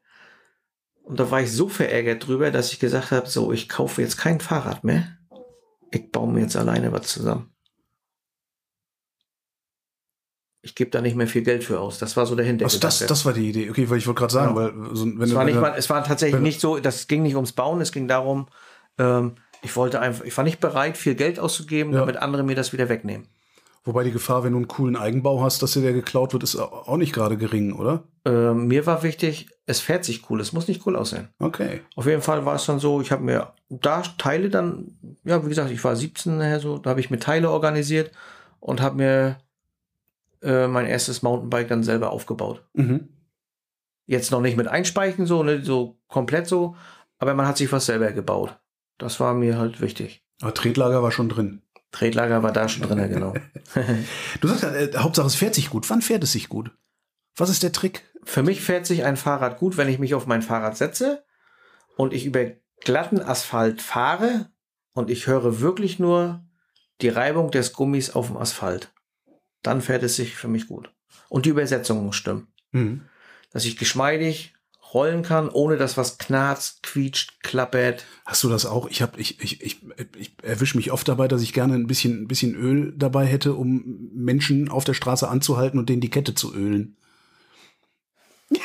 Und 1.04 1.20
da 1.20 1.30
war 1.30 1.42
ich 1.42 1.52
so 1.52 1.68
verärgert 1.68 2.26
drüber, 2.26 2.50
dass 2.50 2.72
ich 2.72 2.80
gesagt 2.80 3.12
habe, 3.12 3.28
so, 3.28 3.52
ich 3.52 3.68
kaufe 3.68 4.02
jetzt 4.02 4.18
kein 4.18 4.40
Fahrrad 4.40 4.84
mehr. 4.86 5.18
Ich 5.92 6.12
baue 6.12 6.32
mir 6.32 6.42
jetzt 6.42 6.56
alleine 6.56 6.92
was 6.94 7.08
zusammen. 7.08 7.54
Ich 10.62 10.76
gebe 10.76 10.92
da 10.92 11.02
nicht 11.02 11.18
mehr 11.18 11.28
viel 11.28 11.42
Geld 11.42 11.66
für 11.66 11.82
aus. 11.82 12.00
Das 12.00 12.16
war 12.16 12.26
so 12.26 12.36
der 12.36 12.46
Also 12.64 12.80
das, 12.80 13.00
das 13.00 13.26
war 13.26 13.34
die 13.34 13.50
Idee. 13.50 13.70
Okay, 13.70 13.90
weil 13.90 13.98
ich 13.98 14.08
wollte 14.08 14.20
gerade 14.20 14.34
sagen, 14.34 14.56
Ja. 14.56 14.74
weil 14.74 14.96
so, 14.96 15.06
wenn 15.06 15.22
es 15.22 15.30
du 15.32 15.36
war 15.36 15.44
nicht 15.44 15.60
mal, 15.60 15.74
es 15.78 15.90
war 15.90 16.04
tatsächlich 16.06 16.40
nicht 16.42 16.62
so, 16.62 16.80
das 16.80 17.08
ging 17.08 17.22
nicht 17.22 17.36
ums 17.36 17.52
Bauen, 17.52 17.82
es 17.82 17.92
ging 17.92 18.08
darum, 18.08 18.48
ähm, 18.98 19.36
ich 19.62 19.76
wollte 19.76 20.00
einfach, 20.00 20.24
ich 20.24 20.36
war 20.38 20.46
nicht 20.46 20.62
bereit, 20.62 20.98
viel 20.98 21.16
Geld 21.16 21.38
auszugeben, 21.38 21.92
Ja. 21.92 22.00
damit 22.00 22.16
andere 22.16 22.44
mir 22.44 22.56
das 22.56 22.72
wieder 22.72 22.88
wegnehmen. 22.88 23.28
Wobei 23.86 24.04
die 24.04 24.12
Gefahr, 24.12 24.44
wenn 24.44 24.54
du 24.54 24.60
einen 24.60 24.68
coolen 24.70 24.96
Eigenbau 24.96 25.42
hast, 25.42 25.62
dass 25.62 25.74
dir 25.74 25.82
der 25.82 25.92
geklaut 25.92 26.32
wird, 26.32 26.44
ist 26.44 26.56
auch 26.56 26.96
nicht 26.96 27.14
gerade 27.14 27.36
gering, 27.36 27.74
oder? 27.74 28.04
Ähm, 28.24 28.68
mir 28.68 28.86
war 28.86 29.04
wichtig, 29.04 29.50
es 29.66 29.82
fährt 29.82 30.06
sich 30.06 30.30
cool, 30.30 30.40
es 30.40 30.54
muss 30.54 30.70
nicht 30.70 30.86
cool 30.86 30.96
aussehen. 30.96 31.28
Okay. 31.40 31.82
Auf 31.96 32.06
jeden 32.06 32.22
Fall 32.22 32.46
war 32.46 32.56
es 32.56 32.66
dann 32.66 32.80
so, 32.80 33.02
ich 33.02 33.12
habe 33.12 33.24
mir 33.24 33.54
da 33.70 34.02
Teile 34.18 34.50
dann, 34.50 34.98
ja, 35.26 35.44
wie 35.44 35.50
gesagt, 35.50 35.70
ich 35.70 35.84
war 35.84 35.98
17 35.98 36.38
nachher 36.38 36.62
so, 36.62 36.78
da 36.78 36.92
habe 36.92 37.02
ich 37.02 37.10
mir 37.10 37.20
Teile 37.20 37.50
organisiert 37.50 38.12
und 38.62 38.82
habe 38.82 38.96
mir 38.96 39.38
äh, 40.42 40.68
mein 40.68 40.86
erstes 40.86 41.22
Mountainbike 41.22 41.68
dann 41.68 41.84
selber 41.84 42.12
aufgebaut. 42.12 42.66
Mhm. 42.74 43.10
Jetzt 44.06 44.32
noch 44.32 44.42
nicht 44.42 44.56
mit 44.56 44.68
Einspeichen 44.68 45.26
so, 45.26 45.44
ne, 45.44 45.62
so 45.62 45.98
komplett 46.08 46.48
so, 46.48 46.78
aber 47.20 47.34
man 47.34 47.48
hat 47.48 47.58
sich 47.58 47.72
was 47.74 47.86
selber 47.86 48.12
gebaut. 48.14 48.58
Das 48.98 49.20
war 49.20 49.34
mir 49.34 49.58
halt 49.58 49.82
wichtig. 49.82 50.24
Aber 50.42 50.54
Tretlager 50.54 51.04
war 51.04 51.12
schon 51.12 51.30
drin. 51.30 51.62
Tretlager 51.94 52.44
war 52.44 52.52
da 52.52 52.68
schon 52.68 52.82
drin, 52.82 53.08
genau. 53.10 53.34
Du 54.42 54.48
sagst 54.48 54.64
ja, 54.64 54.74
äh, 54.74 54.92
Hauptsache 54.98 55.28
es 55.28 55.36
fährt 55.36 55.56
sich 55.56 55.70
gut. 55.70 55.90
Wann 55.90 56.02
fährt 56.02 56.24
es 56.24 56.34
sich 56.34 56.50
gut? 56.50 56.72
Was 57.38 57.50
ist 57.50 57.64
der 57.64 57.72
Trick? 57.72 58.04
Für 58.24 58.44
mich 58.44 58.62
fährt 58.62 58.86
sich 58.86 59.04
ein 59.04 59.16
Fahrrad 59.16 59.58
gut, 59.58 59.78
wenn 59.78 59.88
ich 59.88 60.00
mich 60.00 60.16
auf 60.16 60.26
mein 60.26 60.42
Fahrrad 60.42 60.76
setze 60.76 61.24
und 61.96 62.14
ich 62.14 62.26
über 62.26 62.52
glatten 62.82 63.22
Asphalt 63.22 63.82
fahre 63.82 64.52
und 64.94 65.10
ich 65.10 65.28
höre 65.28 65.62
wirklich 65.62 66.00
nur 66.00 66.44
die 67.02 67.10
Reibung 67.10 67.52
des 67.52 67.74
Gummis 67.74 68.10
auf 68.10 68.28
dem 68.28 68.38
Asphalt. 68.38 68.92
Dann 69.62 69.82
fährt 69.82 70.04
es 70.04 70.16
sich 70.16 70.36
für 70.36 70.48
mich 70.48 70.68
gut. 70.68 70.92
Und 71.30 71.46
die 71.46 71.50
Übersetzung 71.50 72.04
muss 72.04 72.16
stimmen. 72.16 72.48
Mhm. 72.72 73.06
Dass 73.52 73.66
ich 73.66 73.78
geschmeidig 73.78 74.56
rollen 74.94 75.24
kann, 75.24 75.50
ohne 75.50 75.78
dass 75.78 75.98
was 75.98 76.18
knarzt, 76.18 76.84
quietscht, 76.84 77.42
klappert. 77.44 78.06
Hast 78.26 78.44
du 78.44 78.50
das 78.50 78.66
auch? 78.66 78.90
Ich 78.90 79.02
habe 79.02 79.20
ich 79.20 79.42
ich 79.42 79.62
ich, 79.62 79.82
ich 80.18 80.36
erwische 80.44 80.78
mich 80.78 80.92
oft 80.92 81.08
dabei, 81.08 81.28
dass 81.28 81.42
ich 81.42 81.54
gerne 81.54 81.76
ein 81.76 81.88
bisschen 81.88 82.24
ein 82.24 82.28
bisschen 82.28 82.56
Öl 82.56 82.94
dabei 82.96 83.26
hätte, 83.26 83.54
um 83.54 84.10
Menschen 84.14 84.70
auf 84.70 84.84
der 84.84 84.94
Straße 84.94 85.28
anzuhalten 85.28 85.80
und 85.80 85.90
denen 85.90 86.02
die 86.02 86.10
Kette 86.10 86.36
zu 86.36 86.54
ölen. 86.54 86.98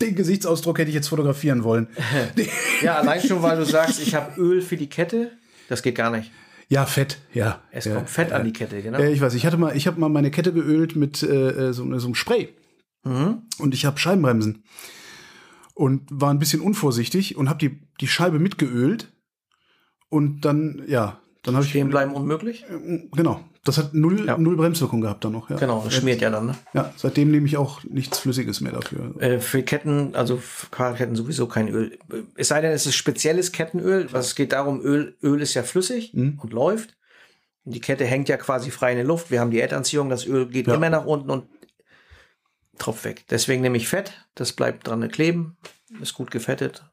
Den 0.00 0.16
Gesichtsausdruck 0.16 0.78
hätte 0.78 0.88
ich 0.88 0.94
jetzt 0.96 1.08
fotografieren 1.08 1.64
wollen. 1.64 1.88
Ja, 2.82 2.96
allein 2.96 3.22
schon, 3.22 3.40
weil 3.42 3.56
du 3.56 3.64
sagst, 3.64 4.00
ich 4.02 4.16
habe 4.16 4.40
Öl 4.40 4.60
für 4.60 4.76
die 4.76 4.88
Kette. 4.88 5.30
Das 5.68 5.84
geht 5.84 5.94
gar 5.94 6.10
nicht. 6.10 6.32
Ja, 6.68 6.84
Fett, 6.84 7.18
ja. 7.32 7.62
Es 7.70 7.84
ja, 7.84 7.94
kommt 7.94 8.10
Fett 8.10 8.30
ja. 8.30 8.36
an 8.36 8.44
die 8.44 8.52
Kette, 8.52 8.82
genau. 8.82 8.98
Ja, 8.98 9.08
ich 9.08 9.20
weiß, 9.20 9.34
ich 9.34 9.46
hatte 9.46 9.56
mal, 9.56 9.76
ich 9.76 9.86
habe 9.86 10.00
mal 10.00 10.08
meine 10.08 10.32
Kette 10.32 10.52
geölt 10.52 10.96
mit 10.96 11.22
äh, 11.22 11.72
so, 11.72 11.98
so 11.98 12.06
einem 12.06 12.14
Spray 12.16 12.48
Mhm. 13.04 13.42
und 13.58 13.74
ich 13.74 13.84
habe 13.84 13.98
Scheibenbremsen 13.98 14.64
und 15.74 16.02
war 16.10 16.30
ein 16.30 16.38
bisschen 16.38 16.60
unvorsichtig 16.60 17.36
und 17.36 17.48
habe 17.48 17.58
die 17.58 17.80
die 18.00 18.08
Scheibe 18.08 18.38
mitgeölt 18.38 19.12
und 20.08 20.44
dann 20.44 20.82
ja, 20.86 21.18
dann 21.42 21.54
habe 21.54 21.64
ich 21.64 21.70
Stehen 21.70 21.88
bleiben 21.88 22.12
unmöglich? 22.14 22.64
genau, 23.12 23.40
das 23.64 23.78
hat 23.78 23.94
null 23.94 24.26
Ja. 24.26 24.36
null 24.38 24.56
Bremswirkung 24.56 25.00
gehabt 25.00 25.24
dann 25.24 25.32
noch. 25.32 25.50
Ja. 25.50 25.56
Genau, 25.56 25.82
das 25.84 25.94
schmiert 25.94 26.20
ja 26.20 26.30
dann. 26.30 26.46
Ne? 26.46 26.54
Ja, 26.74 26.92
seitdem 26.96 27.30
nehme 27.30 27.46
ich 27.46 27.56
auch 27.56 27.82
nichts 27.84 28.18
Flüssiges 28.18 28.60
mehr 28.60 28.72
dafür. 28.72 29.14
Äh, 29.20 29.40
für 29.40 29.62
Ketten, 29.62 30.14
also 30.14 30.36
für 30.36 30.66
Fahrradketten 30.70 31.16
sowieso 31.16 31.46
kein 31.46 31.68
Öl. 31.68 31.98
Es 32.36 32.48
sei 32.48 32.60
denn, 32.60 32.72
es 32.72 32.86
ist 32.86 32.94
spezielles 32.94 33.52
Kettenöl. 33.52 34.08
Was 34.12 34.26
es 34.28 34.34
geht 34.34 34.52
darum, 34.52 34.80
Öl, 34.82 35.16
Öl 35.22 35.40
ist 35.40 35.54
ja 35.54 35.62
flüssig 35.62 36.12
Mhm. 36.14 36.38
und 36.42 36.52
läuft. 36.52 36.96
Die 37.64 37.80
Kette 37.80 38.04
hängt 38.04 38.28
ja 38.28 38.36
quasi 38.36 38.70
frei 38.70 38.90
in 38.90 38.96
der 38.98 39.06
Luft. 39.06 39.30
Wir 39.30 39.40
haben 39.40 39.52
die 39.52 39.60
Erdanziehung, 39.60 40.08
das 40.08 40.26
Öl 40.26 40.46
geht 40.46 40.66
Ja. 40.66 40.74
immer 40.74 40.90
nach 40.90 41.06
unten 41.06 41.30
und 41.30 41.44
tropft 42.78 43.04
weg. 43.04 43.24
Deswegen 43.30 43.62
nehme 43.62 43.76
ich 43.76 43.88
Fett, 43.88 44.26
das 44.34 44.52
bleibt 44.52 44.86
dran 44.86 45.08
kleben, 45.10 45.56
ist 46.00 46.14
gut 46.14 46.30
gefettet. 46.30 46.84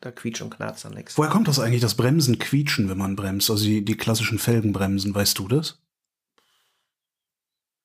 Da 0.00 0.10
quietscht 0.10 0.42
und 0.42 0.50
knarzt 0.50 0.84
dann 0.84 0.94
nichts. 0.94 1.16
Woher 1.16 1.30
kommt 1.30 1.48
das 1.48 1.58
eigentlich, 1.58 1.80
das 1.80 1.94
Bremsen 1.94 2.38
quietschen, 2.38 2.90
wenn 2.90 2.98
man 2.98 3.16
bremst? 3.16 3.50
Also 3.50 3.64
die, 3.64 3.84
die 3.84 3.96
klassischen 3.96 4.38
Felgenbremsen, 4.38 5.14
weißt 5.14 5.38
du 5.38 5.48
das? 5.48 5.80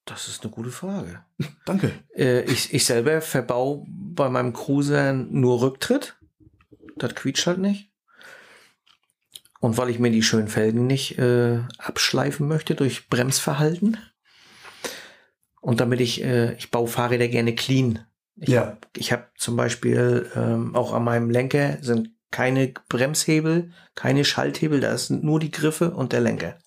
Das 0.06 0.28
ist 0.28 0.44
eine 0.44 0.52
gute 0.52 0.72
Frage. 0.72 1.24
Danke. 1.66 1.94
Äh, 2.16 2.42
ich, 2.42 2.74
ich 2.74 2.84
selber 2.84 3.22
verbau 3.22 3.86
bei 3.88 4.28
meinem 4.30 4.54
Cruiser 4.54 5.14
nur 5.14 5.62
Rücktritt. 5.62 6.18
Das 6.98 7.16
quietscht 7.16 7.48
halt 7.48 7.60
nicht. 7.60 7.90
Und 9.60 9.78
weil 9.78 9.90
ich 9.90 10.00
mir 10.00 10.12
die 10.12 10.24
schönen 10.24 10.48
Felgen 10.48 10.88
nicht 10.88 11.20
äh, 11.20 11.60
abschleifen 11.78 12.48
möchte 12.48 12.76
durch 12.76 13.08
Bremsverhalten. 13.08 13.98
Und 15.62 15.80
damit 15.80 16.00
ich, 16.02 16.24
äh, 16.24 16.54
ich 16.56 16.72
baue 16.72 16.88
Fahrräder 16.88 17.28
gerne 17.28 17.54
clean. 17.56 18.06
Ich 18.38 18.50
Ja. 18.50 18.62
habe 18.62 18.78
ich 18.96 19.12
hab 19.12 19.32
zum 19.38 19.56
Beispiel 19.56 20.30
ähm, 20.36 20.76
auch 20.76 20.94
an 20.94 21.04
meinem 21.04 21.30
Lenker 21.30 21.78
sind 21.82 22.12
keine 22.32 22.74
Bremshebel, 22.90 23.72
keine 23.96 24.24
Schalthebel, 24.24 24.80
da 24.80 24.96
sind 24.98 25.24
nur 25.24 25.40
die 25.40 25.52
Griffe 25.52 25.92
und 25.92 26.14
der 26.14 26.22
Lenker. 26.22 26.58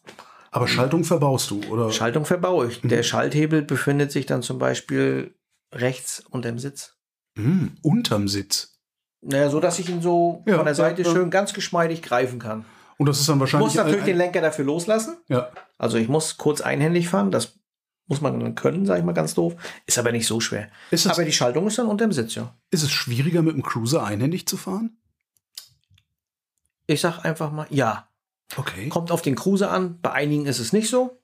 Aber 0.51 0.69
Schaltung 0.69 1.05
verbaust 1.05 1.51
du, 1.51 1.63
oder? 1.71 1.91
Schaltung 1.93 2.25
verbaue 2.27 2.67
ich. 2.69 2.81
Der 2.83 3.03
Schalthebel 3.03 3.63
befindet 3.63 4.13
sich 4.13 4.27
dann 4.27 4.43
zum 4.43 4.59
Beispiel 4.59 5.35
rechts 5.73 6.23
unterm 6.29 6.59
Sitz. 6.59 6.97
Hm, 7.39 7.77
unterm 7.83 8.29
Sitz. 8.29 8.79
Naja, 9.23 9.49
so 9.49 9.61
dass 9.61 9.79
ich 9.79 9.89
ihn 9.89 10.03
so 10.03 10.43
Ja, 10.47 10.57
von 10.57 10.67
der 10.67 10.75
Seite 10.75 11.03
ja, 11.03 11.11
schön 11.11 11.31
ganz 11.31 11.55
geschmeidig 11.55 12.03
greifen 12.03 12.39
kann. 12.39 12.65
Und 12.99 13.09
das 13.09 13.21
ist 13.21 13.29
dann 13.29 13.37
Ich 13.37 13.41
wahrscheinlich. 13.41 13.69
muss 13.69 13.75
natürlich 13.77 14.05
den 14.05 14.19
Lenker 14.19 14.41
dafür 14.43 14.65
loslassen. 14.67 15.17
Ja. 15.29 15.49
Also 15.79 15.97
ich 15.97 16.09
muss 16.09 16.37
kurz 16.37 16.61
einhändig 16.61 17.09
fahren. 17.09 17.31
Das 17.31 17.59
muss 18.13 18.21
man 18.21 18.39
dann 18.39 18.55
können, 18.55 18.85
sage 18.85 19.01
ich 19.01 19.07
mal 19.07 19.13
ganz 19.15 19.33
doof. 19.33 19.55
Ist 19.87 19.99
aber 19.99 20.13
nicht 20.13 20.27
so 20.27 20.39
schwer. 20.39 20.69
Ist, 20.91 21.07
Aber 21.07 21.25
die 21.25 21.33
Schaltung 21.33 21.67
ist 21.67 21.79
dann 21.79 21.87
unterm 21.87 22.13
Sitz, 22.13 22.35
ja. 22.35 22.55
ist 22.71 22.83
es 22.83 22.91
schwieriger, 22.91 23.41
mit 23.41 23.55
dem 23.55 23.63
Cruiser 23.63 24.05
einhändig 24.05 24.47
zu 24.47 24.59
fahren? 24.59 24.99
Ich 26.87 27.01
sag 27.01 27.25
einfach 27.25 27.51
mal, 27.51 27.67
ja. 27.71 28.07
Okay. 28.55 28.91
Kommt 28.91 29.11
auf 29.11 29.23
den 29.23 29.35
Cruiser 29.35 29.71
an. 29.71 29.99
Bei 30.03 30.13
einigen 30.13 30.45
ist 30.45 30.59
es 30.59 30.75
nicht 30.75 30.91
so. 30.91 31.23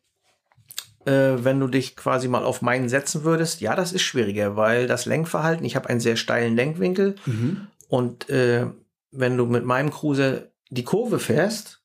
Äh, 1.05 1.45
wenn 1.45 1.61
du 1.61 1.69
dich 1.69 1.95
quasi 1.95 2.27
mal 2.27 2.43
auf 2.43 2.63
meinen 2.63 2.89
setzen 2.89 3.23
würdest, 3.23 3.61
ja, 3.61 3.77
das 3.77 3.93
ist 3.93 4.01
schwieriger, 4.03 4.57
weil 4.57 4.87
das 4.87 5.05
Lenkverhalten, 5.05 5.67
ich 5.67 5.77
habe 5.77 5.91
einen 5.91 6.01
sehr 6.01 6.17
steilen 6.17 6.57
Lenkwinkel 6.57 7.17
Mhm. 7.27 7.67
und 7.89 8.31
äh, 8.31 8.67
wenn 9.11 9.37
du 9.37 9.45
mit 9.45 9.67
meinem 9.67 9.91
Cruiser 9.91 10.45
die 10.71 10.85
Kurve 10.85 11.19
fährst, 11.19 11.78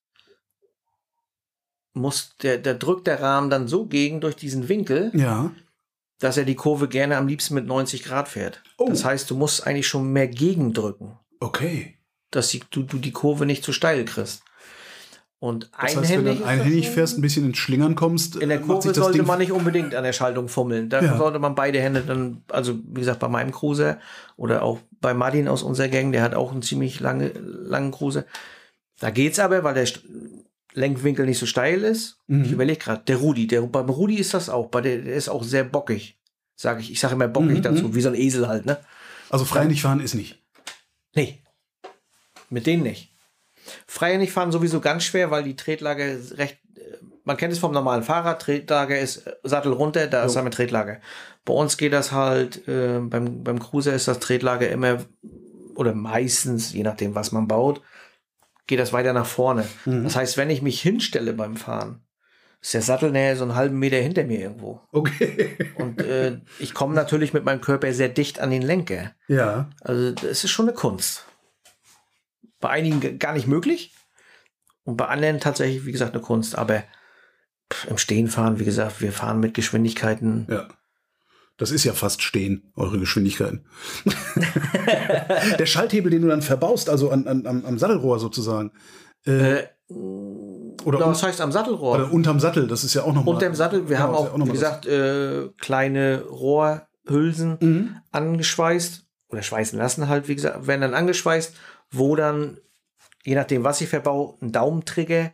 muss 1.94 2.36
der, 2.42 2.58
der 2.58 2.74
drückt 2.76 3.08
der 3.08 3.22
Rahmen 3.22 3.50
dann 3.50 3.68
so 3.68 3.86
gegen 3.86 4.20
durch 4.22 4.36
diesen 4.36 4.68
Winkel, 4.70 5.12
Ja. 5.14 5.52
dass 6.20 6.38
er 6.38 6.46
die 6.46 6.56
Kurve 6.56 6.88
gerne 6.88 7.18
am 7.18 7.28
liebsten 7.28 7.54
mit 7.54 7.66
90 7.68 8.04
Grad 8.04 8.28
fährt. 8.28 8.62
Oh. 8.78 8.88
Das 8.90 9.06
heißt, 9.06 9.30
du 9.30 9.36
musst 9.36 9.66
eigentlich 9.68 9.88
schon 9.88 10.12
mehr 10.12 10.28
gegendrücken, 10.28 11.18
Okay. 11.40 11.98
dass 12.32 12.50
die, 12.50 12.62
du, 12.72 12.84
du 12.84 12.98
die 12.98 13.12
Kurve 13.12 13.46
nicht 13.46 13.64
zu 13.64 13.74
steil 13.74 14.06
kriegst. 14.06 14.44
Und 15.40 15.70
Das 15.74 15.98
heißt, 15.98 16.10
wenn 16.10 16.24
du 16.38 16.46
einhändig, 16.46 16.90
fährst, 16.90 17.18
ein 17.18 17.22
bisschen 17.22 17.46
ins 17.48 17.58
Schlingern 17.58 17.96
kommst, 17.96 18.38
in 18.38 18.48
der 18.48 18.60
macht 18.62 18.68
Kurve 18.84 18.94
sollte 18.94 19.18
Ding 19.18 19.28
man 19.28 19.40
nicht 19.40 19.52
unbedingt 19.52 19.94
an 19.94 20.06
der 20.06 20.14
Schaltung 20.14 20.48
fummeln. 20.48 20.88
Da 20.90 21.02
Ja. 21.02 21.18
sollte 21.18 21.38
man 21.38 21.54
beide 21.54 21.82
Hände 21.82 22.02
dann, 22.02 22.44
also 22.48 22.80
wie 22.88 23.02
gesagt, 23.02 23.20
bei 23.20 23.28
meinem 23.28 23.52
Cruiser 23.52 24.00
oder 24.38 24.64
auch 24.64 24.80
bei 25.02 25.14
Martin 25.14 25.50
aus 25.50 25.62
unserer 25.62 25.90
Gang, 25.90 26.14
der 26.14 26.22
hat 26.22 26.34
auch 26.34 26.54
einen 26.54 26.62
ziemlich 26.62 27.02
lange, 27.02 27.34
langen 27.36 27.92
Cruiser. 27.92 28.24
Da 29.02 29.10
geht's 29.10 29.38
aber, 29.38 29.66
weil 29.66 29.74
der 29.74 29.86
Lenkwinkel 30.74 31.26
nicht 31.26 31.40
so 31.40 31.46
steil 31.46 31.84
ist. 31.84 32.18
Mhm. 32.28 32.46
Ich 32.46 32.52
überlege 32.52 32.80
gerade, 32.80 33.04
der 33.06 33.18
Rudi, 33.18 33.48
der, 33.48 33.62
beim 33.62 33.90
Rudi 33.90 34.16
ist 34.16 34.34
das 34.34 34.50
auch, 34.50 34.68
bei 34.70 34.82
der, 34.82 34.98
der 35.00 35.16
ist 35.16 35.30
auch 35.30 35.44
sehr 35.44 35.64
bockig. 35.64 36.20
Sage 36.56 36.82
ich. 36.82 36.92
Ich 36.92 37.00
sage 37.00 37.16
immer 37.16 37.28
bockig 37.28 37.58
Mhm, 37.58 37.62
dazu, 37.64 37.96
wie 37.96 38.02
so 38.02 38.10
ein 38.10 38.16
Esel 38.16 38.48
halt, 38.48 38.66
ne? 38.66 38.78
Also 39.30 39.46
freihändig 39.46 39.82
fahren 39.82 40.00
ist 40.00 40.14
nicht. 40.14 40.42
Nee. 41.16 41.42
Mit 42.50 42.68
denen 42.68 42.84
nicht. 42.84 43.12
Freihändig 43.88 44.32
fahren 44.32 44.52
sowieso 44.52 44.80
ganz 44.82 45.04
schwer, 45.04 45.32
weil 45.32 45.44
die 45.44 45.56
Tretlage 45.56 46.20
recht. 46.36 46.60
äh, 46.76 46.82
Man 47.24 47.38
kennt 47.38 47.54
es 47.54 47.60
vom 47.60 47.72
normalen 47.72 48.04
Fahrrad, 48.04 48.42
Tretlage 48.42 48.98
ist 48.98 49.26
äh, 49.28 49.34
Sattel 49.44 49.72
runter, 49.74 50.08
da 50.08 50.24
ist 50.26 50.36
Jo. 50.36 50.42
eine 50.42 50.50
Tretlage. 50.50 51.02
Bei 51.46 51.54
uns 51.54 51.78
geht 51.78 51.94
das 51.94 52.12
halt, 52.12 52.68
äh, 52.68 53.00
beim, 53.00 53.44
beim 53.44 53.60
Cruiser 53.60 53.94
ist 53.94 54.08
das 54.08 54.20
Tretlage 54.20 54.66
immer, 54.68 55.04
oder 55.76 55.94
meistens, 55.96 56.74
je 56.74 56.84
nachdem, 56.84 57.16
was 57.16 57.32
man 57.32 57.48
baut, 57.48 57.82
geht 58.68 58.80
das 58.80 58.94
weiter 58.94 59.14
nach 59.14 59.26
vorne. 59.26 59.68
Mhm. 59.86 60.04
Das 60.04 60.16
heißt, 60.16 60.38
wenn 60.38 60.50
ich 60.50 60.62
mich 60.62 60.82
hinstelle 60.82 61.34
beim 61.34 61.58
Fahren, 61.58 62.04
ist 62.62 62.74
der 62.74 62.82
Sattelnähe 62.82 63.36
so 63.36 63.44
einen 63.44 63.56
halben 63.56 63.78
Meter 63.78 63.98
hinter 63.98 64.24
mir 64.24 64.40
irgendwo. 64.40 64.82
Okay. 64.92 65.58
Und 65.76 66.02
äh, 66.02 66.40
ich 66.60 66.74
komme 66.74 66.96
natürlich 66.96 67.34
mit 67.34 67.44
meinem 67.44 67.60
Körper 67.60 67.92
sehr 67.94 68.08
dicht 68.08 68.40
an 68.40 68.52
den 68.52 68.62
Lenker. 68.62 69.12
Ja. 69.28 69.70
Also 69.82 70.12
das 70.12 70.46
ist 70.46 70.52
schon 70.52 70.68
eine 70.70 70.76
Kunst. 70.76 71.26
Bei 72.62 72.70
einigen 72.70 73.20
gar 73.20 73.34
nicht 73.34 73.48
möglich 73.48 73.94
und 74.86 74.96
bei 74.96 75.08
anderen 75.08 75.42
tatsächlich, 75.42 75.86
wie 75.86 75.92
gesagt, 75.92 76.14
eine 76.14 76.24
Kunst. 76.24 76.58
Aber 76.58 76.84
pff, 77.72 77.88
im 77.90 77.98
Stehen 77.98 78.30
fahren, 78.30 78.60
wie 78.60 78.66
gesagt, 78.66 79.02
wir 79.02 79.12
fahren 79.12 79.42
mit 79.42 79.54
Geschwindigkeiten. 79.54 80.48
Ja. 80.50 80.70
Das 81.58 81.70
ist 81.72 81.84
ja 81.84 81.94
fast 81.94 82.22
stehen, 82.24 82.72
eure 82.76 82.98
Geschwindigkeiten. 83.00 83.66
Der 85.60 85.66
Schalthebel, 85.66 86.10
den 86.12 86.22
du 86.24 86.28
dann 86.28 86.42
verbaust, 86.42 86.90
also 86.90 87.10
an, 87.12 87.28
an, 87.28 87.46
am, 87.66 87.78
Sattelrohr 87.78 88.20
sozusagen. 88.20 88.72
Äh, 89.26 89.64
Oder, 89.90 91.00
das 91.00 91.22
un, 91.22 91.28
heißt 91.28 91.42
am 91.42 91.52
Sattelrohr. 91.52 91.96
oder 91.96 92.12
unterm 92.12 92.40
Sattel, 92.40 92.68
das 92.68 92.84
ist 92.84 92.94
ja 92.96 93.04
auch 93.04 93.14
nochmal. 93.14 93.36
Unter 93.36 93.46
dem 93.48 93.56
Sattel, 93.56 93.88
wir 93.88 93.98
Ja, 93.98 94.04
haben 94.04 94.14
ist 94.16 94.22
ja 94.22 94.32
auch, 94.32 94.46
wie 94.48 94.52
gesagt, 94.52 94.86
äh, 94.88 95.50
kleine 95.60 96.24
Rohrhülsen 96.24 97.58
Mhm. 97.62 97.96
angeschweißt 98.12 99.06
oder 99.30 99.42
schweißen 99.44 99.78
lassen 99.78 100.08
halt, 100.10 100.28
wie 100.28 100.36
gesagt, 100.36 100.68
werden 100.68 100.82
dann 100.82 100.94
angeschweißt, 100.94 101.54
wo 101.92 102.16
dann, 102.16 102.58
je 103.24 103.36
nachdem, 103.36 103.64
was 103.64 103.80
ich 103.82 103.90
verbau, 103.90 104.38
ein 104.42 104.52
Daumentrigger 104.52 105.32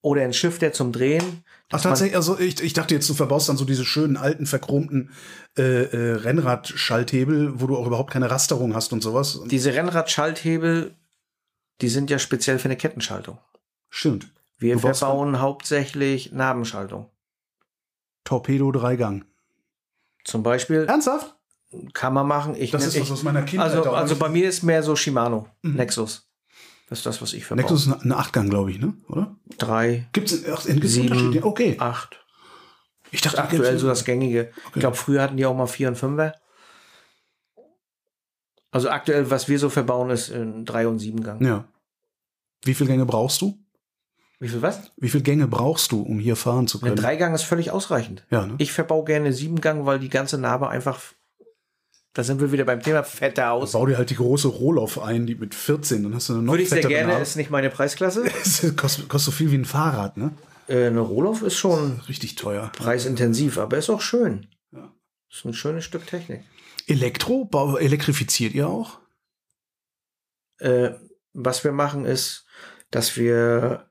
oder 0.00 0.22
ein 0.22 0.32
Shifter 0.32 0.72
zum 0.72 0.92
Drehen. 0.92 1.44
Ach, 1.72 1.80
tatsächlich, 1.80 2.16
also 2.16 2.38
ich, 2.38 2.60
ich 2.62 2.72
dachte 2.72 2.94
jetzt, 2.94 3.08
du 3.08 3.14
verbaust 3.14 3.48
dann 3.48 3.56
so 3.56 3.64
diese 3.64 3.84
schönen 3.84 4.16
alten, 4.16 4.46
verchromten 4.46 5.10
äh, 5.56 5.62
äh, 5.62 6.14
Rennrad-Schalthebel, 6.14 7.60
wo 7.60 7.66
du 7.68 7.76
auch 7.76 7.86
überhaupt 7.86 8.10
keine 8.12 8.30
Rasterung 8.30 8.74
hast 8.74 8.92
und 8.92 9.02
sowas. 9.02 9.40
Diese 9.46 9.72
Rennradschalthebel, 9.74 10.96
die 11.80 11.88
sind 11.88 12.10
ja 12.10 12.18
speziell 12.18 12.58
für 12.58 12.66
eine 12.66 12.76
Kettenschaltung. 12.76 13.38
Stimmt. 13.88 14.32
Wir 14.58 14.74
Du 14.74 14.80
verbauen 14.80 15.40
hauptsächlich 15.40 16.32
Nabenschaltung. 16.32 17.08
Torpedo 18.24 18.70
Dreigang. 18.72 19.24
Zum 20.24 20.42
Beispiel 20.42 20.84
Ernsthaft? 20.88 21.36
kann 21.94 22.12
man 22.12 22.26
machen. 22.26 22.56
Ich, 22.58 22.72
Das 22.72 22.84
ist 22.84 22.96
ich, 22.96 23.02
was 23.02 23.12
aus 23.12 23.22
meiner 23.22 23.42
Kindheit. 23.42 23.72
also, 23.76 23.90
also 23.92 24.16
bei 24.16 24.28
mir 24.28 24.48
ist 24.48 24.62
mehr 24.64 24.82
so 24.82 24.96
Shimano, 24.96 25.46
Mhm. 25.62 25.74
Nexus. 25.76 26.28
Das 26.88 26.98
ist 26.98 27.06
das, 27.06 27.22
was 27.22 27.32
ich 27.32 27.46
verbaue. 27.46 27.62
Nexus 27.62 27.86
ist 27.86 27.92
eine 28.02 28.16
Achtgang, 28.16 28.50
glaube 28.50 28.72
ich, 28.72 28.80
ne? 28.80 28.94
Oder? 29.08 29.36
Drei, 29.58 30.06
gibt's 30.12 30.32
Sieben. 30.32 31.12
Unterschiede? 31.12 31.44
Okay. 31.44 31.76
acht. 31.78 32.24
Ich 33.10 33.20
dachte, 33.20 33.42
aktuell 33.42 33.78
so 33.78 33.88
das 33.88 34.04
Gängige. 34.04 34.50
Okay. 34.50 34.70
Ich 34.74 34.80
glaube, 34.80 34.96
früher 34.96 35.22
hatten 35.22 35.36
die 35.36 35.44
auch 35.46 35.56
mal 35.56 35.66
vier 35.66 35.88
und 35.88 35.96
fünfer. 35.96 36.34
Also 38.70 38.88
aktuell, 38.88 39.30
was 39.30 39.48
wir 39.48 39.58
so 39.58 39.68
verbauen, 39.68 40.10
ist 40.10 40.28
in 40.28 40.64
drei 40.64 40.86
und 40.86 41.00
sieben 41.00 41.22
Gang. 41.22 41.44
Ja. 41.44 41.64
Wie 42.62 42.74
viele 42.74 42.90
Gänge 42.90 43.06
brauchst 43.06 43.40
du? 43.40 43.58
Wie 44.38 44.48
viel 44.48 44.62
was? 44.62 44.92
Wie 44.96 45.08
viele 45.08 45.22
Gänge 45.22 45.48
brauchst 45.48 45.92
du, 45.92 46.00
um 46.02 46.18
hier 46.18 46.36
fahren 46.36 46.66
zu 46.66 46.78
Ein 46.78 46.80
können? 46.80 46.96
Dreigang 46.96 47.34
ist 47.34 47.42
völlig 47.42 47.72
ausreichend. 47.72 48.24
Ja, 48.30 48.46
ne? 48.46 48.54
Ich 48.58 48.72
verbau 48.72 49.02
gerne 49.04 49.32
sieben 49.32 49.60
Gang, 49.60 49.86
weil 49.86 49.98
die 49.98 50.08
ganze 50.08 50.38
Narbe 50.38 50.68
einfach. 50.68 51.02
Da 52.12 52.24
sind 52.24 52.40
wir 52.40 52.50
wieder 52.50 52.64
beim 52.64 52.82
Thema 52.82 53.04
fetter 53.04 53.52
aus. 53.52 53.72
Bau 53.72 53.86
dir 53.86 53.96
halt 53.96 54.10
die 54.10 54.16
große 54.16 54.48
Rohloff 54.48 54.98
ein, 54.98 55.26
die 55.26 55.36
mit 55.36 55.54
14, 55.54 56.02
dann 56.02 56.14
hast 56.14 56.28
du 56.28 56.32
eine 56.34 56.42
noch 56.42 56.52
Würde 56.54 56.64
ich 56.64 56.68
sehr 56.70 56.80
gerne, 56.80 57.08
Narbe. 57.08 57.22
ist 57.22 57.36
nicht 57.36 57.50
meine 57.50 57.70
Preisklasse. 57.70 58.24
Das 58.44 58.60
kostet, 58.76 59.08
kostet 59.08 59.20
so 59.20 59.30
viel 59.30 59.50
wie 59.52 59.58
ein 59.58 59.64
Fahrrad, 59.64 60.16
ne? 60.16 60.32
Äh, 60.66 60.86
eine 60.86 61.00
Rohloff 61.00 61.42
ist 61.42 61.56
schon 61.56 62.00
Richtig 62.08 62.34
teuer. 62.34 62.72
preisintensiv, 62.76 63.58
aber 63.58 63.78
ist 63.78 63.90
auch 63.90 64.00
schön. 64.00 64.48
Ja. 64.72 64.92
Ist 65.30 65.44
ein 65.44 65.54
schönes 65.54 65.84
Stück 65.84 66.06
Technik. 66.06 66.42
Elektro? 66.88 67.48
Elektrifiziert 67.78 68.54
ihr 68.54 68.68
auch? 68.68 68.98
Äh, 70.58 70.90
was 71.32 71.62
wir 71.62 71.72
machen 71.72 72.04
ist, 72.06 72.44
dass 72.90 73.16
wir 73.16 73.88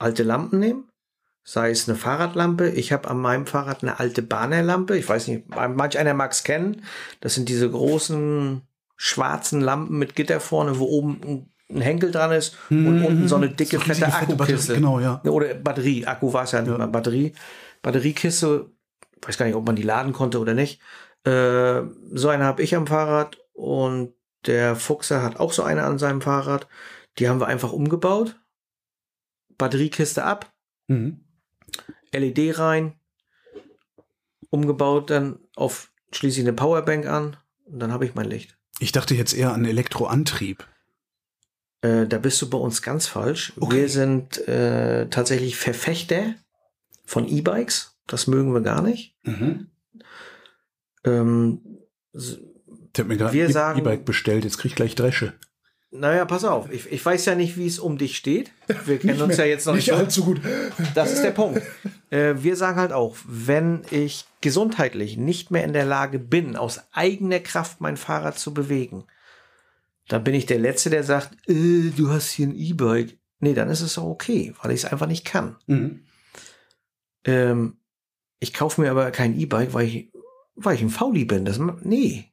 alte 0.00 0.24
Lampen 0.24 0.58
nehmen, 0.58 0.90
sei 1.48 1.70
es 1.70 1.88
eine 1.88 1.96
Fahrradlampe. 1.96 2.68
Ich 2.70 2.92
habe 2.92 3.08
an 3.08 3.18
meinem 3.18 3.46
Fahrrad 3.46 3.82
eine 3.82 4.00
alte 4.00 4.20
Bahnerlampe. 4.20 4.98
Ich 4.98 5.08
weiß 5.08 5.28
nicht, 5.28 5.44
manch 5.48 5.96
einer 5.96 6.12
mag 6.12 6.32
es 6.32 6.42
kennen. 6.42 6.82
Das 7.20 7.34
sind 7.34 7.48
diese 7.48 7.70
großen 7.70 8.62
schwarzen 8.96 9.60
Lampen 9.60 9.96
mit 9.98 10.16
Gitter 10.16 10.40
vorne, 10.40 10.78
wo 10.80 10.86
oben 10.86 11.20
ein- 11.24 11.52
Henkel 11.82 12.10
dran 12.12 12.30
ist 12.32 12.56
und 12.70 13.02
unten 13.04 13.26
so 13.28 13.34
eine 13.36 13.48
dicke. 13.48 13.78
So 13.78 13.82
fette 13.84 14.06
Akkukiste. 14.06 14.74
Genau, 14.74 15.00
ja. 15.00 15.20
Oder 15.24 15.54
Batterie, 15.54 16.06
Akku 16.06 16.32
war 16.32 16.44
es 16.44 16.52
ja 16.52 16.60
nicht 16.62 16.70
Ja. 16.70 16.78
mal. 16.78 16.86
Batterie, 16.86 17.32
Batteriekiste, 17.82 18.70
weiß 19.22 19.36
gar 19.36 19.46
nicht, 19.46 19.56
ob 19.56 19.66
man 19.66 19.74
die 19.74 19.82
laden 19.82 20.12
konnte 20.12 20.38
oder 20.38 20.54
nicht. 20.54 20.80
Äh, 21.24 21.82
so 22.12 22.28
eine 22.28 22.44
habe 22.44 22.62
ich 22.62 22.76
am 22.76 22.86
Fahrrad 22.86 23.38
und 23.52 24.14
der 24.46 24.76
Fuchser 24.76 25.22
hat 25.24 25.40
auch 25.40 25.52
so 25.52 25.64
eine 25.64 25.82
an 25.82 25.98
seinem 25.98 26.20
Fahrrad. 26.20 26.68
Die 27.18 27.28
haben 27.28 27.40
wir 27.40 27.48
einfach 27.48 27.72
umgebaut. 27.72 28.36
Batteriekiste 29.58 30.22
ab, 30.24 30.52
Mhm. 30.88 31.24
LED 32.12 32.58
rein, 32.58 32.94
umgebaut, 34.50 35.10
dann 35.10 35.38
auf 35.56 35.90
schließlich 36.12 36.44
eine 36.44 36.52
Powerbank 36.52 37.06
an 37.06 37.36
und 37.64 37.78
dann 37.80 37.92
habe 37.92 38.04
ich 38.06 38.14
mein 38.14 38.26
Licht. 38.28 38.56
Ich 38.78 38.92
dachte 38.92 39.14
jetzt 39.14 39.34
eher 39.34 39.52
an 39.52 39.64
Elektroantrieb. 39.64 40.66
Äh, 41.82 42.06
da 42.06 42.18
bist 42.18 42.40
du 42.42 42.48
bei 42.50 42.58
uns 42.58 42.82
ganz 42.82 43.06
falsch. 43.06 43.52
Okay. 43.58 43.76
Wir 43.76 43.88
sind 43.88 44.46
äh, 44.48 45.08
tatsächlich 45.08 45.56
Verfechter 45.56 46.34
von 47.04 47.26
E-Bikes. 47.28 47.96
Das 48.06 48.26
mögen 48.26 48.52
wir 48.54 48.60
gar 48.60 48.82
nicht. 48.82 49.14
Mhm. 49.24 49.70
Ähm, 51.04 51.60
Ich 52.14 52.38
habe 52.98 53.08
mir 53.08 53.16
gerade 53.16 53.32
Wir 53.34 53.46
ein 53.46 53.52
sagen- 53.52 53.80
E-Bike 53.80 54.04
bestellt, 54.04 54.44
jetzt 54.44 54.58
krieg 54.58 54.72
ich 54.72 54.76
gleich 54.76 54.94
Dresche. 54.94 55.34
Naja, 55.98 56.24
pass 56.24 56.44
auf. 56.44 56.70
Ich, 56.70 56.90
ich 56.90 57.04
weiß 57.04 57.24
ja 57.26 57.34
nicht, 57.34 57.56
wie 57.56 57.66
es 57.66 57.78
um 57.78 57.98
dich 57.98 58.16
steht. 58.16 58.52
Wir 58.84 58.98
kennen 58.98 59.20
uns 59.20 59.36
ja 59.36 59.44
jetzt 59.44 59.66
noch 59.66 59.74
nicht. 59.74 59.88
Nicht 59.88 59.96
so. 59.96 60.00
allzu 60.02 60.24
gut. 60.24 60.40
Das 60.94 61.12
ist 61.12 61.22
der 61.22 61.30
Punkt. 61.30 61.62
Äh, 62.10 62.34
wir 62.38 62.56
sagen 62.56 62.78
halt 62.78 62.92
auch, 62.92 63.16
wenn 63.26 63.82
ich 63.90 64.26
gesundheitlich 64.40 65.16
nicht 65.16 65.50
mehr 65.50 65.64
in 65.64 65.72
der 65.72 65.84
Lage 65.84 66.18
bin, 66.18 66.56
aus 66.56 66.80
eigener 66.92 67.40
Kraft 67.40 67.80
mein 67.80 67.96
Fahrrad 67.96 68.38
zu 68.38 68.54
bewegen, 68.54 69.04
dann 70.08 70.22
bin 70.22 70.34
ich 70.34 70.46
der 70.46 70.58
Letzte, 70.58 70.90
der 70.90 71.02
sagt, 71.02 71.36
äh, 71.48 71.90
du 71.90 72.10
hast 72.10 72.30
hier 72.30 72.46
ein 72.46 72.56
E-Bike. 72.56 73.18
Nee, 73.40 73.54
dann 73.54 73.68
ist 73.68 73.80
es 73.80 73.98
auch 73.98 74.08
okay, 74.08 74.54
weil 74.62 74.70
ich 74.70 74.84
es 74.84 74.90
einfach 74.90 75.06
nicht 75.06 75.24
kann. 75.24 75.56
Mhm. 75.66 76.04
Ähm, 77.24 77.78
ich 78.38 78.54
kaufe 78.54 78.80
mir 78.80 78.90
aber 78.90 79.10
kein 79.10 79.38
E-Bike, 79.38 79.74
weil 79.74 79.86
ich, 79.86 80.12
weil 80.54 80.76
ich 80.76 80.82
ein 80.82 80.90
Fauli 80.90 81.24
bin. 81.24 81.44
Das, 81.44 81.58
nee. 81.82 82.32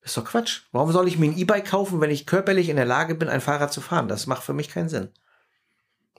Das 0.00 0.12
ist 0.12 0.16
doch 0.16 0.24
Quatsch. 0.24 0.62
Warum 0.72 0.92
soll 0.92 1.08
ich 1.08 1.18
mir 1.18 1.26
ein 1.30 1.36
E-Bike 1.36 1.66
kaufen, 1.66 2.00
wenn 2.00 2.10
ich 2.10 2.26
körperlich 2.26 2.68
in 2.68 2.76
der 2.76 2.86
Lage 2.86 3.14
bin, 3.14 3.28
ein 3.28 3.40
Fahrrad 3.40 3.72
zu 3.72 3.80
fahren? 3.80 4.08
Das 4.08 4.26
macht 4.26 4.42
für 4.42 4.54
mich 4.54 4.68
keinen 4.68 4.88
Sinn. 4.88 5.08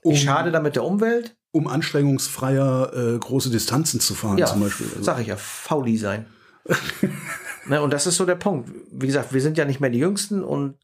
Um, 0.03 0.13
Ich 0.13 0.21
schade 0.21 0.51
damit 0.51 0.75
der 0.75 0.84
Umwelt. 0.84 1.36
um 1.51 1.67
anstrengungsfreier 1.67 2.93
äh, 2.93 3.17
große 3.19 3.49
Distanzen 3.49 3.99
zu 3.99 4.13
fahren, 4.15 4.38
Ja, 4.38 4.45
zum 4.45 4.61
Beispiel. 4.61 4.88
Also, 4.88 5.03
sag 5.03 5.19
ich 5.19 5.27
ja, 5.27 5.36
Fauli 5.36 5.97
sein. 5.97 6.25
ne, 7.65 7.82
und 7.82 7.91
das 7.91 8.07
ist 8.07 8.17
so 8.17 8.25
der 8.25 8.36
Punkt. 8.36 8.71
Wie 8.91 9.07
gesagt, 9.07 9.34
wir 9.34 9.41
sind 9.41 9.57
ja 9.57 9.65
nicht 9.65 9.79
mehr 9.79 9.89
die 9.89 9.99
Jüngsten 9.99 10.43
und 10.43 10.77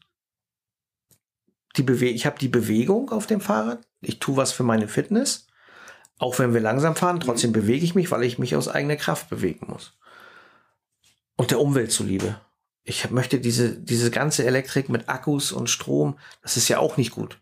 die 1.77 1.83
Bewe 1.83 2.07
ich 2.07 2.25
habe 2.25 2.39
die 2.39 2.47
Bewegung 2.47 3.11
auf 3.11 3.27
dem 3.27 3.41
Fahrrad. 3.41 3.79
Ich 4.01 4.19
tue 4.19 4.35
was 4.37 4.51
für 4.51 4.63
meine 4.63 4.87
Fitness. 4.87 5.47
Auch 6.19 6.39
wenn 6.39 6.53
wir 6.53 6.61
langsam 6.61 6.95
fahren, 6.95 7.19
trotzdem 7.19 7.51
bewege 7.51 7.85
ich 7.85 7.93
mich, 7.93 8.09
weil 8.09 8.23
ich 8.23 8.39
mich 8.39 8.55
aus 8.55 8.67
eigener 8.67 8.95
Kraft 8.95 9.29
bewegen 9.29 9.67
muss. 9.69 9.93
Und 11.35 11.51
der 11.51 11.59
Umwelt 11.61 11.91
zuliebe. 11.91 12.41
Ich 12.89 13.11
möchte 13.11 13.39
diese, 13.41 13.77
diese 13.77 14.11
ganze 14.11 14.45
Elektrik 14.45 14.87
mit 14.87 15.09
Akkus 15.09 15.51
und 15.51 15.69
Strom, 15.69 16.17
das 16.41 16.55
ist 16.55 16.69
ja 16.69 16.79
auch 16.79 16.95
nicht 16.95 17.11
gut. 17.11 17.37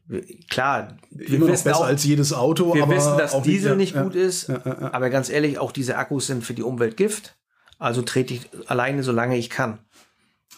Klar, 0.50 0.98
wir 1.12 1.28
immer 1.30 1.46
noch 1.46 1.54
wissen 1.54 1.66
besser 1.66 1.78
auch, 1.82 1.86
als 1.86 2.04
jedes 2.04 2.34
Auto, 2.34 2.74
wir 2.74 2.82
aber 2.82 2.96
wissen, 2.96 3.16
dass 3.16 3.40
Diesel 3.44 3.76
nicht 3.76 3.94
ja, 3.94 4.02
gut 4.02 4.16
ist. 4.16 4.48
Ja, 4.50 4.62
ja. 4.66 4.92
Aber 4.92 5.12
ganz 5.12 5.30
ehrlich, 5.30 5.60
auch 5.60 5.72
diese 5.72 5.98
Akkus 5.98 6.26
sind 6.26 6.44
für 6.44 6.56
die 6.56 6.64
Umwelt 6.64 6.98
Gift. 6.98 7.36
Also 7.78 8.02
trete 8.02 8.34
ich 8.34 8.50
alleine, 8.66 9.04
solange 9.04 9.38
ich 9.38 9.52
kann. 9.52 9.78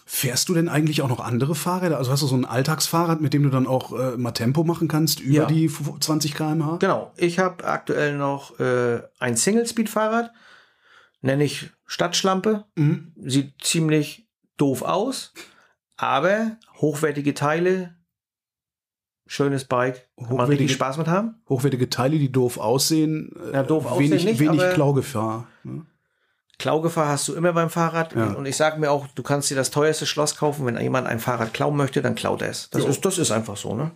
Fährst 0.06 0.48
du 0.48 0.54
denn 0.54 0.70
eigentlich 0.70 1.02
auch 1.02 1.10
noch 1.10 1.20
andere 1.20 1.54
Fahrräder? 1.54 1.98
Also 1.98 2.10
hast 2.12 2.24
du 2.24 2.28
so 2.28 2.38
ein 2.38 2.46
Alltagsfahrrad, 2.46 3.20
mit 3.20 3.34
dem 3.34 3.44
du 3.44 3.50
dann 3.50 3.68
auch 3.68 3.92
äh, 3.92 4.16
mal 4.16 4.32
Tempo 4.32 4.64
machen 4.64 4.88
kannst 4.88 5.20
über 5.20 5.48
die 5.48 5.66
f- 5.66 5.92
20 6.00 6.34
km/h? 6.34 6.78
Genau. 6.78 7.12
Ich 7.18 7.40
habe 7.40 7.66
aktuell 7.66 8.16
noch 8.16 8.58
äh, 8.62 9.02
ein 9.20 9.36
Single-Speed-Fahrrad. 9.36 10.32
Nenne 11.22 11.44
ich 11.44 11.72
Stadtschlampe. 11.86 12.64
Mhm. 12.76 13.12
Sieht 13.22 13.56
ziemlich 13.62 14.27
doof 14.58 14.82
aus. 14.82 15.34
Aber 15.96 16.58
hochwertige 16.76 17.34
Teile. 17.34 17.96
Schönes 19.30 19.66
Bike. 19.66 20.08
Kann 20.18 20.38
man 20.38 20.48
richtig 20.48 20.72
Spaß 20.72 20.98
mit 20.98 21.08
haben. 21.08 21.42
Hochwertige 21.50 21.90
Teile, 21.90 22.18
die 22.18 22.32
doof 22.32 22.58
aussehen. 22.58 23.32
äh, 23.52 23.56
Ja, 23.56 23.64
doof 23.64 23.86
aussehen 23.86 24.12
wenig, 24.12 24.26
nicht, 24.26 24.40
Wenig 24.40 24.62
Klaugefahr. 24.74 25.48
Ne? 25.64 25.86
Klaugefahr 26.60 27.10
hast 27.10 27.28
du 27.28 27.36
immer 27.36 27.52
beim 27.54 27.70
Fahrrad. 27.70 28.16
Ja. 28.16 28.28
Und 28.34 28.46
ich 28.46 28.56
sage 28.56 28.80
mir 28.80 28.90
auch, 28.90 29.06
du 29.08 29.24
kannst 29.24 29.50
dir 29.50 29.56
das 29.56 29.70
teuerste 29.70 30.06
Schloss 30.06 30.38
kaufen. 30.38 30.66
Wenn 30.66 30.80
jemand 30.80 31.08
ein 31.08 31.20
Fahrrad 31.20 31.54
klauen 31.54 31.76
möchte, 31.76 32.02
dann 32.02 32.16
klaut 32.16 32.42
er 32.42 32.50
es. 32.50 32.70
Das, 32.70 32.84
Jo. 32.84 32.90
ist, 32.90 33.04
das 33.06 33.18
ist 33.18 33.32
einfach 33.32 33.58
so. 33.58 33.76
Ne? 33.76 33.92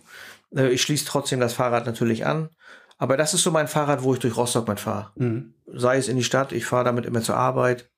Äh, 0.54 0.68
Ich 0.68 0.82
schließe 0.82 1.06
trotzdem 1.06 1.40
das 1.40 1.54
Fahrrad 1.54 1.86
natürlich 1.86 2.26
an. 2.26 2.50
Aber 2.98 3.16
das 3.16 3.32
ist 3.34 3.42
so 3.42 3.50
mein 3.50 3.68
Fahrrad, 3.68 4.02
wo 4.02 4.12
ich 4.14 4.20
durch 4.20 4.36
Rostock 4.36 4.68
mitfahre. 4.68 5.10
Mhm. 5.16 5.54
Sei 5.66 5.96
es 5.96 6.08
in 6.08 6.16
die 6.16 6.24
Stadt, 6.24 6.52
ich 6.52 6.66
fahre 6.66 6.84
damit 6.84 7.06
immer 7.06 7.22
zur 7.22 7.36
Arbeit. 7.36 7.90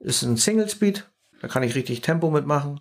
Ist 0.00 0.22
ein 0.22 0.36
Single 0.36 0.68
Speed. 0.68 1.08
Da 1.40 1.48
kann 1.48 1.62
ich 1.62 1.74
richtig 1.74 2.00
Tempo 2.00 2.30
mitmachen. 2.30 2.80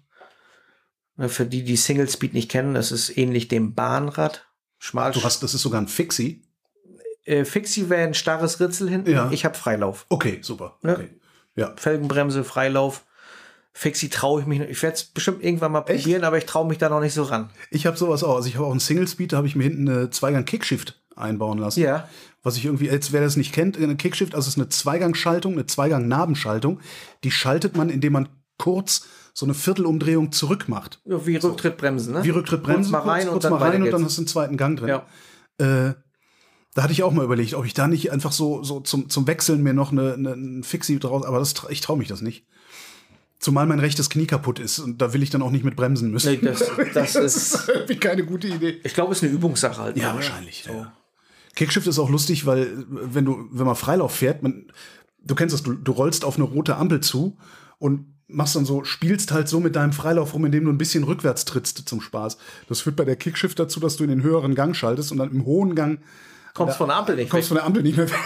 Ne, 1.16 1.30
Für 1.30 1.46
die, 1.46 1.64
die 1.64 1.78
Single 1.78 2.10
Speed 2.10 2.34
nicht 2.34 2.50
kennen, 2.50 2.74
das 2.74 2.92
ist 2.92 3.18
ähnlich 3.18 3.48
dem 3.48 3.74
Bahnrad. 3.74 4.46
Schmal. 4.80 5.12
Du 5.12 5.24
hast, 5.24 5.42
das 5.44 5.54
ist 5.54 5.62
sogar 5.62 5.82
ein 5.82 5.88
Fixie. 5.88 6.44
Äh, 7.24 7.44
Fixie-Van, 7.44 8.14
starres 8.14 8.60
Ritzel 8.60 8.90
hinten. 8.90 9.12
Ja. 9.12 9.30
Ich 9.32 9.44
habe 9.44 9.56
Freilauf. 9.56 10.06
Okay, 10.10 10.40
super. 10.42 10.78
Ja. 10.84 10.94
Okay. 10.94 11.10
Ja. 11.56 11.74
Felgenbremse, 11.76 12.44
Freilauf. 12.44 13.04
Fixie 13.74 14.10
traue 14.10 14.42
ich 14.42 14.48
mich 14.48 14.60
noch. 14.60 14.68
Ich 14.68 14.82
werde 14.82 14.96
es 14.96 15.04
bestimmt 15.04 15.44
irgendwann 15.44 15.72
mal 15.72 15.84
Echt? 15.88 16.04
probieren, 16.04 16.24
aber 16.24 16.38
ich 16.38 16.46
traue 16.46 16.68
mich 16.68 16.78
da 16.78 16.90
noch 16.90 17.00
nicht 17.00 17.14
so 17.14 17.24
ran. 17.24 17.50
Ich 17.70 17.86
habe 17.86 17.98
sowas 17.98 18.24
auch. 18.24 18.36
Also 18.36 18.48
ich 18.48 18.56
habe 18.56 18.66
auch 18.66 18.72
einen 18.72 18.80
Single 18.80 19.08
Speed, 19.08 19.34
da 19.34 19.38
habe 19.38 19.48
ich 19.48 19.56
mir 19.56 19.64
hinten 19.64 19.88
eine 19.90 20.10
Zweigang 20.10 20.46
Kickshift 20.46 21.00
einbauen 21.16 21.58
lassen. 21.58 21.82
Ja. 21.82 22.08
Was 22.44 22.58
ich 22.58 22.66
irgendwie, 22.66 22.90
als 22.90 23.12
wer 23.12 23.22
das 23.22 23.36
nicht 23.36 23.54
kennt, 23.54 23.78
eine 23.78 23.96
Kickshift, 23.96 24.34
also 24.34 24.48
es 24.48 24.56
ist 24.56 24.60
eine 24.60 24.70
Zweigangschaltung, 24.70 25.54
eine 25.54 25.66
Zweigang-Nabenschaltung. 25.66 26.80
Die 27.24 27.32
schaltet 27.32 27.76
man, 27.76 27.90
indem 27.90 28.14
man 28.14 28.30
kurz 28.58 29.08
so 29.34 29.46
eine 29.46 29.54
Viertelumdrehung 29.54 30.32
zurück 30.32 30.68
macht. 30.68 31.00
Ja, 31.06 31.26
Wie 31.26 31.36
Rücktrittbremsen, 31.36 32.14
ne? 32.14 32.24
Wie 32.24 32.32
Rücktrittbremse, 32.32 32.92
Kurz 32.92 33.06
mal 33.06 33.12
rein 33.12 33.22
kurz, 33.22 33.26
und 33.26 33.32
kurz 33.34 33.44
dann 33.44 33.52
mal 33.52 33.58
rein 33.58 33.74
weiter 33.74 33.84
und 33.84 33.92
dann 33.92 34.06
hast 34.06 34.18
du 34.18 34.22
einen 34.22 34.28
zweiten 34.28 34.58
Gang 34.58 34.80
drin. 34.80 34.90
Ja. 34.90 35.06
Äh, 35.60 35.94
da 36.74 36.84
hatte 36.84 36.94
ich 36.94 37.04
auch 37.04 37.12
mal 37.12 37.26
überlegt, 37.26 37.54
ob 37.56 37.66
ich 37.66 37.74
da 37.74 37.88
nicht 37.88 38.12
einfach 38.12 38.32
so, 38.32 38.64
so 38.64 38.80
zum, 38.80 39.10
zum 39.10 39.26
Wechseln 39.26 39.64
mir 39.64 39.74
noch 39.74 39.92
eine, 39.92 40.14
eine, 40.14 40.34
ein 40.34 40.64
Fixie 40.64 41.00
draus, 41.00 41.26
aber 41.26 41.40
das, 41.40 41.56
ich 41.70 41.82
traue 41.82 41.98
mich 41.98 42.08
das 42.08 42.22
nicht. 42.22 42.46
Zumal 43.40 43.68
mein 43.68 43.80
rechtes 43.80 44.10
Knie 44.10 44.26
kaputt 44.26 44.60
ist 44.60 44.80
und 44.80 45.02
da 45.02 45.14
will 45.14 45.22
ich 45.22 45.30
dann 45.30 45.44
auch 45.44 45.52
nicht 45.52 45.66
mit 45.66 45.76
bremsen 45.76 46.12
müssen. 46.12 46.34
Nee, 46.34 46.40
das, 46.42 46.72
das 46.94 47.16
ist, 47.16 47.70
irgendwie 47.70 47.98
keine 47.98 48.26
gute 48.26 48.48
Idee. 48.48 48.80
ich 48.84 48.94
glaube, 48.94 49.12
es 49.12 49.20
ist 49.20 49.24
eine 49.24 49.34
Übungssache 49.34 49.82
halt. 49.82 49.98
Ja, 49.98 50.10
ne? 50.10 50.16
wahrscheinlich. 50.16 50.66
Ja. 50.66 50.94
Kickshift 51.56 51.88
ist 51.88 52.00
auch 52.00 52.10
lustig, 52.10 52.46
weil 52.46 52.86
wenn 52.88 53.26
du, 53.26 53.48
wenn 53.52 53.66
man 53.66 53.76
Freilauf 53.76 54.16
fährt, 54.16 54.44
man, 54.44 54.72
du 55.24 55.36
kennst 55.36 55.54
das, 55.54 55.64
du, 55.64 55.74
du 55.74 55.92
rollst 55.92 56.26
auf 56.26 56.36
eine 56.36 56.46
rote 56.46 56.76
Ampel 56.76 57.02
zu 57.02 57.38
und 57.80 58.17
machst 58.28 58.56
dann 58.56 58.66
so, 58.66 58.84
spielst 58.84 59.32
halt 59.32 59.48
so 59.48 59.60
mit 59.60 59.76
deinem 59.76 59.94
Freilauf 59.94 60.34
rum, 60.34 60.46
indem 60.46 60.66
du 60.66 60.72
ein 60.72 60.78
bisschen 60.78 61.04
rückwärts 61.04 61.46
trittst 61.46 61.88
zum 61.88 62.02
Spaß. 62.02 62.38
Das 62.68 62.82
führt 62.82 62.96
bei 62.96 63.06
der 63.06 63.16
Kickshift 63.16 63.58
dazu, 63.60 63.80
dass 63.80 63.96
du 63.98 64.04
in 64.04 64.10
den 64.10 64.24
höheren 64.24 64.54
Gang 64.56 64.76
schaltest 64.76 65.12
und 65.12 65.18
dann 65.20 65.32
im 65.32 65.46
hohen 65.46 65.76
Gang 65.76 66.00
Kommst 66.54 66.78
von 66.78 66.88
der 66.88 66.98
Ampel 66.98 67.16
nicht 67.16 67.30
kommst 67.30 67.46
weg. 67.46 67.48
von 67.50 67.56
der 67.58 67.66
Ampel 67.66 67.84
nicht 67.84 67.98
mehr 67.98 68.10
weg. 68.10 68.18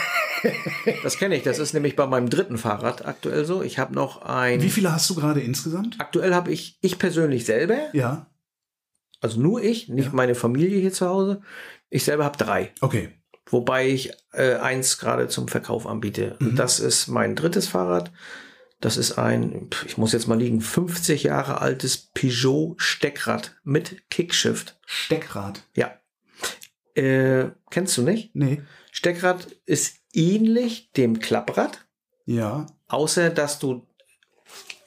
Das 1.04 1.18
kenne 1.18 1.36
ich. 1.36 1.44
Das 1.44 1.60
ist 1.60 1.74
nämlich 1.74 1.96
bei 1.98 2.08
meinem 2.08 2.30
dritten 2.30 2.58
Fahrrad 2.58 3.06
aktuell 3.06 3.44
so. 3.46 3.62
Ich 3.62 3.78
habe 3.78 3.94
noch 3.94 4.22
ein. 4.24 4.62
Wie 4.62 4.70
viele 4.70 4.92
hast 4.92 5.10
du 5.10 5.16
gerade 5.16 5.42
insgesamt? 5.42 5.98
Aktuell 6.00 6.34
habe 6.34 6.50
ich, 6.52 6.78
ich 6.82 6.98
persönlich 6.98 7.46
selber, 7.46 7.78
Ja. 7.94 8.28
also 9.20 9.40
nur 9.40 9.62
ich, 9.62 9.90
nicht 9.90 10.14
meine 10.14 10.34
Familie 10.34 10.80
hier 10.80 10.94
zu 10.94 11.08
Hause. 11.08 11.42
Ich 11.90 12.06
selber 12.06 12.24
habe 12.24 12.38
drei. 12.38 12.72
Okay. 12.80 13.10
Wobei 13.50 13.90
ich 13.90 14.14
äh, 14.32 14.56
eins 14.56 14.98
gerade 14.98 15.28
zum 15.28 15.48
Verkauf 15.50 15.86
anbiete. 15.86 16.38
Mhm. 16.40 16.56
Das 16.56 16.80
ist 16.80 17.08
mein 17.08 17.36
drittes 17.36 17.68
Fahrrad. 17.68 18.12
Das 18.82 18.98
ist 18.98 19.14
ein, 19.18 19.70
ich 19.86 19.98
muss 19.98 20.12
jetzt 20.12 20.28
mal 20.28 20.38
liegen, 20.40 20.60
50 20.60 21.24
Jahre 21.24 21.62
altes 21.62 21.98
Peugeot 21.98 22.74
Steckrad 22.78 23.56
mit 23.64 24.10
Kickshift. 24.10 24.80
Steckrad. 24.86 25.64
Ja. 25.76 25.92
Äh, 26.96 27.52
kennst 27.70 27.96
du 27.98 28.02
nicht? 28.02 28.36
Nee. 28.36 28.62
Steckrad 28.92 29.48
ist 29.66 29.98
ähnlich 30.14 30.92
dem 30.94 31.20
Klapprad, 31.20 31.86
Ja. 32.26 32.66
außer 32.88 33.30
dass 33.30 33.60
du 33.60 33.88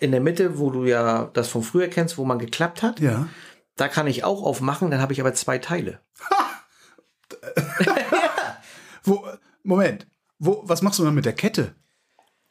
in 0.00 0.10
der 0.10 0.20
Mitte, 0.20 0.58
wo 0.58 0.70
du 0.70 0.84
ja 0.84 1.30
das 1.32 1.48
von 1.48 1.62
früher 1.62 1.88
kennst, 1.88 2.18
wo 2.18 2.24
man 2.24 2.38
geklappt 2.38 2.82
hat, 2.82 3.00
Ja. 3.00 3.28
da 3.76 3.88
kann 3.88 4.06
ich 4.08 4.24
auch 4.24 4.42
aufmachen, 4.42 4.90
dann 4.90 5.00
habe 5.00 5.12
ich 5.14 5.20
aber 5.20 5.32
zwei 5.34 5.58
Teile. 5.58 6.00
Wo, 9.02 9.26
Moment. 9.62 10.06
Wo, 10.38 10.62
was 10.64 10.82
machst 10.82 10.98
du 10.98 11.04
dann 11.04 11.14
mit 11.14 11.24
der 11.24 11.32
Kette? 11.34 11.74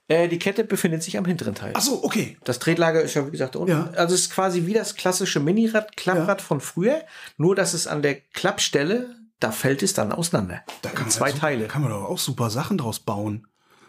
Äh, 0.07 0.27
die 0.27 0.39
Kette 0.39 0.63
befindet 0.63 1.01
sich 1.01 1.17
am 1.17 1.25
hinteren 1.25 1.55
Teil. 1.55 1.71
Ach 1.75 1.81
so, 1.81 2.03
okay. 2.03 2.37
Das 2.43 2.59
Tretlager 2.59 3.01
ist 3.01 3.13
ja, 3.13 3.25
wie 3.25 3.31
gesagt, 3.31 3.55
da 3.55 3.59
unten. 3.59 3.71
Ja. 3.71 3.89
Also 3.95 4.15
es 4.15 4.21
ist 4.21 4.31
quasi 4.31 4.65
wie 4.65 4.73
das 4.73 4.95
klassische 4.95 5.39
Minirad, 5.39 5.95
Klapprad 5.95 6.41
von 6.41 6.59
früher, 6.59 7.01
nur 7.37 7.55
dass 7.55 7.73
es 7.73 7.87
an 7.87 8.01
der 8.01 8.15
Klappstelle, 8.15 9.15
da 9.39 9.51
fällt 9.51 9.81
es 9.81 9.93
dann 9.93 10.11
auseinander. 10.11 10.61
Da 10.81 10.89
kann 10.89 11.03
man 11.03 11.11
zwei 11.11 11.29
ja, 11.29 11.35
Teile. 11.37 11.67
Kann 11.67 11.81
man 11.81 11.91
doch 11.91 12.03
auch 12.03 12.19
super 12.19 12.49
Sachen 12.49 12.77
draus 12.77 12.99
bauen. 12.99 13.47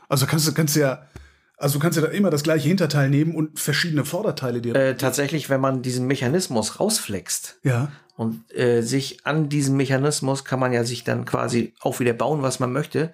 Also 0.09 0.27
kannst 0.27 0.47
du 0.47 0.55
kannst 0.55 0.77
ja, 0.77 1.09
also 1.57 1.79
du 1.79 1.83
kannst 1.83 1.97
ja 1.97 2.05
da 2.05 2.11
immer 2.13 2.31
das 2.31 2.45
gleiche 2.45 2.69
Hinterteil 2.69 3.11
nehmen 3.11 3.35
und 3.35 3.59
verschiedene 3.59 4.05
Vorderteile 4.05 4.61
dir. 4.61 4.75
Äh, 4.77 4.97
tatsächlich, 4.97 5.51
wenn 5.51 5.61
man 5.61 5.83
diesen 5.83 6.07
Mechanismus 6.07 6.79
rausflext 6.79 7.59
ja. 7.65 7.91
und 8.17 8.53
äh, 8.57 8.83
sich 8.83 9.27
an 9.27 9.49
diesem 9.49 9.77
Mechanismus 9.77 10.45
kann 10.45 10.61
man 10.61 10.73
ja 10.73 10.85
sich 10.85 11.03
dann 11.03 11.25
quasi 11.25 11.75
auch 11.81 11.99
wieder 11.99 12.13
bauen, 12.13 12.43
was 12.43 12.61
man 12.61 12.73
möchte, 12.73 13.13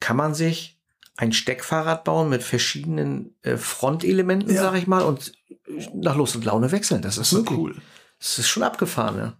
kann 0.00 0.16
man 0.16 0.34
sich 0.34 0.81
ein 1.16 1.32
Steckfahrrad 1.32 2.04
bauen 2.04 2.28
mit 2.30 2.42
verschiedenen 2.42 3.36
äh, 3.42 3.56
Frontelementen, 3.56 4.54
Ja. 4.54 4.62
sag 4.62 4.74
ich 4.74 4.86
mal, 4.86 5.02
und 5.02 5.32
nach 5.94 6.16
Lust 6.16 6.34
und 6.36 6.44
Laune 6.44 6.72
wechseln. 6.72 7.02
Das 7.02 7.18
ist 7.18 7.30
So 7.30 7.38
wirklich, 7.38 7.58
cool. 7.58 7.76
Das 8.18 8.38
ist 8.38 8.48
schon 8.48 8.62
abgefahren, 8.62 9.16
ne? 9.16 9.32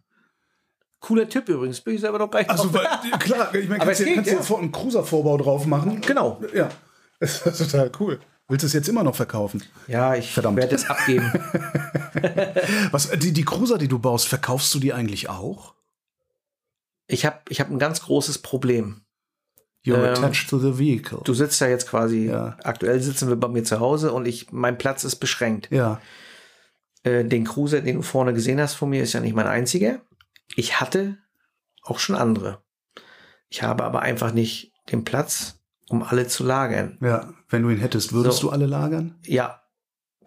Cooler 1.01 1.29
Tipp 1.29 1.49
übrigens, 1.49 1.81
bin 1.81 1.95
ich 1.95 2.01
selber 2.01 2.19
noch 2.19 2.31
gleich 2.31 2.49
Also 2.49 2.73
weil, 2.73 2.87
klar, 3.19 3.53
ich 3.55 3.69
meine, 3.69 3.85
kannst 3.85 4.01
du 4.01 4.05
geht, 4.05 4.15
kannst 4.17 4.31
ja. 4.31 4.41
vor 4.43 4.59
einen 4.61 4.71
Cruiser-Vorbau 4.71 5.37
drauf 5.39 5.67
machen. 5.67 6.01
Genau. 6.01 6.41
Ja. 6.55 6.69
Das 7.19 7.45
ist 7.47 7.59
total 7.59 7.91
cool. 8.01 8.21
Willst 8.49 8.63
du 8.65 8.67
es 8.67 8.73
jetzt 8.73 8.89
immer 8.89 9.03
noch 9.03 9.17
verkaufen? 9.17 9.63
Ja, 9.89 10.15
ich 10.15 10.33
Verdammt. 10.33 10.59
werde 10.59 10.75
es 10.75 10.89
abgeben. 10.89 11.33
Was, 12.91 13.11
die, 13.11 13.33
die 13.33 13.45
Cruiser, 13.45 13.79
die 13.79 13.89
du 13.89 13.99
baust, 13.99 14.29
verkaufst 14.29 14.73
du 14.75 14.79
die 14.79 14.93
eigentlich 14.93 15.29
auch? 15.29 15.75
Ich 17.07 17.25
habe 17.27 17.39
ich 17.49 17.61
hab 17.61 17.71
ein 17.71 17.79
ganz 17.79 18.03
großes 18.03 18.39
Problem. 18.39 19.03
You're 19.85 19.97
Ähm, 19.99 20.13
attached 20.15 20.49
to 20.51 20.59
the 20.59 20.79
vehicle. 20.79 21.21
Du 21.25 21.35
sitzt 21.35 21.61
ja 21.61 21.67
jetzt 21.69 21.89
quasi, 21.89 22.27
Ja. 22.29 22.57
aktuell 22.63 23.01
sitzen 23.01 23.29
wir 23.29 23.37
bei 23.37 23.49
mir 23.49 23.65
zu 23.65 23.81
Hause 23.81 24.13
und 24.13 24.27
ich, 24.27 24.53
mein 24.53 24.79
Platz 24.79 25.05
ist 25.05 25.17
beschränkt. 25.17 25.69
ja. 25.71 26.01
Äh, 27.05 27.25
den 27.25 27.45
Cruiser, 27.45 27.81
den 27.81 27.97
du 27.97 28.03
vorne 28.03 28.33
gesehen 28.33 28.61
hast 28.61 28.75
von 28.75 28.89
mir, 28.91 29.03
ist 29.03 29.13
ja 29.13 29.19
nicht 29.19 29.35
mein 29.35 29.49
einziger. 29.49 30.01
Ich 30.55 30.79
hatte 30.81 31.19
auch 31.83 31.99
schon 31.99 32.15
andere. 32.15 32.63
Ich 33.49 33.65
habe 33.65 33.83
aber 33.83 34.03
einfach 34.03 34.33
nicht 34.33 34.73
den 34.93 35.03
Platz, 35.03 35.61
um 35.89 36.05
alle 36.05 36.29
zu 36.29 36.45
lagern. 36.45 36.99
Ja. 37.01 37.35
Wenn 37.49 37.63
du 37.65 37.71
ihn 37.71 37.79
hättest, 37.79 38.13
würdest 38.13 38.39
So. 38.39 38.47
du 38.49 38.53
alle 38.53 38.67
lagern? 38.67 39.19
Ja, 39.27 39.63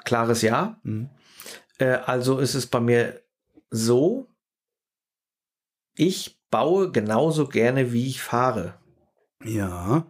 klares 0.04 0.42
Ja. 0.42 0.82
Mhm. 0.84 1.10
Äh, 1.78 1.92
also 2.06 2.40
ist 2.40 2.56
es 2.56 2.68
bei 2.68 2.82
mir 2.82 3.22
so, 3.70 4.28
ich 5.96 6.42
baue 6.52 6.92
genauso 6.92 7.48
gerne, 7.48 7.94
wie 7.94 8.08
ich 8.08 8.22
fahre. 8.22 8.76
Ja. 9.46 10.06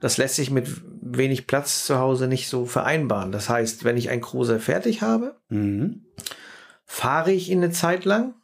Das 0.00 0.16
lässt 0.16 0.36
sich 0.36 0.50
mit 0.50 0.68
wenig 1.02 1.46
Platz 1.46 1.84
zu 1.84 1.98
Hause 1.98 2.26
nicht 2.26 2.48
so 2.48 2.64
vereinbaren. 2.66 3.32
Das 3.32 3.48
heißt, 3.48 3.84
wenn 3.84 3.96
ich 3.96 4.08
einen 4.10 4.22
Cruiser 4.22 4.58
fertig 4.60 5.02
habe, 5.02 5.36
Mhm. 5.48 6.06
fahre 6.86 7.32
ich 7.32 7.50
ihn 7.50 7.62
eine 7.62 7.70
Zeit 7.72 8.04
lang 8.04 8.34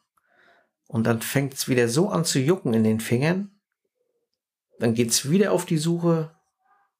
und 0.86 1.04
dann 1.06 1.20
fängt 1.22 1.54
es 1.54 1.66
wieder 1.68 1.88
so 1.88 2.10
an 2.10 2.24
zu 2.24 2.38
jucken 2.38 2.74
in 2.74 2.84
den 2.84 3.00
Fingern. 3.00 3.50
Dann 4.78 4.92
geht 4.94 5.10
es 5.10 5.30
wieder 5.30 5.52
auf 5.52 5.64
die 5.64 5.78
Suche 5.78 6.30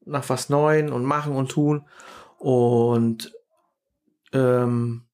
nach 0.06 0.28
was 0.30 0.48
Neuem 0.48 0.92
und 0.92 1.04
machen 1.04 1.34
und 1.34 1.50
tun. 1.50 1.86
Und 2.38 3.32
ähm, 4.32 5.04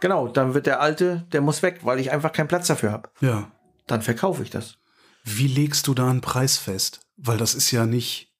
genau, 0.00 0.28
dann 0.28 0.54
wird 0.54 0.66
der 0.66 0.80
alte, 0.80 1.26
der 1.32 1.40
muss 1.40 1.62
weg, 1.62 1.80
weil 1.82 1.98
ich 1.98 2.12
einfach 2.12 2.32
keinen 2.32 2.48
Platz 2.48 2.68
dafür 2.68 2.92
habe. 2.92 3.10
Ja. 3.20 3.50
Dann 3.86 4.02
verkaufe 4.02 4.42
ich 4.42 4.50
das. 4.50 4.78
Wie 5.24 5.46
legst 5.48 5.86
du 5.88 5.94
da 5.94 6.08
einen 6.08 6.20
Preis 6.20 6.56
fest? 6.58 7.00
Weil 7.18 7.36
das 7.36 7.54
ist 7.54 7.70
ja 7.70 7.84
nicht. 7.84 8.32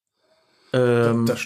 Ähm, 0.73 1.27
Da, 1.27 1.37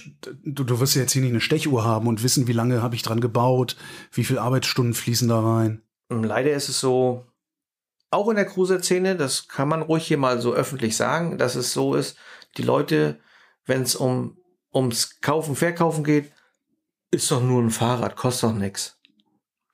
du, 0.45 0.65
du 0.65 0.81
wirst 0.81 0.95
ja 0.95 1.03
jetzt 1.03 1.13
hier 1.13 1.23
nicht 1.23 1.31
eine 1.31 1.41
Stechuhr 1.41 1.85
haben 1.85 2.07
und 2.07 2.23
wissen, 2.23 2.47
wie 2.47 2.53
lange 2.53 2.83
habe 2.83 2.95
ich 2.95 3.03
dran 3.03 3.21
gebaut, 3.21 3.77
wie 4.13 4.25
viele 4.25 4.43
Arbeitsstunden 4.43 4.95
fließen 4.95 5.29
da 5.29 5.41
rein. 5.41 5.83
Leider 6.09 6.53
ist 6.53 6.69
es 6.69 6.79
so, 6.79 7.27
auch 8.11 8.29
in 8.29 8.37
der 8.37 8.45
Cruiser-Szene, 8.45 9.17
das 9.17 9.49
kann 9.49 9.69
man 9.69 9.83
ruhig 9.83 10.07
hier 10.07 10.19
mal 10.19 10.41
so 10.41 10.53
öffentlich 10.53 10.97
sagen, 10.97 11.39
dass 11.39 11.55
es 11.55 11.73
so 11.73 11.95
ist, 11.95 12.17
die 12.59 12.63
Leute, 12.63 13.19
wenn 13.65 13.83
es 13.83 13.97
um, 13.97 14.37
ums 14.75 15.21
Kaufen, 15.21 15.57
Verkaufen 15.57 16.05
geht, 16.05 16.31
ist 17.11 17.31
doch 17.31 17.43
nur 17.43 17.63
ein 17.63 17.71
Fahrrad, 17.71 18.17
kostet 18.17 18.51
doch 18.51 18.55
nichts. 18.55 18.99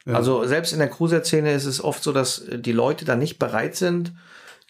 Ja. 0.07 0.15
Also 0.15 0.45
selbst 0.47 0.73
in 0.73 0.79
der 0.79 0.89
Cruiser-Szene 0.91 1.53
ist 1.53 1.65
es 1.65 1.83
oft 1.83 2.03
so, 2.03 2.13
dass 2.13 2.39
äh, 2.39 2.59
die 2.61 2.73
Leute 2.73 3.05
dann 3.05 3.19
nicht 3.19 3.39
bereit 3.39 3.75
sind, 3.75 4.15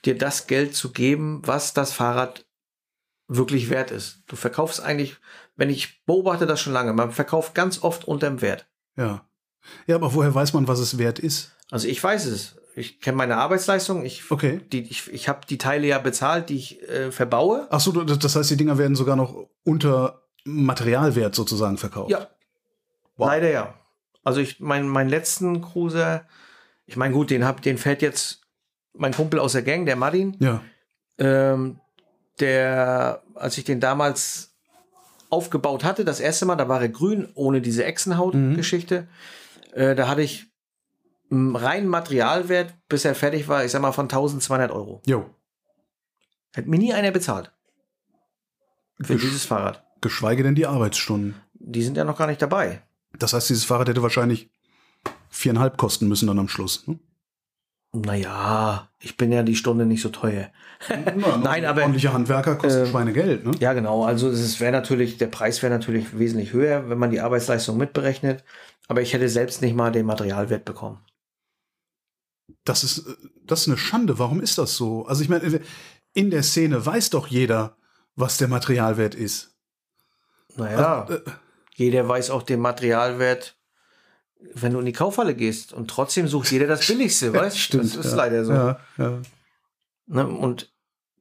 dir 0.05 0.17
das 0.17 0.47
Geld 0.47 0.75
zu 0.75 0.91
geben, 0.93 1.43
was 1.45 1.75
das 1.75 1.93
Fahrrad 1.93 2.47
wirklich 3.29 3.71
wert 3.71 3.91
ist. 3.91 4.23
Du 4.27 4.37
verkaufst 4.37 4.81
eigentlich, 4.83 5.17
wenn 5.57 5.71
ich 5.71 6.05
beobachte 6.07 6.47
das 6.47 6.61
schon 6.61 6.73
lange, 6.73 6.93
man 6.93 7.13
verkauft 7.13 7.55
ganz 7.55 7.83
oft 7.83 8.07
unterm 8.07 8.41
Wert. 8.41 8.67
Ja. 8.97 9.25
Ja, 9.87 9.97
aber 9.97 10.15
woher 10.15 10.35
weiß 10.35 10.55
man, 10.55 10.67
was 10.67 10.79
es 10.79 10.99
wert 10.99 11.19
ist? 11.19 11.53
Also 11.71 11.89
ich 11.89 12.03
weiß 12.03 12.25
es. 12.27 12.57
Ich 12.75 13.01
kenne 13.01 13.17
meine 13.17 13.37
Arbeitsleistung. 13.37 14.05
Ich, 14.05 14.31
Okay. 14.31 14.61
die, 14.73 14.83
ich, 14.83 15.13
ich 15.13 15.29
habe 15.29 15.41
die 15.49 15.59
Teile 15.59 15.87
ja 15.89 15.99
bezahlt, 15.99 16.49
die 16.49 16.57
ich 16.57 16.89
äh, 16.89 17.11
verbaue. 17.13 17.67
Ach 17.71 17.81
so, 17.81 17.93
das 17.93 18.37
heißt, 18.37 18.51
die 18.51 18.57
Dinger 18.57 18.79
werden 18.79 18.95
sogar 18.97 19.17
noch 19.17 19.49
unter 19.65 20.23
Materialwert 20.45 21.35
sozusagen 21.35 21.77
verkauft. 21.77 22.11
Ja. 22.11 22.29
Wow. 23.17 23.29
Leider 23.29 23.51
ja. 23.51 23.75
Also 24.23 24.41
ich 24.41 24.61
mein, 24.61 24.89
meinen 24.89 25.11
letzten 25.11 25.61
Cruiser, 25.61 26.25
ich 26.87 26.97
meine 26.97 27.13
gut, 27.13 27.31
den 27.31 27.45
hab, 27.45 27.61
den 27.63 27.79
fährt 27.79 28.01
jetzt 28.01 28.43
mein 28.95 29.13
Kumpel 29.13 29.41
aus 29.41 29.53
der 29.53 29.63
Gang, 29.63 29.85
der 29.85 29.97
Martin. 29.97 30.37
Ja. 30.39 30.63
Ähm, 31.19 31.81
der, 32.41 33.23
als 33.35 33.59
ich 33.59 33.65
den 33.65 33.81
damals 33.81 34.55
aufgebaut 35.31 35.85
hatte, 35.85 36.05
das 36.05 36.21
erste 36.21 36.47
Mal, 36.47 36.57
da 36.57 36.69
war 36.69 36.81
er 36.81 36.89
grün, 36.89 37.29
ohne 37.35 37.61
diese 37.61 37.85
Echsenhaut-Geschichte. 37.85 39.09
Äh, 39.73 39.95
da 39.95 40.09
hatte 40.09 40.23
ich 40.23 40.47
einen 41.31 41.55
reinen 41.57 41.89
Materialwert, 41.89 42.75
bis 42.89 43.05
er 43.05 43.15
fertig 43.15 43.49
war, 43.49 43.65
ich 43.65 43.71
sag 43.73 43.83
mal 43.83 43.93
von 43.93 44.07
1200 44.07 44.71
Euro. 44.71 45.03
Jo. 45.07 45.29
Hat 46.57 46.67
mir 46.67 46.79
nie 46.79 46.95
einer 46.95 47.11
bezahlt. 47.11 47.53
für 49.01 49.15
Gesch- 49.15 49.21
dieses 49.21 49.45
Fahrrad. 49.45 49.85
Geschweige 50.01 50.43
denn 50.43 50.55
die 50.55 50.67
Arbeitsstunden. 50.67 51.35
Die 51.53 51.83
sind 51.83 51.97
ja 51.97 52.05
noch 52.05 52.17
gar 52.17 52.27
nicht 52.29 52.41
dabei. 52.41 52.83
Das 53.19 53.33
heißt, 53.33 53.49
dieses 53.51 53.65
Fahrrad 53.65 53.89
hätte 53.89 54.03
wahrscheinlich 54.03 54.51
viereinhalb 55.29 55.77
kosten 55.77 56.09
müssen 56.09 56.27
dann 56.29 56.39
am 56.39 56.49
Schluss. 56.49 56.87
Ne? 56.87 56.99
Naja, 57.93 58.91
ich 59.01 59.17
bin 59.17 59.33
ja 59.33 59.43
die 59.43 59.57
Stunde 59.57 59.87
nicht 59.87 60.03
so 60.03 60.11
teuer. 60.11 60.51
Nein, 61.43 61.65
aber- 61.65 61.83
Ordentliche 61.83 62.13
Handwerker 62.13 62.57
kosten 62.57 62.81
Ähm, 62.85 62.87
Schweinegeld, 62.91 63.45
ne? 63.45 63.53
Ja, 63.61 63.73
genau. 63.73 64.05
Also 64.05 64.29
es 64.29 64.61
wäre 64.61 64.73
natürlich, 64.73 65.17
der 65.17 65.29
Preis 65.29 65.63
wäre 65.63 65.73
natürlich 65.73 66.19
wesentlich 66.19 66.53
höher, 66.53 66.89
wenn 66.91 66.99
man 66.99 67.11
die 67.11 67.21
Arbeitsleistung 67.21 67.79
mitberechnet. 67.79 68.45
Aber 68.89 69.01
ich 69.03 69.13
hätte 69.13 69.29
selbst 69.29 69.63
nicht 69.63 69.75
mal 69.75 69.91
den 69.91 70.07
Materialwert 70.07 70.65
bekommen. 70.65 70.99
Das 72.65 72.85
ist, 72.85 72.99
äh, 73.07 73.15
das 73.45 73.63
ist 73.63 73.69
eine 73.69 73.79
Schande. 73.79 74.19
Warum 74.19 74.41
ist 74.41 74.59
das 74.59 74.77
so? 74.77 75.07
Also 75.07 75.23
ich 75.23 75.29
meine, 75.29 75.61
in 76.15 76.31
der 76.31 76.43
Szene 76.43 76.85
weiß 76.85 77.11
doch 77.11 77.27
jeder, 77.27 77.77
was 78.17 78.37
der 78.37 78.49
Materialwert 78.49 79.15
ist. 79.15 79.57
Naja, 80.57 81.07
Äh, 81.09 81.21
jeder 81.75 82.09
weiß 82.09 82.31
auch 82.31 82.43
den 82.43 82.61
Materialwert, 82.61 83.58
wenn 84.41 84.73
du 84.73 84.81
in 84.81 84.87
die 84.87 84.93
Kaufhalle 84.93 85.35
gehst. 85.35 85.73
Und 85.73 85.89
trotzdem 85.89 86.29
sucht 86.29 86.51
jeder 86.51 86.67
das 86.67 86.87
Billigste, 86.87 87.33
weißt 87.35 87.75
du? 87.75 87.79
Das 87.79 87.97
ist 87.97 88.11
ja. 88.11 88.17
leider 88.17 88.45
so. 88.45 88.53
Ja, 88.53 88.81
ja. 88.97 89.23
Ne? 90.07 90.27
Und 90.27 90.73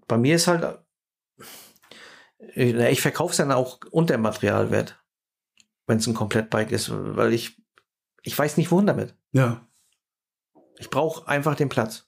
bei 0.08 0.18
mir 0.18 0.36
ist 0.36 0.48
halt, 0.48 0.80
ich, 2.54 2.74
na, 2.74 2.90
ich 2.90 3.02
verkaufe 3.02 3.32
es 3.32 3.38
dann 3.38 3.52
auch 3.52 3.80
unter 3.92 4.18
Materialwert, 4.18 5.02
wenn 5.88 5.98
es 5.98 6.08
ein 6.08 6.14
Komplettbike 6.14 6.72
ist, 6.72 6.90
weil 6.92 7.34
ich, 7.34 7.62
ich 8.22 8.38
weiß 8.38 8.58
nicht, 8.58 8.72
wohin 8.72 8.88
damit. 8.88 9.16
ja. 9.32 9.64
Ich 10.80 10.92
brauche 10.92 11.28
einfach 11.28 11.56
den 11.56 11.70
Platz. 11.70 12.07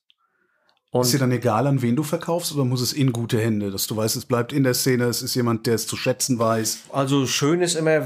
Ist 0.92 1.12
dir 1.12 1.18
Und 1.18 1.20
dann 1.20 1.32
egal, 1.32 1.68
an 1.68 1.84
wen 1.84 1.96
du 1.96 2.02
verkaufst, 2.02 2.52
oder 2.54 2.66
muss 2.66 2.82
es 2.82 2.94
in 2.94 3.14
gute 3.14 3.40
Hände, 3.40 3.70
dass 3.70 3.86
du 3.86 3.96
weißt, 3.96 4.16
es 4.16 4.26
bleibt 4.26 4.52
in 4.52 4.64
der 4.64 4.74
Szene, 4.74 5.06
es 5.06 5.22
ist 5.22 5.36
jemand, 5.36 5.68
der 5.68 5.76
es 5.76 5.86
zu 5.86 5.96
schätzen 5.96 6.40
weiß? 6.40 6.86
also 6.92 7.28
schön 7.28 7.62
ist 7.62 7.76
immer, 7.76 8.04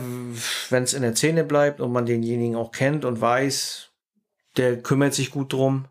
wenn 0.70 0.84
es 0.84 0.94
in 0.94 1.02
der 1.02 1.16
Szene 1.16 1.46
bleibt 1.46 1.80
und 1.80 1.94
man 1.94 2.06
denjenigen 2.06 2.58
auch 2.58 2.74
kennt 2.74 3.06
und 3.06 3.22
weiß, 3.22 3.90
der 4.58 4.82
kümmert 4.82 5.14
sich 5.14 5.32
gut 5.32 5.54
drum. 5.54 5.88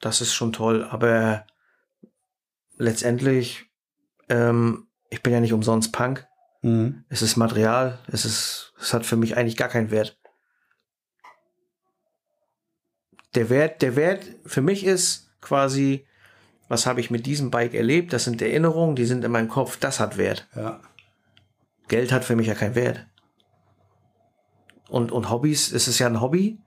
Das 0.00 0.20
ist 0.20 0.34
schon 0.34 0.52
toll, 0.52 0.82
aber 0.82 1.46
letztendlich, 2.76 3.66
ähm, 4.28 4.88
ich 5.10 5.22
bin 5.22 5.32
ja 5.32 5.40
nicht 5.40 5.52
umsonst 5.52 5.92
Punk. 5.92 6.26
Mhm. 6.62 7.04
Es 7.08 7.22
ist 7.22 7.36
Material, 7.36 8.00
es 8.08 8.24
ist, 8.24 8.72
es 8.80 8.92
hat 8.92 9.06
für 9.06 9.16
mich 9.16 9.36
eigentlich 9.36 9.56
gar 9.56 9.68
keinen 9.68 9.92
Wert. 9.92 10.18
Der 13.36 13.48
Wert, 13.48 13.80
der 13.82 13.94
Wert 13.94 14.24
für 14.44 14.62
mich 14.62 14.84
ist 14.84 15.27
quasi, 15.40 16.06
was 16.68 16.86
habe 16.86 17.00
ich 17.00 17.10
mit 17.10 17.26
diesem 17.26 17.50
Bike 17.50 17.74
erlebt? 17.74 18.12
Das 18.12 18.24
sind 18.24 18.42
Erinnerungen, 18.42 18.96
die 18.96 19.06
sind 19.06 19.24
in 19.24 19.32
meinem 19.32 19.48
Kopf, 19.48 19.78
das 19.78 20.00
hat 20.00 20.16
Wert. 20.16 20.48
Ja. 20.54 20.80
Geld 21.88 22.12
hat 22.12 22.24
für 22.24 22.36
mich 22.36 22.46
ja 22.46 22.54
keinen 22.54 22.74
Wert. 22.74 23.06
Und, 24.88 25.12
und 25.12 25.30
Hobbys, 25.30 25.72
es 25.72 25.88
ist 25.88 25.98
ja 25.98 26.06
ein 26.06 26.20
Hobby. 26.20 26.58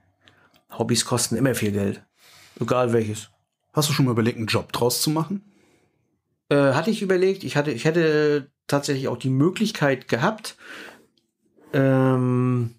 Hobbys 0.70 1.04
kosten 1.04 1.36
immer 1.36 1.54
viel 1.54 1.72
Geld. 1.72 2.02
Egal 2.60 2.92
welches. 2.92 3.30
Hast 3.72 3.88
du 3.88 3.92
schon 3.92 4.04
mal 4.04 4.12
überlegt, 4.12 4.38
einen 4.38 4.46
Job 4.46 4.72
draus 4.72 5.02
zu 5.02 5.10
machen? 5.10 5.44
Äh, 6.48 6.74
hatte 6.74 6.90
ich 6.90 7.02
überlegt, 7.02 7.44
ich 7.44 7.56
hatte, 7.56 7.70
ich 7.70 7.84
hätte 7.84 8.50
tatsächlich 8.66 9.08
auch 9.08 9.16
die 9.16 9.30
Möglichkeit 9.30 10.08
gehabt, 10.08 10.56
ähm, 11.72 12.74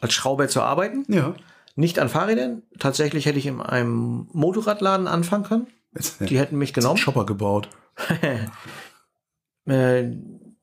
als 0.00 0.14
Schrauber 0.14 0.48
zu 0.48 0.62
arbeiten. 0.62 1.04
Ja. 1.08 1.34
Nicht 1.76 1.98
an 1.98 2.08
Fahrrädern. 2.08 2.62
Tatsächlich 2.78 3.26
hätte 3.26 3.38
ich 3.38 3.46
in 3.46 3.60
einem 3.60 4.28
Motorradladen 4.32 5.06
anfangen 5.06 5.44
können. 5.44 5.66
Die 6.20 6.38
hätten 6.38 6.56
mich 6.58 6.72
genommen. 6.74 6.96
Shopper 6.98 7.24
gebaut. 7.26 7.68
Äh, 9.68 10.12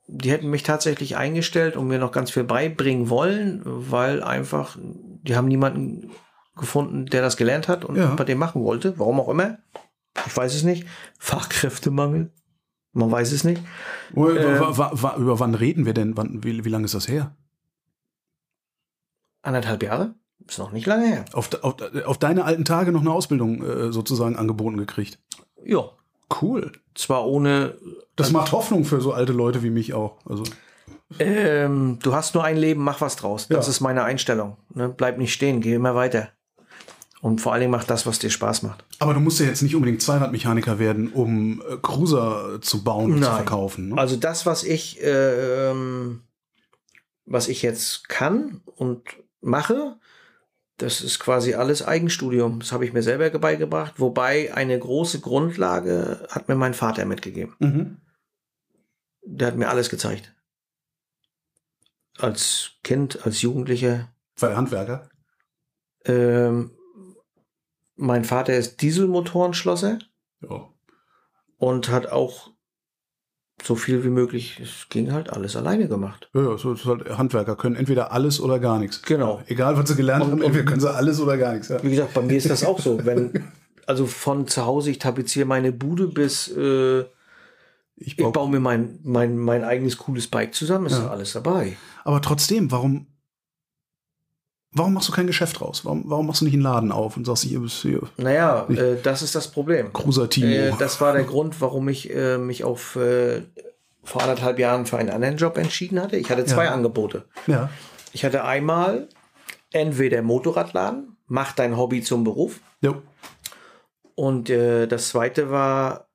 die 0.07 0.31
hätten 0.31 0.49
mich 0.49 0.63
tatsächlich 0.63 1.17
eingestellt 1.17 1.75
und 1.75 1.87
mir 1.89 1.99
noch 1.99 2.13
ganz 2.13 2.31
viel 2.31 2.45
beibringen 2.45 3.09
wollen, 3.09 3.61
weil 3.65 4.23
einfach, 4.23 4.77
die 4.81 5.35
haben 5.35 5.49
niemanden 5.49 6.11
gefunden, 6.55 7.07
der 7.07 7.21
das 7.21 7.35
gelernt 7.35 7.67
hat 7.67 7.83
und 7.83 7.97
Ja. 7.97 8.13
bei 8.15 8.23
dem 8.23 8.37
machen 8.37 8.63
wollte. 8.63 8.97
Warum 8.99 9.19
auch 9.19 9.27
immer. 9.27 9.57
Ich 10.25 10.37
weiß 10.37 10.53
es 10.55 10.63
nicht. 10.63 10.87
Fachkräftemangel. 11.19 12.31
Man 12.93 13.11
weiß 13.11 13.31
es 13.33 13.43
nicht. 13.43 13.61
Äh, 14.15 14.19
wa- 14.19 14.91
wa- 14.93 15.15
über 15.17 15.39
wann 15.41 15.55
reden 15.55 15.85
wir 15.85 15.93
denn? 15.93 16.15
Wann, 16.15 16.43
wie, 16.43 16.63
wie 16.63 16.69
lange 16.69 16.85
ist 16.85 16.93
das 16.93 17.07
her? 17.09 17.35
Anderthalb 19.41 19.83
Jahre? 19.83 20.15
Ist 20.47 20.59
noch 20.59 20.71
nicht 20.71 20.85
lange 20.85 21.05
her. 21.07 21.25
Auf, 21.33 21.49
auf, 21.63 21.75
auf 22.05 22.17
deine 22.17 22.43
alten 22.45 22.65
Tage 22.65 22.91
noch 22.91 23.01
eine 23.01 23.11
Ausbildung 23.11 23.63
äh, 23.63 23.91
sozusagen 23.91 24.35
angeboten 24.35 24.77
gekriegt. 24.77 25.19
Ja. 25.63 25.83
Cool. 26.41 26.71
Zwar 26.95 27.25
ohne, 27.27 27.75
Das 28.15 28.31
macht 28.31 28.51
Hoffnung 28.51 28.85
für 28.85 29.01
so 29.01 29.13
alte 29.13 29.33
Leute 29.33 29.61
wie 29.63 29.69
mich 29.69 29.93
auch. 29.93 30.17
Also, 30.25 30.43
ähm, 31.19 31.99
du 32.01 32.13
hast 32.15 32.33
nur 32.33 32.43
ein 32.43 32.57
Leben, 32.57 32.83
mach 32.83 33.01
was 33.01 33.15
draus. 33.15 33.47
Das 33.47 33.67
Ja. 33.67 33.71
ist 33.71 33.81
meine 33.81 34.03
Einstellung. 34.03 34.57
Ne? 34.73 34.89
Bleib 34.89 35.17
nicht 35.17 35.33
stehen, 35.33 35.61
geh 35.61 35.73
immer 35.75 35.95
weiter. 35.95 36.29
Und 37.21 37.39
vor 37.39 37.53
allen 37.53 37.61
Dingen 37.61 37.71
mach 37.71 37.83
das, 37.85 38.05
was 38.05 38.19
dir 38.19 38.29
Spaß 38.29 38.63
macht. 38.63 38.83
aber 38.99 39.13
du 39.13 39.19
musst 39.21 39.39
ja 39.39 39.45
jetzt 39.45 39.61
nicht 39.61 39.75
unbedingt 39.75 40.01
Zweiradmechaniker 40.01 40.77
werden, 40.79 41.11
um 41.13 41.61
äh, 41.69 41.77
Cruiser 41.81 42.59
zu 42.61 42.83
bauen 42.83 43.13
und 43.13 43.23
zu 43.23 43.29
Nein. 43.29 43.35
verkaufen. 43.37 43.89
Ne? 43.89 43.97
Also 43.97 44.15
das, 44.17 44.45
was 44.45 44.63
ich, 44.63 44.99
ähm, 45.03 46.21
was 47.25 47.47
ich 47.47 47.61
jetzt 47.61 48.09
kann 48.09 48.61
und 48.75 49.03
mache, 49.39 49.97
das 50.83 50.99
ist 50.99 51.17
quasi 51.19 51.53
alles 51.53 51.81
Eigenstudium. 51.81 52.59
Das 52.59 52.73
habe 52.73 52.85
ich 52.85 52.91
mir 52.91 53.01
selber 53.03 53.29
beigebracht. 53.39 54.01
Wobei 54.01 54.53
eine 54.53 54.77
große 54.77 55.21
Grundlage 55.21 56.27
hat 56.29 56.49
mir 56.49 56.55
mein 56.55 56.73
Vater 56.73 57.05
mitgegeben. 57.05 57.55
Mhm. 57.59 57.97
Der 59.25 59.47
hat 59.47 59.55
mir 59.55 59.69
alles 59.69 59.89
gezeigt. 59.89 60.35
Als 62.17 62.71
Kind, 62.83 63.25
als 63.25 63.41
Jugendlicher. 63.41 64.13
War 64.37 64.49
er 64.49 64.57
Handwerker? 64.57 65.09
Ähm, 66.03 66.71
mein 67.95 68.25
Vater 68.25 68.53
ist 68.57 68.81
Dieselmotorenschlosser 68.81 69.99
Ja. 70.41 70.69
und 71.57 71.87
hat 71.87 72.07
auch 72.07 72.51
so 73.61 73.75
viel 73.75 74.03
wie 74.03 74.09
möglich, 74.09 74.59
es 74.61 74.89
ging 74.89 75.11
halt 75.13 75.31
alles 75.31 75.55
alleine 75.55 75.87
gemacht. 75.87 76.29
Ja, 76.33 76.57
so 76.57 76.73
ist 76.73 76.85
halt 76.85 77.17
Handwerker 77.17 77.55
können 77.55 77.75
entweder 77.75 78.11
alles 78.11 78.41
oder 78.41 78.59
gar 78.59 78.79
nichts. 78.79 79.01
Genau. 79.03 79.41
Egal, 79.47 79.77
was 79.77 79.87
sie 79.89 79.95
gelernt 79.95 80.25
Und- 80.25 80.31
haben, 80.31 80.39
und- 80.39 80.45
entweder 80.47 80.65
können 80.65 80.81
sie 80.81 80.93
alles 80.93 81.19
oder 81.21 81.37
gar 81.37 81.53
nichts. 81.53 81.69
Ja. 81.69 81.81
Wie 81.83 81.89
gesagt, 81.91 82.13
bei 82.13 82.21
mir 82.21 82.35
ist 82.37 82.49
das 82.49 82.63
auch 82.65 82.79
so. 82.79 83.05
Wenn, 83.05 83.45
also 83.87 84.05
von 84.05 84.47
zu 84.47 84.65
Hause, 84.65 84.89
ich 84.91 84.99
tapeziere 84.99 85.45
meine 85.45 85.71
Bude 85.71 86.07
bis 86.07 86.47
äh, 86.49 87.01
Ich 87.95 88.07
ich 88.07 88.17
baue, 88.17 88.31
baue 88.31 88.49
mir 88.49 88.59
mein, 88.59 88.99
mein, 89.03 89.37
mein 89.37 89.63
eigenes 89.63 89.97
cooles 89.97 90.27
Bike 90.27 90.53
zusammen, 90.55 90.87
ist 90.87 90.97
Ja. 90.97 91.09
alles 91.09 91.33
dabei. 91.33 91.77
aber 92.03 92.21
trotzdem, 92.21 92.69
warum, 92.71 93.07
warum 94.73 94.93
machst 94.93 95.07
du 95.09 95.13
kein 95.13 95.27
Geschäft 95.27 95.61
raus? 95.61 95.85
Warum, 95.85 96.03
warum 96.07 96.27
machst 96.27 96.41
du 96.41 96.45
nicht 96.45 96.53
einen 96.53 96.63
Laden 96.63 96.91
auf 96.91 97.15
und 97.17 97.25
sagst, 97.25 97.43
hier 97.43 97.59
bist 97.59 97.81
hier 97.81 98.01
Naja, 98.17 98.67
äh, 98.69 98.97
das 99.01 99.21
ist 99.21 99.35
das 99.35 99.47
Problem. 99.49 99.93
Cruiser 99.93 100.29
Timo? 100.29 100.47
Äh, 100.47 100.73
das 100.79 100.99
war 101.01 101.13
der 101.13 101.23
Grund, 101.23 101.59
warum 101.61 101.87
ich 101.89 102.13
äh, 102.13 102.37
mich 102.37 102.63
auf 102.63 102.95
äh, 102.95 103.41
vor 104.03 104.21
anderthalb 104.21 104.59
Jahren 104.59 104.85
für 104.85 104.97
einen 104.97 105.09
anderen 105.09 105.37
Job 105.37 105.57
entschieden 105.57 105.99
hatte. 106.01 106.17
Ich 106.17 106.29
hatte 106.29 106.45
zwei 106.45 106.65
Ja. 106.65 106.73
Angebote. 106.73 107.25
ja. 107.47 107.69
Ich 108.15 108.23
hatte 108.23 108.43
einmal 108.43 109.07
entweder 109.71 110.21
Motorradladen, 110.21 111.17
mach 111.27 111.53
dein 111.53 111.77
Hobby 111.77 112.03
zum 112.03 112.23
Beruf. 112.23 112.59
Jo. 112.81 113.01
Und 114.15 114.51
äh, 114.51 114.85
das 114.87 115.09
zweite 115.09 115.49
war 115.49 116.07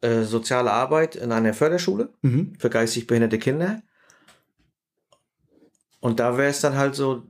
äh, 0.00 0.22
soziale 0.22 0.72
Arbeit 0.72 1.14
in 1.14 1.30
einer 1.30 1.54
Förderschule. 1.54 2.08
Mhm. 2.22 2.54
für 2.58 2.70
geistig 2.70 3.06
behinderte 3.06 3.38
Kinder. 3.38 3.82
Und 6.00 6.20
da 6.20 6.36
wäre 6.36 6.50
es 6.50 6.60
dann 6.60 6.76
halt 6.76 6.94
so, 6.94 7.22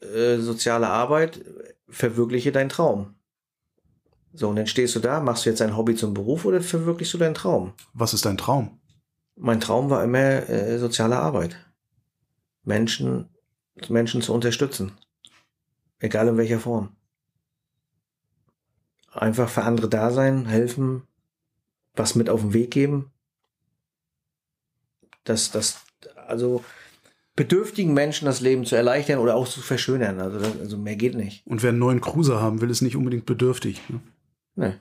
äh, 0.00 0.38
soziale 0.38 0.88
Arbeit, 0.88 1.44
verwirkliche 1.88 2.52
deinen 2.52 2.68
Traum. 2.68 3.14
So, 4.34 4.48
und 4.48 4.56
dann 4.56 4.66
stehst 4.66 4.96
du 4.96 5.00
da, 5.00 5.20
machst 5.20 5.44
du 5.44 5.50
jetzt 5.50 5.60
ein 5.60 5.76
Hobby 5.76 5.94
zum 5.94 6.14
Beruf 6.14 6.44
oder 6.44 6.60
verwirklichst 6.60 7.12
du 7.14 7.18
deinen 7.18 7.34
Traum? 7.34 7.74
Was 7.92 8.14
ist 8.14 8.24
dein 8.24 8.38
Traum? 8.38 8.80
Mein 9.36 9.60
Traum 9.60 9.90
war 9.90 10.02
immer 10.02 10.48
äh, 10.48 10.78
soziale 10.78 11.18
Arbeit. 11.18 11.56
Menschen, 12.64 13.28
Menschen 13.88 14.22
zu 14.22 14.32
unterstützen. 14.32 14.92
Egal 15.98 16.28
in 16.28 16.36
welcher 16.36 16.60
Form. 16.60 16.96
Einfach 19.10 19.48
für 19.48 19.64
andere 19.64 19.88
da 19.88 20.10
sein, 20.10 20.46
helfen, 20.46 21.06
was 21.94 22.14
mit 22.14 22.30
auf 22.30 22.40
den 22.40 22.54
Weg 22.54 22.70
geben. 22.70 23.12
Das, 25.24 25.50
das, 25.50 25.84
also 26.26 26.64
bedürftigen 27.34 27.94
Menschen 27.94 28.26
das 28.26 28.40
Leben 28.40 28.64
zu 28.64 28.76
erleichtern 28.76 29.18
oder 29.18 29.34
auch 29.34 29.48
zu 29.48 29.60
verschönern. 29.60 30.20
Also, 30.20 30.38
das, 30.38 30.58
also 30.60 30.78
mehr 30.78 30.96
geht 30.96 31.14
nicht. 31.14 31.46
Und 31.46 31.62
wer 31.62 31.70
einen 31.70 31.78
neuen 31.78 32.00
Cruiser 32.00 32.40
haben 32.40 32.60
will, 32.60 32.70
ist 32.70 32.82
nicht 32.82 32.96
unbedingt 32.96 33.26
bedürftig. 33.26 33.80
Ne? 33.88 34.00
Nee. 34.54 34.74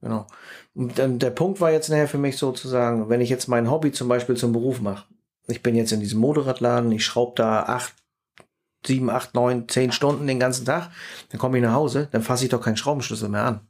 Genau. 0.00 0.26
Und 0.74 0.98
dann 0.98 1.18
der 1.18 1.30
Punkt 1.30 1.60
war 1.60 1.72
jetzt 1.72 1.88
nachher 1.88 2.08
für 2.08 2.18
mich 2.18 2.38
sozusagen, 2.38 3.08
wenn 3.08 3.20
ich 3.20 3.28
jetzt 3.28 3.48
mein 3.48 3.70
Hobby 3.70 3.92
zum 3.92 4.08
Beispiel 4.08 4.36
zum 4.36 4.52
Beruf 4.52 4.80
mache. 4.80 5.06
Ich 5.46 5.62
bin 5.62 5.74
jetzt 5.74 5.92
in 5.92 6.00
diesem 6.00 6.20
Motorradladen, 6.20 6.92
ich 6.92 7.04
schraube 7.04 7.34
da 7.36 7.64
acht, 7.64 7.94
sieben, 8.86 9.10
acht, 9.10 9.34
neun, 9.34 9.68
zehn 9.68 9.92
Stunden 9.92 10.26
den 10.26 10.40
ganzen 10.40 10.64
Tag, 10.64 10.90
dann 11.30 11.38
komme 11.38 11.58
ich 11.58 11.62
nach 11.62 11.74
Hause, 11.74 12.08
dann 12.12 12.22
fasse 12.22 12.44
ich 12.44 12.50
doch 12.50 12.62
keinen 12.62 12.76
Schraubenschlüssel 12.76 13.28
mehr 13.28 13.44
an. 13.44 13.60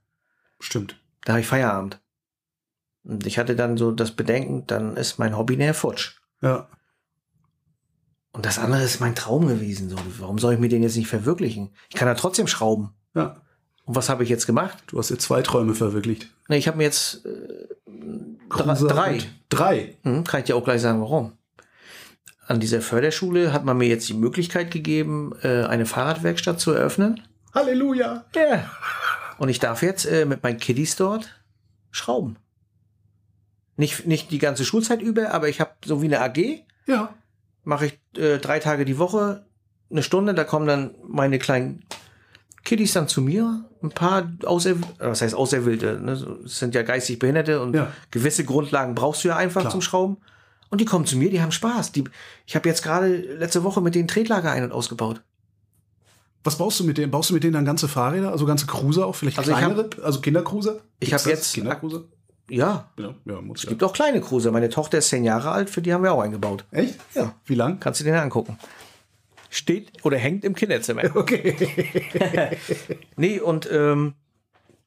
Stimmt. 0.61 1.01
Da 1.25 1.33
habe 1.33 1.41
ich 1.41 1.47
Feierabend. 1.47 2.01
Und 3.03 3.27
ich 3.27 3.39
hatte 3.39 3.57
dann 3.57 3.77
so 3.77 3.91
das 3.91 4.13
Bedenken, 4.13 4.67
dann 4.67 4.97
ist 4.97 5.19
mein 5.19 5.37
Hobby 5.37 5.57
näher 5.57 5.75
futsch. 5.75 6.21
Ja. 6.43 6.69
Und 8.41 8.47
das 8.47 8.59
andere 8.59 8.83
ist 8.83 9.01
mein 9.01 9.15
Traum 9.15 9.47
gewesen. 9.49 9.91
So, 9.91 9.97
warum 10.19 10.39
soll 10.39 10.55
ich 10.55 10.59
mir 10.61 10.71
den 10.71 10.83
jetzt 10.83 10.97
nicht 10.97 11.09
verwirklichen? 11.09 11.75
Ich 11.91 11.95
kann 11.97 12.09
ja 12.09 12.15
trotzdem 12.15 12.47
schrauben. 12.47 12.89
Ja. 13.15 13.37
Und 13.85 13.97
was 13.97 14.09
habe 14.09 14.23
ich 14.25 14.31
jetzt 14.31 14.47
gemacht? 14.47 14.79
Du 14.87 14.99
hast 14.99 15.11
jetzt 15.11 15.21
zwei 15.25 15.43
Träume 15.43 15.75
verwirklicht. 15.75 16.27
Ne, 16.49 16.57
ich 16.57 16.67
habe 16.67 16.79
mir 16.79 16.85
jetzt 16.85 17.27
äh, 17.27 17.29
drei, 18.49 18.75
drei. 18.75 19.13
und- 19.13 19.29
Drei. 19.51 19.99
Hm, 20.05 20.25
kann 20.25 20.41
ich 20.41 20.47
dir 20.47 20.57
auch 20.57 20.65
gleich 20.65 20.81
sagen, 20.81 21.03
warum. 21.03 21.35
An 22.47 22.61
dieser 22.61 22.81
Förderschule 22.81 23.53
hat 23.53 23.67
man 23.67 23.77
mir 23.77 23.89
jetzt 23.89 24.09
die 24.09 24.15
Möglichkeit 24.15 24.71
gegeben, 24.71 25.35
äh, 25.43 25.65
eine 25.65 25.85
Fahrradwerkstatt 25.85 26.59
zu 26.61 26.71
eröffnen. 26.73 27.21
Halleluja. 27.55 28.25
Ja. 28.35 28.71
Und 29.37 29.51
ich 29.51 29.59
darf 29.59 29.83
jetzt 29.83 30.07
äh, 30.07 30.25
mit 30.25 30.43
meinen 30.43 30.57
Kiddies 30.57 30.97
dort 30.97 31.43
schrauben. 31.91 32.39
Nicht, 33.77 34.07
nicht 34.07 34.31
die 34.31 34.39
ganze 34.39 34.65
Schulzeit 34.65 35.03
über, 35.03 35.33
aber 35.35 35.51
ich 35.51 35.61
habe 35.61 35.73
so 35.85 36.01
wie 36.01 36.07
eine 36.07 36.23
AG, 36.23 36.65
Ja. 36.87 37.13
Mache 37.65 37.87
ich 37.87 38.01
äh, 38.21 38.39
drei 38.39 38.59
Tage 38.59 38.85
die 38.85 38.99
Woche, 38.99 39.45
eine 39.91 40.03
Stunde, 40.03 40.35
da 40.35 40.45
kommen 40.45 40.67
dann 40.67 40.95
meine 41.07 41.39
kleinen 41.39 41.85
Kiddies 42.65 42.93
dann 42.93 43.09
zu 43.09 43.23
mir, 43.23 43.65
ein 43.83 43.91
paar 43.91 44.31
außer, 44.45 44.75
was 44.99 45.23
heißt 45.23 45.35
Auserwählte, 45.35 45.99
ne? 46.01 46.13
es 46.45 46.59
sind 46.59 46.75
ja 46.75 46.83
geistig 46.83 47.19
Behinderte 47.19 47.61
und 47.63 47.75
Ja. 47.75 47.93
gewisse 48.11 48.45
Grundlagen 48.45 48.95
brauchst 48.95 49.25
du 49.25 49.29
ja 49.29 49.37
einfach 49.37 49.63
Klar. 49.63 49.73
zum 49.73 49.81
Schrauben. 49.81 50.19
Und 50.69 50.81
die 50.81 50.85
kommen 50.85 51.05
zu 51.07 51.17
mir, 51.17 51.31
die 51.31 51.43
haben 51.43 51.51
Spaß. 51.51 51.91
Die, 51.93 52.05
ich 52.47 52.55
habe 52.55 52.69
jetzt 52.69 52.83
gerade 52.83 53.17
letzte 53.17 53.65
Woche 53.65 53.81
mit 53.81 53.95
den 53.97 54.07
Tretlager 54.07 54.53
ein- 54.53 54.63
und 54.63 54.71
ausgebaut. 54.73 55.21
Was 56.45 56.57
baust 56.59 56.79
du 56.79 56.85
mit 56.85 56.97
denen? 56.97 57.11
Baust 57.11 57.31
du 57.31 57.35
mit 57.35 57.43
denen 57.43 57.55
dann 57.55 57.65
ganze 57.65 57.89
Fahrräder, 57.89 58.31
also 58.31 58.47
ganze 58.47 58.67
Cruiser 58.67 59.05
auch, 59.07 59.15
vielleicht 59.17 59.39
Also 59.39 59.53
kleinere, 59.53 59.91
also 60.03 60.21
Kindercruiser? 60.21 60.81
Ich 61.01 61.09
Gibt's 61.11 61.25
hab 61.25 61.31
das? 61.33 61.41
jetzt- 61.41 61.55
Kindercruiser. 61.55 62.05
Ja, 62.51 62.91
Ja, 62.99 63.15
ja, 63.25 63.41
muss 63.41 63.61
es 63.61 63.65
ja. 63.65 63.71
gibt 63.71 63.83
auch 63.83 63.93
kleine 63.93 64.21
Cruiser. 64.21 64.51
Meine 64.53 64.69
Tochter 64.69 64.99
ist 64.99 65.09
zehn 65.09 65.25
Jahre 65.25 65.51
alt, 65.51 65.71
für 65.71 65.83
die 65.83 65.93
haben 65.93 66.03
wir 66.03 66.13
auch 66.13 66.23
eingebaut. 66.23 66.65
Echt? 66.71 66.99
Ja. 67.15 67.35
Wie 67.47 67.55
lang? 67.55 67.81
Kannst 67.81 68.01
du 68.01 68.05
den 68.05 68.15
angucken. 68.15 68.59
Steht 69.49 70.05
oder 70.05 70.17
hängt 70.17 70.45
im 70.45 70.55
Kinderzimmer. 70.55 71.03
Okay. 71.15 72.57
Nee, 73.17 73.41
und 73.41 73.69
ähm, 73.71 74.15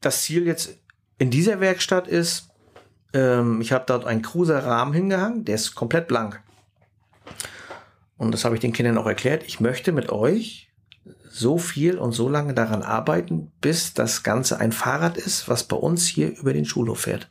das 0.01 0.23
Ziel 0.23 0.45
jetzt 0.45 0.77
in 1.17 1.29
dieser 1.29 1.59
Werkstatt 1.59 2.07
ist, 2.07 2.49
ähm, 3.13 3.61
ich 3.61 3.71
habe 3.71 3.85
dort 3.87 4.05
einen 4.05 4.21
Cruiser-Rahmen 4.21 4.93
hingehangen, 4.93 5.45
der 5.45 5.55
ist 5.55 5.75
komplett 5.75 6.07
blank. 6.07 6.41
Und 8.17 8.31
das 8.31 8.45
habe 8.45 8.55
ich 8.55 8.61
den 8.61 8.73
Kindern 8.73 8.97
auch 8.97 9.05
erklärt. 9.05 9.43
Ich 9.43 9.59
möchte 9.59 9.91
mit 9.91 10.11
euch 10.11 10.69
so 11.29 11.57
viel 11.57 11.97
und 11.97 12.11
so 12.11 12.29
lange 12.29 12.53
daran 12.53 12.83
arbeiten, 12.83 13.51
bis 13.59 13.93
das 13.93 14.23
Ganze 14.23 14.59
ein 14.59 14.71
Fahrrad 14.71 15.17
ist, 15.17 15.49
was 15.49 15.63
bei 15.63 15.75
uns 15.75 16.05
hier 16.05 16.37
über 16.37 16.53
den 16.53 16.65
Schulhof 16.65 17.01
fährt. 17.01 17.29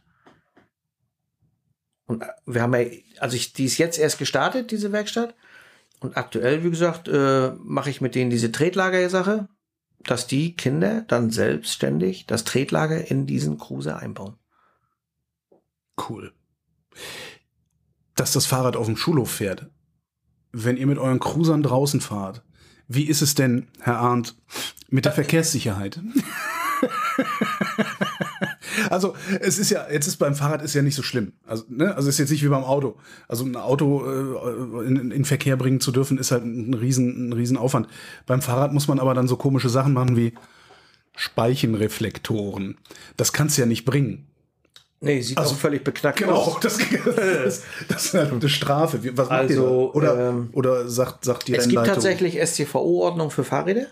Und 2.07 2.23
äh, 2.23 2.27
wir 2.47 2.63
haben 2.63 2.75
ja, 2.75 2.87
also 3.19 3.37
ich, 3.37 3.53
die 3.53 3.65
ist 3.65 3.79
jetzt 3.79 3.99
erst 3.99 4.19
gestartet, 4.19 4.71
diese 4.71 4.93
Werkstatt. 4.93 5.35
Und 6.01 6.17
aktuell, 6.17 6.65
wie 6.65 6.71
gesagt, 6.71 7.09
äh, 7.09 7.53
mache 7.59 7.91
ich 7.91 8.01
mit 8.01 8.15
denen 8.15 8.31
diese 8.31 8.51
Tretlager-Sache, 8.51 9.49
dass 10.01 10.27
die 10.27 10.57
Kinder 10.57 11.03
dann 11.03 11.31
selbstständig 11.31 12.27
das 12.27 12.45
Tretlager 12.45 13.09
in 13.11 13.27
diesen 13.27 13.59
Cruiser 13.59 13.99
einbauen. 14.01 14.37
Cool. 16.09 16.33
Dass 18.17 18.33
das 18.33 18.47
Fahrrad 18.47 18.77
auf 18.77 18.87
dem 18.87 18.97
Schulhof 18.97 19.31
fährt. 19.31 19.71
Wenn 20.51 20.77
ihr 20.77 20.87
mit 20.87 20.99
euren 20.99 21.21
Cruisern 21.21 21.63
draußen 21.63 22.01
fahrt, 22.01 22.43
wie 22.89 23.05
ist 23.05 23.23
es 23.23 23.35
denn, 23.35 23.69
Herr 23.81 23.99
Arndt, 23.99 24.37
mit 24.89 25.05
der 25.05 25.13
Verkehrssicherheit? 25.13 26.01
also, 28.91 29.15
es 29.41 29.59
ist 29.59 29.71
ja, 29.71 29.87
jetzt 29.91 30.07
ist 30.07 30.17
beim 30.17 30.35
Fahrrad 30.35 30.63
ist 30.63 30.75
ja 30.75 30.83
nicht 30.83 30.95
so 30.95 31.03
schlimm. 31.03 31.33
Also, 31.47 31.65
ne, 31.69 31.95
also 31.95 32.09
ist 32.09 32.19
jetzt 32.19 32.31
nicht 32.31 32.43
wie 32.45 32.49
beim 32.49 32.65
Auto. 32.65 32.97
Also 33.29 33.45
ein 33.45 33.57
Auto 33.57 34.05
äh, 34.07 34.87
in, 34.87 35.11
in 35.11 35.25
Verkehr 35.25 35.57
bringen 35.57 35.81
zu 35.81 35.93
dürfen, 35.93 36.19
ist 36.19 36.31
halt 36.31 36.45
ein 36.45 36.75
riesen, 36.75 37.29
ein 37.29 37.33
riesen 37.33 37.57
Aufwand. 37.57 37.89
Beim 38.27 38.43
Fahrrad 38.43 38.73
muss 38.73 38.89
man 38.89 38.99
aber 39.01 39.15
dann 39.15 39.29
so 39.29 39.37
komische 39.37 39.69
Sachen 39.69 39.93
machen 39.93 40.17
wie 40.17 40.33
Speichenreflektoren. 41.17 42.79
Das 43.17 43.33
kannst 43.33 43.57
du 43.57 43.63
ja 43.63 43.67
nicht 43.67 43.85
bringen. 43.85 44.27
Nee, 45.01 45.21
sieht 45.21 45.37
Also, 45.37 45.55
auch 45.55 45.59
völlig 45.59 45.83
beknackt 45.83 46.21
Genau, 46.21 46.35
aus. 46.35 46.61
das, 46.61 46.79
das, 47.45 47.63
das 47.89 48.05
ist 48.07 48.15
halt 48.15 48.31
eine 48.33 48.49
Strafe. 48.49 49.01
Was 49.17 49.29
macht 49.29 49.51
ihr 49.51 49.57
da? 49.57 49.63
Also, 49.63 49.93
Oder, 49.95 50.29
ähm, 50.29 50.51
oder 50.53 50.89
sagt, 50.89 51.25
sagt 51.25 51.49
die 51.49 51.55
Es 51.57 51.69
gibt 51.69 51.85
tatsächlich 51.85 52.41
STVO-Ordnung 52.41 53.31
für 53.31 53.43
Fahrräder. 53.43 53.87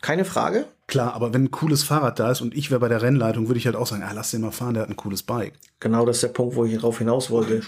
Keine 0.00 0.24
Frage. 0.24 0.66
Klar, 0.86 1.14
aber 1.14 1.32
wenn 1.32 1.44
ein 1.44 1.50
cooles 1.50 1.84
Fahrrad 1.84 2.18
da 2.18 2.30
ist 2.30 2.40
und 2.40 2.56
ich 2.56 2.70
wäre 2.70 2.80
bei 2.80 2.88
der 2.88 3.02
Rennleitung, 3.02 3.48
würde 3.48 3.58
ich 3.58 3.66
halt 3.66 3.76
auch 3.76 3.86
sagen, 3.86 4.02
ah, 4.02 4.12
lass 4.12 4.30
den 4.30 4.40
mal 4.40 4.50
fahren, 4.50 4.74
der 4.74 4.82
hat 4.82 4.90
ein 4.90 4.96
cooles 4.96 5.22
Bike. 5.22 5.54
Genau 5.78 6.04
das 6.04 6.16
ist 6.16 6.22
der 6.22 6.28
Punkt, 6.28 6.56
wo 6.56 6.64
ich 6.64 6.74
darauf 6.74 6.98
hinaus 6.98 7.30
wollte. 7.30 7.62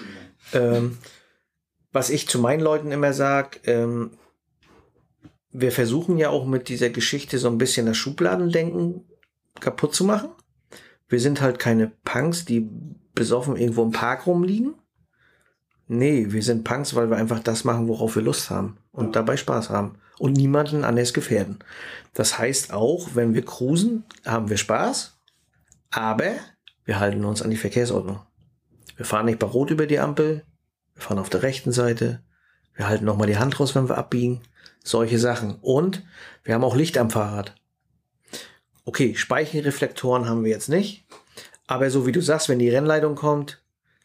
Ähm, 0.53 0.99
was 1.93 2.11
ich 2.11 2.29
zu 2.29 2.39
meinen 2.39 2.61
Leuten 2.61 2.91
immer 2.91 3.13
sage, 3.13 3.61
ähm, 3.65 4.11
wir 5.53 5.71
versuchen 5.71 6.17
ja 6.17 6.31
auch 6.31 6.47
mit 6.47 6.69
dieser 6.69 6.91
Geschichte 6.91 7.39
so 7.39 7.49
ein 7.49 7.59
bisschen 7.59 7.87
das 7.87 7.97
Schubladendenken 7.97 9.05
kaputt 9.61 9.95
zu 9.95 10.05
machen. 10.05 10.31
Wir 11.09 11.21
sind 11.21 11.43
halt 11.43 11.59
keine 11.59 11.93
Punks, 12.05 12.45
die 12.45 12.69
besoffen 13.15 13.57
irgendwo 13.57 13.83
im 13.85 13.93
Park 13.93 14.27
rumliegen. 14.27 14.75
Nee, 15.87 16.27
wir 16.31 16.43
sind 16.43 16.65
Punks, 16.65 16.95
weil 16.95 17.11
wir 17.11 17.19
einfach 17.19 17.41
das 17.41 17.65
machen, 17.65 17.87
worauf 17.87 18.17
wir 18.17 18.23
Lust 18.23 18.49
haben 18.49 18.79
und 18.91 19.15
dabei 19.15 19.37
Spaß 19.37 19.69
haben 19.69 19.97
und 20.23 20.35
niemanden 20.35 20.85
anders 20.85 21.13
gefährden. 21.13 21.59
Das 22.15 22.39
heißt 22.39 22.73
auch, 22.73 23.09
wenn 23.15 23.35
wir 23.35 23.45
cruisen, 23.45 24.05
haben 24.25 24.51
wir 24.51 24.57
Spaß, 24.57 25.19
aber 25.91 26.35
wir 26.85 27.01
halten 27.01 27.25
uns 27.25 27.43
an 27.43 27.51
die 27.51 27.57
Verkehrsordnung. 27.57 28.21
Wir 28.97 29.05
fahren 29.05 29.27
nicht 29.27 29.41
bei 29.41 29.49
Rot 29.49 29.73
über 29.73 29.89
die 29.89 29.99
Ampel, 29.99 30.45
wir 30.95 31.03
fahren 31.03 31.19
auf 31.19 31.29
der 31.29 31.43
rechten 31.43 31.73
Seite, 31.73 32.23
wir 32.77 32.87
halten 32.89 33.05
nochmal 33.05 33.27
die 33.27 33.39
Hand 33.39 33.59
raus, 33.59 33.75
wenn 33.75 33.89
wir 33.89 33.99
abbiegen, 33.99 34.43
solche 34.85 35.19
Sachen. 35.19 35.57
Und 35.61 36.05
wir 36.45 36.55
haben 36.55 36.63
auch 36.63 36.77
Licht 36.77 36.99
am 36.99 37.11
Fahrrad. 37.11 37.57
Okay, 38.85 39.17
Speichenreflektoren 39.17 40.29
haben 40.29 40.45
wir 40.45 40.53
jetzt 40.53 40.69
nicht, 40.69 41.05
aber 41.67 41.91
so 41.91 42.07
wie 42.07 42.13
du 42.13 42.21
sagst, 42.21 42.49
wenn 42.49 42.61
die 42.61 42.71
Rennleitung 42.71 43.17
kommt, 43.17 43.61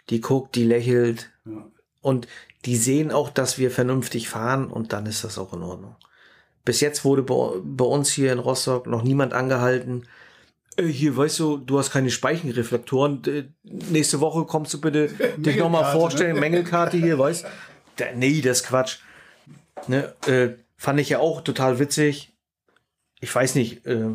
die 0.10 0.20
guckt, 0.22 0.56
die 0.56 0.64
lächelt 0.66 1.30
Ja. 1.46 1.64
und 2.02 2.28
die 2.66 2.76
sehen 2.76 3.12
auch, 3.12 3.30
dass 3.30 3.60
wir 3.60 3.70
vernünftig 3.70 4.30
fahren 4.30 4.72
und 4.72 4.94
dann 4.94 5.06
ist 5.06 5.24
das 5.24 5.38
auch 5.38 5.54
in 5.54 5.62
Ordnung. 5.62 5.96
Bis 6.68 6.82
jetzt 6.82 7.06
wurde 7.06 7.24
bei, 7.24 7.86
uns 7.86 8.12
hier 8.12 8.34
in 8.34 8.40
Rostock 8.40 8.88
noch 8.88 9.02
niemand 9.02 9.34
angehalten. 9.34 10.06
Äh, 10.76 10.84
hier, 10.84 11.16
weißt 11.16 11.40
du, 11.40 11.56
du 11.56 11.80
hast 11.80 11.92
keine 11.92 12.12
Speichenreflektoren. 12.12 13.22
Nächste 13.64 14.20
Woche 14.20 14.44
kommst 14.44 14.74
du 14.74 14.82
bitte 14.82 15.08
dich 15.38 15.56
nochmal 15.56 15.84
Mängelkarte, 15.84 15.98
vorstellen. 15.98 16.34
ne? 16.34 16.40
Mängelkarte 16.42 16.98
hier, 16.98 17.18
weißt 17.18 17.46
da, 17.96 18.06
Nee, 18.14 18.42
das 18.42 18.58
ist 18.58 18.68
Quatsch. 18.68 18.98
Ne, 19.88 20.14
äh, 20.26 20.50
fand 20.76 21.00
ich 21.00 21.08
ja 21.08 21.20
auch 21.20 21.40
total 21.40 21.80
witzig. 21.80 22.34
Ich 23.22 23.34
weiß 23.34 23.56
nicht, 23.56 23.86
äh, 23.86 24.10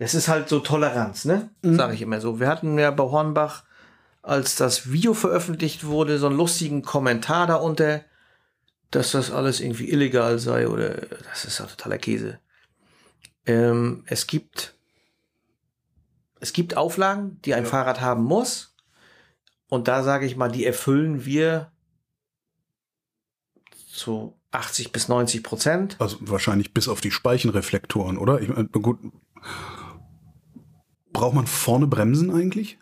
es 0.00 0.14
ist 0.14 0.26
halt 0.26 0.48
so 0.48 0.58
Toleranz, 0.58 1.26
ne? 1.26 1.50
Sag 1.62 1.94
ich 1.94 2.02
immer 2.02 2.20
so. 2.20 2.40
Wir 2.40 2.48
hatten 2.48 2.76
ja 2.76 2.90
bei 2.90 3.04
Hornbach, 3.04 3.62
als 4.22 4.56
das 4.56 4.90
Video 4.90 5.14
veröffentlicht 5.14 5.86
wurde, 5.86 6.18
so 6.18 6.26
einen 6.26 6.36
lustigen 6.36 6.82
Kommentar 6.82 7.46
darunter, 7.46 8.00
dass 8.90 9.12
das 9.12 9.30
alles 9.30 9.60
irgendwie 9.60 9.90
illegal 9.90 10.38
sei 10.38 10.68
oder 10.68 10.90
das 11.30 11.44
ist 11.44 11.58
ja 11.58 11.66
totaler 11.66 11.98
Käse. 11.98 12.40
Ähm, 13.46 14.04
es 14.06 14.26
gibt 14.26 14.74
es 16.40 16.52
gibt 16.52 16.76
Auflagen, 16.76 17.40
die 17.44 17.54
ein 17.54 17.64
Ja. 17.64 17.68
Fahrrad 17.70 18.00
haben 18.00 18.22
muss. 18.22 18.74
Und 19.68 19.88
da 19.88 20.02
sage 20.02 20.24
ich 20.24 20.36
mal, 20.36 20.50
die 20.50 20.64
erfüllen 20.64 21.24
wir 21.24 21.72
zu 23.92 24.38
80 24.52 24.92
bis 24.92 25.08
90 25.08 25.42
Prozent. 25.42 25.96
Also 25.98 26.16
wahrscheinlich 26.20 26.72
bis 26.72 26.88
auf 26.88 27.00
die 27.00 27.10
Speichenreflektoren, 27.10 28.16
oder? 28.16 28.40
Ich 28.40 28.48
meine, 28.48 28.68
gut. 28.68 28.98
Braucht 31.12 31.34
man 31.34 31.46
vorne 31.46 31.86
Bremsen 31.86 32.30
eigentlich? 32.30 32.78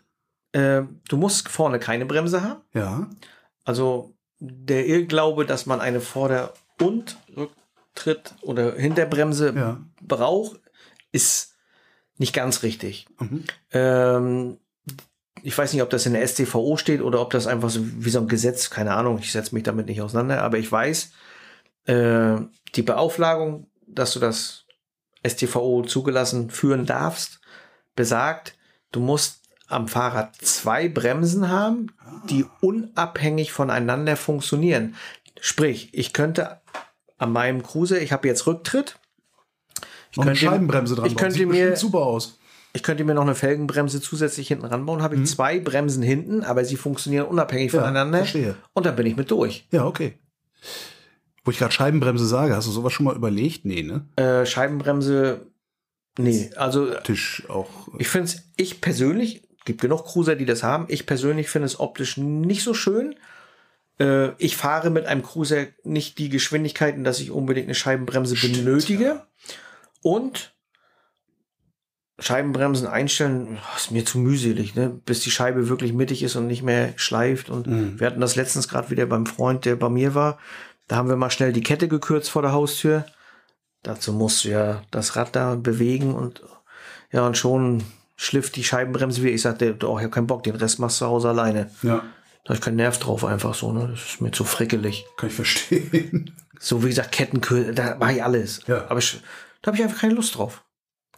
Äh, 0.51 0.83
du 1.09 1.17
musst 1.17 1.49
vorne 1.49 1.79
keine 1.79 2.05
Bremse 2.05 2.43
haben. 2.43 2.61
Ja. 2.73 3.09
Also 3.65 4.15
der 4.39 4.85
Irrglaube, 4.85 5.45
dass 5.45 5.65
man 5.65 5.81
eine 5.81 6.01
Vorder- 6.01 6.53
und 6.81 7.17
Rücktritt 7.35 8.33
oder 8.41 8.73
Hinterbremse 8.75 9.53
Ja. 9.55 9.79
braucht, 10.01 10.59
ist 11.11 11.55
nicht 12.17 12.33
ganz 12.33 12.63
richtig. 12.63 13.07
Mhm. 13.19 13.43
Ähm, 13.71 14.57
ich 15.43 15.57
weiß 15.57 15.73
nicht, 15.73 15.81
ob 15.81 15.89
das 15.89 16.05
in 16.05 16.13
der 16.13 16.27
StVO 16.27 16.77
steht 16.77 17.01
oder 17.01 17.21
ob 17.21 17.29
das 17.29 17.47
einfach 17.47 17.69
so 17.69 17.79
wie 17.83 18.09
so 18.09 18.19
ein 18.19 18.27
Gesetz, 18.27 18.69
keine 18.69 18.93
Ahnung, 18.95 19.19
ich 19.19 19.31
setze 19.31 19.53
mich 19.53 19.63
damit 19.63 19.85
nicht 19.87 20.01
auseinander, 20.01 20.41
aber 20.41 20.57
ich 20.57 20.71
weiß, 20.71 21.11
äh, 21.85 22.35
die 22.75 22.81
Beauflagung, 22.81 23.69
dass 23.87 24.13
du 24.13 24.19
das 24.19 24.65
StVO 25.25 25.83
zugelassen 25.83 26.49
führen 26.49 26.85
darfst, 26.85 27.39
besagt, 27.95 28.55
du 28.91 28.99
musst 28.99 29.43
am 29.67 29.87
Fahrrad 29.87 30.35
zwei 30.37 30.87
Bremsen 30.87 31.49
haben, 31.49 31.87
die 32.29 32.45
unabhängig 32.61 33.51
voneinander 33.51 34.15
funktionieren. 34.15 34.95
Sprich, 35.39 35.89
ich 35.93 36.13
könnte 36.13 36.61
an 37.17 37.31
meinem 37.31 37.63
Cruiser, 37.63 38.01
ich 38.01 38.11
habe 38.11 38.27
jetzt 38.27 38.47
Rücktritt, 38.47 38.97
ich 40.11 40.17
Noch 40.17 40.23
eine 40.25 40.31
könnte- 40.33 40.45
Scheibenbremse 40.45 40.95
dran. 40.95 41.05
ich 41.05 41.13
bauen. 41.15 41.19
könnte 41.21 41.37
Sieht 41.39 41.47
mir- 41.49 41.75
super 41.75 41.99
aus. 41.99 42.39
Ich 42.73 42.83
könnte 42.83 43.03
mir 43.03 43.13
noch 43.15 43.23
eine 43.23 43.33
Felgenbremse 43.33 44.01
zusätzlich 44.01 44.47
hinten 44.49 44.65
ranbauen. 44.65 45.01
Habe 45.01 45.15
ich 45.15 45.25
zwei 45.25 45.59
Bremsen 45.59 46.03
hinten, 46.03 46.43
aber 46.43 46.63
sie 46.63 46.75
funktionieren 46.75 47.25
unabhängig 47.25 47.71
Ja, 47.73 47.79
voneinander. 47.79 48.19
verstehe. 48.19 48.55
Und 48.73 48.85
dann 48.85 48.95
bin 48.95 49.07
ich 49.07 49.15
mit 49.15 49.31
durch. 49.31 49.67
Ja, 49.71 49.85
okay. 49.85 50.19
Wo 51.43 51.49
ich 51.51 51.57
gerade 51.57 51.71
Scheibenbremse 51.71 52.27
sage, 52.27 52.55
hast 52.55 52.67
du 52.67 52.71
sowas 52.71 52.93
schon 52.93 53.05
mal 53.05 53.15
überlegt? 53.15 53.65
Nee, 53.65 53.81
ne? 53.81 54.05
Äh, 54.17 54.45
Scheibenbremse, 54.45 55.47
nee. 56.19 56.51
Also 56.55 56.93
Tisch 57.03 57.43
auch. 57.49 57.69
ich 57.97 58.09
finde 58.09 58.27
es, 58.27 58.43
ich 58.57 58.79
persönlich, 58.81 59.46
gibt 59.67 59.81
genug 59.81 60.05
Cruiser, 60.05 60.35
die 60.35 60.45
das 60.45 60.63
haben. 60.63 60.85
Ich 60.87 61.05
persönlich 61.05 61.49
finde 61.49 61.67
es 61.67 61.79
optisch 61.79 62.17
nicht 62.17 62.63
so 62.63 62.73
schön. 62.73 63.15
Äh, 63.99 64.29
ich 64.37 64.57
fahre 64.57 64.89
mit 64.89 65.05
einem 65.05 65.21
Cruiser 65.21 65.67
nicht 65.83 66.17
die 66.17 66.29
Geschwindigkeiten, 66.29 67.03
dass 67.03 67.19
ich 67.19 67.29
unbedingt 67.29 67.67
eine 67.67 67.75
Scheibenbremse 67.75 68.35
benötige. 68.35 69.21
Und 70.01 70.55
Scheibenbremsen 72.19 72.87
einstellen, 72.87 73.59
oh, 73.61 73.75
ist 73.77 73.91
mir 73.91 74.03
zu 74.05 74.17
mühselig, 74.17 74.73
ne? 74.73 74.89
bis 75.05 75.19
die 75.19 75.29
Scheibe 75.29 75.69
wirklich 75.69 75.93
mittig 75.93 76.23
ist 76.23 76.35
und 76.35 76.47
nicht 76.47 76.63
mehr 76.63 76.93
schleift. 76.95 77.49
Und 77.51 77.67
Mhm. 77.67 77.99
wir 77.99 78.07
hatten 78.07 78.21
das 78.21 78.35
letztens 78.35 78.67
gerade 78.67 78.89
wieder 78.89 79.05
beim 79.05 79.27
Freund, 79.27 79.65
der 79.65 79.75
bei 79.75 79.89
mir 79.89 80.15
war. 80.15 80.39
Da 80.87 80.95
haben 80.95 81.09
wir 81.09 81.15
mal 81.17 81.29
schnell 81.29 81.53
die 81.53 81.61
Kette 81.61 81.87
gekürzt 81.87 82.29
vor 82.31 82.41
der 82.41 82.53
Haustür. 82.53 83.05
Dazu 83.83 84.13
musst 84.13 84.45
du 84.45 84.49
ja 84.49 84.81
das 84.89 85.15
Rad 85.15 85.35
da 85.35 85.55
bewegen 85.55 86.15
und 86.15 86.41
ja, 87.11 87.25
und 87.25 87.37
schon 87.37 87.83
schliff 88.17 88.51
die 88.51 88.63
Scheibenbremse 88.65 89.21
wieder. 89.23 89.31
Ich 89.33 89.41
sagte, 89.43 89.77
oh, 89.83 89.97
ich 89.97 90.03
habe 90.03 90.09
keinen 90.09 90.27
Bock, 90.27 90.43
den 90.43 90.55
Rest 90.55 90.79
machst 90.79 90.99
du 90.99 91.05
zu 91.05 91.09
Hause 91.09 91.29
alleine. 91.29 91.71
Ja, 91.83 92.03
Da 92.43 92.49
habe 92.49 92.55
ich 92.55 92.61
keinen 92.61 92.75
Nerv 92.75 92.99
drauf, 92.99 93.23
einfach 93.23 93.53
so, 93.53 93.71
ne? 93.71 93.87
Das 93.87 94.03
ist 94.03 94.21
mir 94.21 94.31
zu 94.31 94.43
frickelig. 94.43 95.05
kann 95.15 95.29
ich 95.29 95.35
verstehen. 95.35 96.33
So 96.59 96.83
wie 96.83 96.87
gesagt, 96.87 97.11
Kettenkürzel, 97.11 97.75
da 97.75 97.99
war 97.99 98.11
ich 98.11 98.23
alles. 98.23 98.61
Ja. 98.65 98.89
Aber 98.89 98.97
ich, 98.97 99.21
da 99.61 99.67
habe 99.67 99.77
ich 99.77 99.83
einfach 99.83 99.99
keine 100.01 100.15
Lust 100.15 100.35
drauf. 100.35 100.65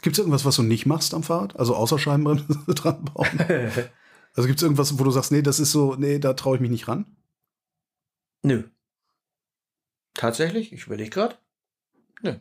Gibt 0.01 0.15
es 0.15 0.19
irgendwas, 0.19 0.43
was 0.43 0.57
du 0.57 0.63
nicht 0.63 0.85
machst 0.85 1.13
am 1.13 1.23
Fahrrad? 1.23 1.57
Also 1.57 1.75
außer 1.77 1.97
Scheibenbremse 1.97 2.45
dran 2.75 3.05
bauen? 3.05 3.27
Also 4.35 4.47
gibt 4.47 4.59
es 4.59 4.63
irgendwas, 4.63 4.99
wo 4.99 5.03
du 5.05 5.11
sagst, 5.11 5.31
nee, 5.31 5.41
das 5.41 5.59
ist 5.59 5.71
so, 5.71 5.95
nee, 5.95 6.19
da 6.19 6.33
traue 6.33 6.55
ich 6.55 6.61
mich 6.61 6.69
nicht 6.69 6.87
ran? 6.89 7.05
Nö. 8.43 8.63
Tatsächlich, 10.13 10.71
ich 10.73 10.85
überlege 10.85 11.09
gerade. 11.09 11.37
Nö. 12.21 12.35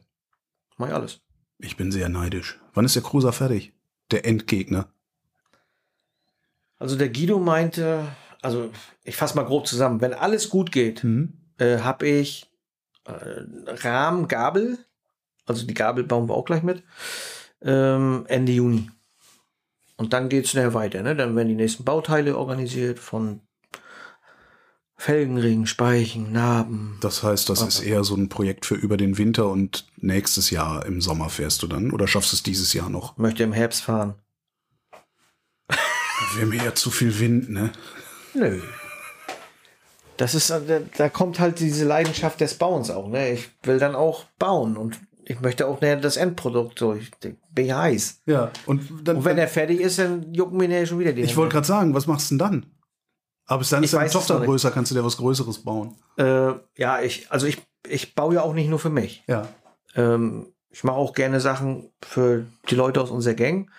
Mach 0.76 0.88
ich 0.88 0.94
alles. 0.94 1.20
Ich 1.58 1.76
bin 1.76 1.90
sehr 1.92 2.08
neidisch. 2.08 2.60
Wann 2.74 2.84
ist 2.84 2.94
der 2.96 3.02
Cruiser 3.02 3.32
fertig? 3.32 3.74
Der 4.10 4.24
Endgegner. 4.24 4.88
Also 6.78 6.96
der 6.96 7.08
Guido 7.10 7.38
meinte, 7.38 8.06
also 8.40 8.70
ich 9.04 9.16
fasse 9.16 9.36
mal 9.36 9.44
grob 9.44 9.66
zusammen, 9.66 10.00
wenn 10.00 10.14
alles 10.14 10.48
gut 10.48 10.70
geht, 10.72 11.02
Mhm. 11.04 11.32
äh, 11.58 11.78
habe 11.78 12.06
ich 12.06 12.50
äh, 13.04 13.12
Rahmen, 13.66 14.28
Gabel, 14.28 14.78
also 15.46 15.66
die 15.66 15.74
Gabel 15.74 16.04
bauen 16.04 16.28
wir 16.28 16.34
auch 16.34 16.44
gleich 16.44 16.62
mit, 16.62 16.82
ähm, 17.62 18.24
Ende 18.28 18.52
Juni. 18.52 18.90
Und 19.96 20.12
dann 20.12 20.28
geht 20.28 20.44
es 20.44 20.50
schnell 20.52 20.74
weiter. 20.74 21.02
Ne? 21.02 21.16
Dann 21.16 21.34
werden 21.34 21.48
die 21.48 21.54
nächsten 21.54 21.84
Bauteile 21.84 22.36
organisiert 22.38 22.98
von 23.00 23.40
Felgenringen, 25.00 25.66
Speichen, 25.66 26.32
Narben. 26.32 26.98
Das 27.00 27.22
heißt, 27.22 27.48
das 27.48 27.62
ist 27.62 27.80
eher 27.80 28.02
so 28.02 28.16
ein 28.16 28.28
Projekt 28.28 28.66
für 28.66 28.74
über 28.74 28.96
den 28.96 29.16
Winter 29.16 29.48
und 29.48 29.86
nächstes 29.96 30.50
Jahr 30.50 30.84
im 30.86 31.00
Sommer 31.00 31.30
fährst 31.30 31.62
du 31.62 31.68
dann? 31.68 31.92
Oder 31.92 32.08
schaffst 32.08 32.32
du 32.32 32.36
es 32.36 32.42
dieses 32.42 32.72
Jahr 32.72 32.90
noch? 32.90 33.16
Möchte 33.16 33.44
im 33.44 33.52
Herbst 33.52 33.82
fahren. 33.82 34.14
Wäre 36.34 36.46
mir 36.46 36.64
ja 36.64 36.74
zu 36.74 36.90
viel 36.90 37.20
Wind, 37.20 37.48
ne? 37.48 37.70
Nö. 38.34 38.60
Das 40.16 40.34
ist, 40.34 40.50
äh, 40.50 40.80
da, 40.96 41.08
kommt 41.08 41.38
halt 41.38 41.60
diese 41.60 41.84
Leidenschaft 41.84 42.40
des 42.40 42.54
Bauens 42.54 42.90
auch. 42.90 43.08
Ne? 43.08 43.34
Ich 43.34 43.50
will 43.62 43.78
dann 43.78 43.94
auch 43.94 44.24
bauen 44.40 44.76
und 44.76 44.98
ich 45.24 45.40
möchte 45.40 45.68
auch 45.68 45.80
näher 45.80 45.94
das 45.94 46.16
Endprodukt 46.16 46.80
so. 46.80 46.94
Ich 46.94 47.12
bin 47.20 47.36
ich 47.54 47.72
heiß. 47.72 48.22
Ja. 48.26 48.50
Und 48.66 48.82
dann, 49.04 49.18
Und 49.18 49.24
wenn 49.24 49.38
er 49.38 49.46
fertig 49.46 49.78
ist, 49.80 50.00
dann 50.00 50.34
jucken 50.34 50.58
mir 50.58 50.68
ja 50.68 50.84
schon 50.84 50.98
wieder 50.98 51.12
die 51.12 51.22
ich 51.22 51.36
wollte 51.36 51.52
gerade 51.52 51.66
sagen, 51.68 51.94
was 51.94 52.08
machst 52.08 52.32
du 52.32 52.34
denn 52.34 52.38
dann? 52.38 52.66
Aber 53.48 53.60
bis 53.60 53.70
dann 53.70 53.82
ist 53.82 53.94
deine 53.94 54.06
es 54.06 54.12
Tochter 54.12 54.40
größer, 54.40 54.70
kannst 54.70 54.90
du 54.90 54.94
dir 54.94 55.04
was 55.04 55.16
Größeres 55.16 55.64
bauen. 55.64 55.96
Äh, 56.16 56.52
ja, 56.76 57.00
ich, 57.00 57.30
also 57.30 57.46
ich, 57.46 57.58
ich 57.86 58.14
baue 58.14 58.34
ja 58.34 58.42
auch 58.42 58.52
nicht 58.52 58.68
nur 58.68 58.78
für 58.78 58.90
mich. 58.90 59.24
Ja. 59.26 59.48
Ähm, 59.96 60.52
ich 60.70 60.84
mache 60.84 60.96
auch 60.96 61.14
gerne 61.14 61.40
Sachen 61.40 61.90
für 62.02 62.44
die 62.68 62.74
Leute 62.74 63.00
aus 63.00 63.10
unserer 63.10 63.34
Gang. 63.34 63.70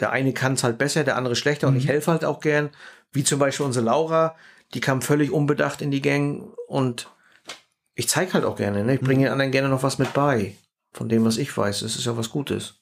Der 0.00 0.10
eine 0.10 0.32
kann 0.32 0.54
es 0.54 0.64
halt 0.64 0.78
besser, 0.78 1.04
der 1.04 1.16
andere 1.16 1.36
schlechter 1.36 1.68
und 1.68 1.76
ich 1.76 1.88
helfe 1.88 2.10
halt 2.10 2.24
auch 2.24 2.40
gern. 2.40 2.70
Wie 3.12 3.22
zum 3.22 3.38
Beispiel 3.38 3.66
unsere 3.66 3.84
Laura, 3.84 4.34
die 4.72 4.80
kam 4.80 5.02
völlig 5.02 5.30
unbedacht 5.30 5.82
in 5.82 5.90
die 5.90 6.02
Gang 6.02 6.54
und 6.66 7.08
ich 7.94 8.08
zeige 8.08 8.32
halt 8.32 8.44
auch 8.44 8.56
gerne. 8.56 8.82
Ne? 8.82 8.94
Ich 8.94 9.00
bringe 9.00 9.24
den 9.24 9.32
anderen 9.32 9.52
gerne 9.52 9.68
noch 9.68 9.82
was 9.82 9.98
mit 9.98 10.12
bei. 10.14 10.56
Von 10.92 11.10
dem, 11.10 11.24
was 11.26 11.36
ich 11.36 11.54
weiß. 11.54 11.80
Das 11.80 11.96
ist 11.96 12.06
ja 12.06 12.16
was 12.16 12.30
Gutes. 12.30 12.80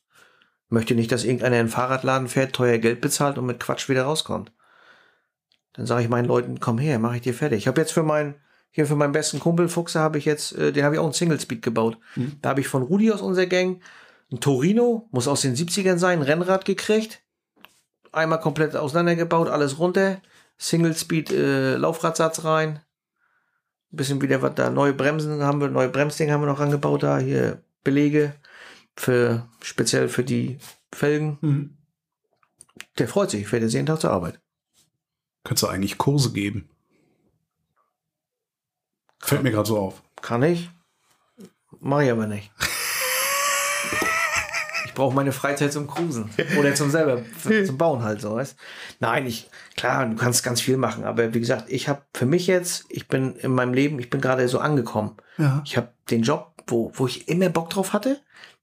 Ich 0.66 0.70
möchte 0.70 0.94
nicht, 0.94 1.10
dass 1.10 1.24
irgendeiner 1.24 1.58
in 1.58 1.66
den 1.66 1.72
Fahrradladen 1.72 2.28
fährt, 2.28 2.52
teuer 2.52 2.78
Geld 2.78 3.00
bezahlt 3.00 3.36
und 3.36 3.46
mit 3.46 3.58
Quatsch 3.58 3.88
wieder 3.88 4.04
rauskommt. 4.04 4.52
Dann 5.74 5.86
sage 5.86 6.02
ich 6.02 6.08
meinen 6.08 6.26
Leuten, 6.26 6.60
komm 6.60 6.78
her, 6.78 6.98
mache 6.98 7.16
ich 7.16 7.22
dir 7.22 7.34
fertig. 7.34 7.58
Ich 7.58 7.68
habe 7.68 7.80
jetzt 7.80 7.92
für 7.92 8.02
meinen, 8.02 8.36
hier 8.70 8.86
für 8.86 8.96
meinen 8.96 9.12
besten 9.12 9.40
Kumpel 9.40 9.68
Fuchser 9.68 10.00
habe 10.00 10.18
ich 10.18 10.24
jetzt, 10.24 10.56
äh, 10.56 10.72
den 10.72 10.84
habe 10.84 10.94
ich 10.94 10.98
auch 11.00 11.04
einen 11.04 11.12
Single 11.12 11.40
Speed 11.40 11.62
gebaut. 11.62 11.98
Da 12.40 12.50
habe 12.50 12.60
ich 12.60 12.68
von 12.68 12.82
Rudi 12.82 13.10
aus 13.12 13.20
unserer 13.20 13.46
Gang 13.46 13.82
ein 14.32 14.40
Torino, 14.40 15.08
muss 15.10 15.28
aus 15.28 15.42
den 15.42 15.54
70ern 15.54 15.98
sein, 15.98 16.20
ein 16.20 16.24
Rennrad 16.24 16.64
gekriegt. 16.64 17.20
Einmal 18.12 18.40
komplett 18.40 18.76
auseinandergebaut, 18.76 19.48
alles 19.48 19.78
runter. 19.78 20.20
Single 20.56 20.96
Speed 20.96 21.32
äh, 21.32 21.76
Laufradsatz 21.76 22.44
rein. 22.44 22.80
Ein 23.92 23.96
bisschen 23.96 24.22
wieder 24.22 24.42
was 24.42 24.54
da, 24.54 24.70
neue 24.70 24.92
Bremsen 24.92 25.42
haben 25.42 25.60
wir, 25.60 25.68
neue 25.68 25.88
Bremsding 25.88 26.30
haben 26.30 26.42
wir 26.42 26.46
noch 26.46 26.60
angebaut 26.60 27.02
da, 27.02 27.18
hier 27.18 27.62
Belege 27.82 28.34
für, 28.96 29.48
speziell 29.60 30.08
für 30.08 30.24
die 30.24 30.58
Felgen. 30.92 31.38
Mhm. 31.40 31.76
Der 32.98 33.08
freut 33.08 33.30
sich, 33.30 33.46
fährt 33.46 33.62
jetzt 33.62 33.74
jeden 33.74 33.86
Tag 33.86 34.00
zur 34.00 34.10
Arbeit. 34.10 34.40
Könntest 35.44 35.62
du 35.62 35.68
eigentlich 35.68 35.98
Kurse 35.98 36.32
geben? 36.32 36.68
Fällt 39.20 39.42
mir 39.42 39.52
gerade 39.52 39.68
so 39.68 39.78
auf. 39.78 40.02
Kann 40.20 40.42
ich. 40.42 40.70
Mach 41.80 42.00
ich 42.00 42.10
aber 42.10 42.26
nicht. 42.26 42.50
Ich 44.86 44.94
brauche 44.94 45.14
meine 45.14 45.32
Freizeit 45.32 45.72
zum 45.72 45.86
Cruisen. 45.86 46.30
Oder 46.58 46.74
zum 46.74 46.88
selber, 46.90 47.22
zum 47.42 47.76
Bauen 47.76 48.02
halt 48.02 48.20
so, 48.20 48.36
weißt 48.36 48.56
Nein, 49.00 49.26
ich, 49.26 49.50
klar, 49.76 50.06
du 50.06 50.14
kannst 50.14 50.44
ganz 50.44 50.60
viel 50.60 50.76
machen, 50.76 51.04
aber 51.04 51.34
wie 51.34 51.40
gesagt, 51.40 51.64
ich 51.68 51.88
habe 51.88 52.02
für 52.14 52.26
mich 52.26 52.46
jetzt, 52.46 52.84
ich 52.90 53.08
bin 53.08 53.34
in 53.36 53.52
meinem 53.52 53.74
Leben, 53.74 53.98
ich 53.98 54.08
bin 54.08 54.20
gerade 54.20 54.48
so 54.48 54.60
angekommen. 54.60 55.16
Ja. 55.36 55.62
Ich 55.64 55.76
habe 55.76 55.92
den 56.10 56.22
Job, 56.22 56.62
wo, 56.68 56.92
wo 56.94 57.06
ich 57.06 57.28
immer 57.28 57.48
Bock 57.48 57.70
drauf 57.70 57.92
hatte. 57.92 58.20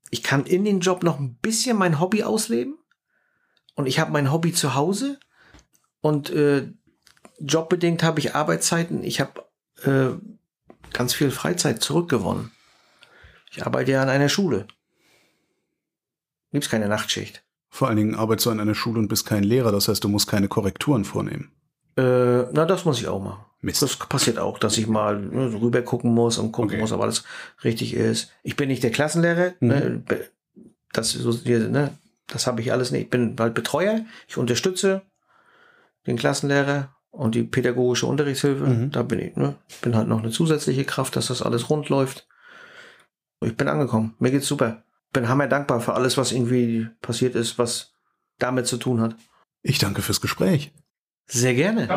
Ich 0.10 0.24
kann 0.24 0.46
in 0.46 0.64
den 0.64 0.80
Job 0.80 1.04
noch 1.04 1.20
ein 1.20 1.36
bisschen 1.36 1.78
mein 1.78 2.00
Hobby 2.00 2.24
ausleben. 2.24 2.78
Und 3.76 3.88
ich 3.88 4.00
habe 4.00 4.12
mein 4.12 4.32
Hobby 4.32 4.54
zu 4.54 4.74
Hause. 4.76 5.20
Und 6.02 6.30
äh, 6.32 6.68
jobbedingt 7.40 8.04
habe 8.04 8.20
ich 8.20 8.36
Arbeitszeiten. 8.36 9.04
Ich 9.04 9.20
habe 9.22 9.46
äh, 9.84 10.18
ganz 10.94 11.14
viel 11.14 11.32
Freizeit 11.32 11.82
zurückgewonnen. 11.82 12.52
Ich 13.52 13.66
arbeite 13.66 13.92
ja 13.92 14.02
an 14.02 14.10
einer 14.10 14.30
Schule. 14.30 14.68
Gibt's 16.52 16.70
keine 16.70 16.88
Nachtschicht. 16.88 17.44
Vor 17.70 17.88
allen 17.88 17.98
Dingen 17.98 18.16
arbeitest 18.16 18.48
du 18.48 18.50
an 18.52 18.60
einer 18.60 18.76
Schule 18.76 19.00
und 19.00 19.08
bist 19.08 19.26
kein 19.26 19.44
Lehrer, 19.44 19.72
das 19.72 19.88
heißt, 19.88 20.04
du 20.04 20.10
musst 20.10 20.28
keine 20.28 20.50
Korrekturen 20.50 21.06
vornehmen. 21.06 21.52
Äh, 21.96 22.44
na, 22.52 22.66
das 22.66 22.84
muss 22.84 23.00
ich 23.00 23.08
auch 23.08 23.22
machen. 23.24 23.46
Mist. 23.62 23.82
Das 23.82 23.96
passiert 23.96 24.40
auch, 24.40 24.58
dass 24.60 24.78
ich 24.78 24.88
mal 24.88 25.20
ne, 25.20 25.54
rüber 25.62 25.82
gucken 25.82 26.14
muss 26.14 26.38
und 26.38 26.52
gucken 26.52 26.72
Okay. 26.72 26.80
muss, 26.82 26.92
ob 26.92 27.02
alles 27.02 27.24
richtig 27.64 27.94
ist. 27.94 28.32
Ich 28.44 28.56
bin 28.56 28.70
nicht 28.70 28.84
der 28.84 28.92
Klassenlehrer. 28.92 29.54
Mhm. 29.60 29.68
Ne, 29.68 30.04
das, 30.94 31.12
so, 31.12 31.32
ne, 31.46 31.98
das 32.28 32.48
habe 32.48 32.62
ich 32.62 32.72
alles 32.72 32.92
nicht. 32.92 33.04
Ich 33.04 33.10
bin 33.10 33.36
halt 33.40 33.54
Betreuer. 33.54 34.02
Ich 34.28 34.38
unterstütze 34.38 35.04
den 36.08 36.18
Klassenlehrer 36.18 36.96
und 37.12 37.36
die 37.36 37.44
pädagogische 37.44 38.08
Unterrichtshilfe. 38.08 38.66
Mhm. 38.66 38.92
Da 38.92 39.04
bin 39.04 39.20
ich. 39.20 39.36
Ne, 39.36 39.56
ich 39.68 39.80
bin 39.82 39.96
halt 39.96 40.08
noch 40.08 40.20
eine 40.20 40.32
zusätzliche 40.32 40.86
Kraft, 40.86 41.16
dass 41.16 41.28
das 41.28 41.42
alles 41.42 41.70
rund 41.70 41.90
läuft. 41.90 42.28
Ich 43.44 43.56
bin 43.56 43.68
angekommen. 43.68 44.16
Mir 44.20 44.32
geht's 44.32 44.48
super. 44.48 44.84
Bin 45.14 45.28
hammer 45.28 45.48
dankbar 45.48 45.82
für 45.82 45.94
alles, 45.94 46.18
was 46.18 46.32
irgendwie 46.32 46.88
passiert 47.02 47.36
ist, 47.36 47.58
was 47.58 47.96
damit 48.40 48.68
zu 48.68 48.78
tun 48.78 49.02
hat. 49.02 49.16
Ich 49.62 49.78
danke 49.78 50.02
fürs 50.02 50.22
Gespräch. 50.22 50.74
Sehr 51.28 51.54
gerne. 51.54 51.88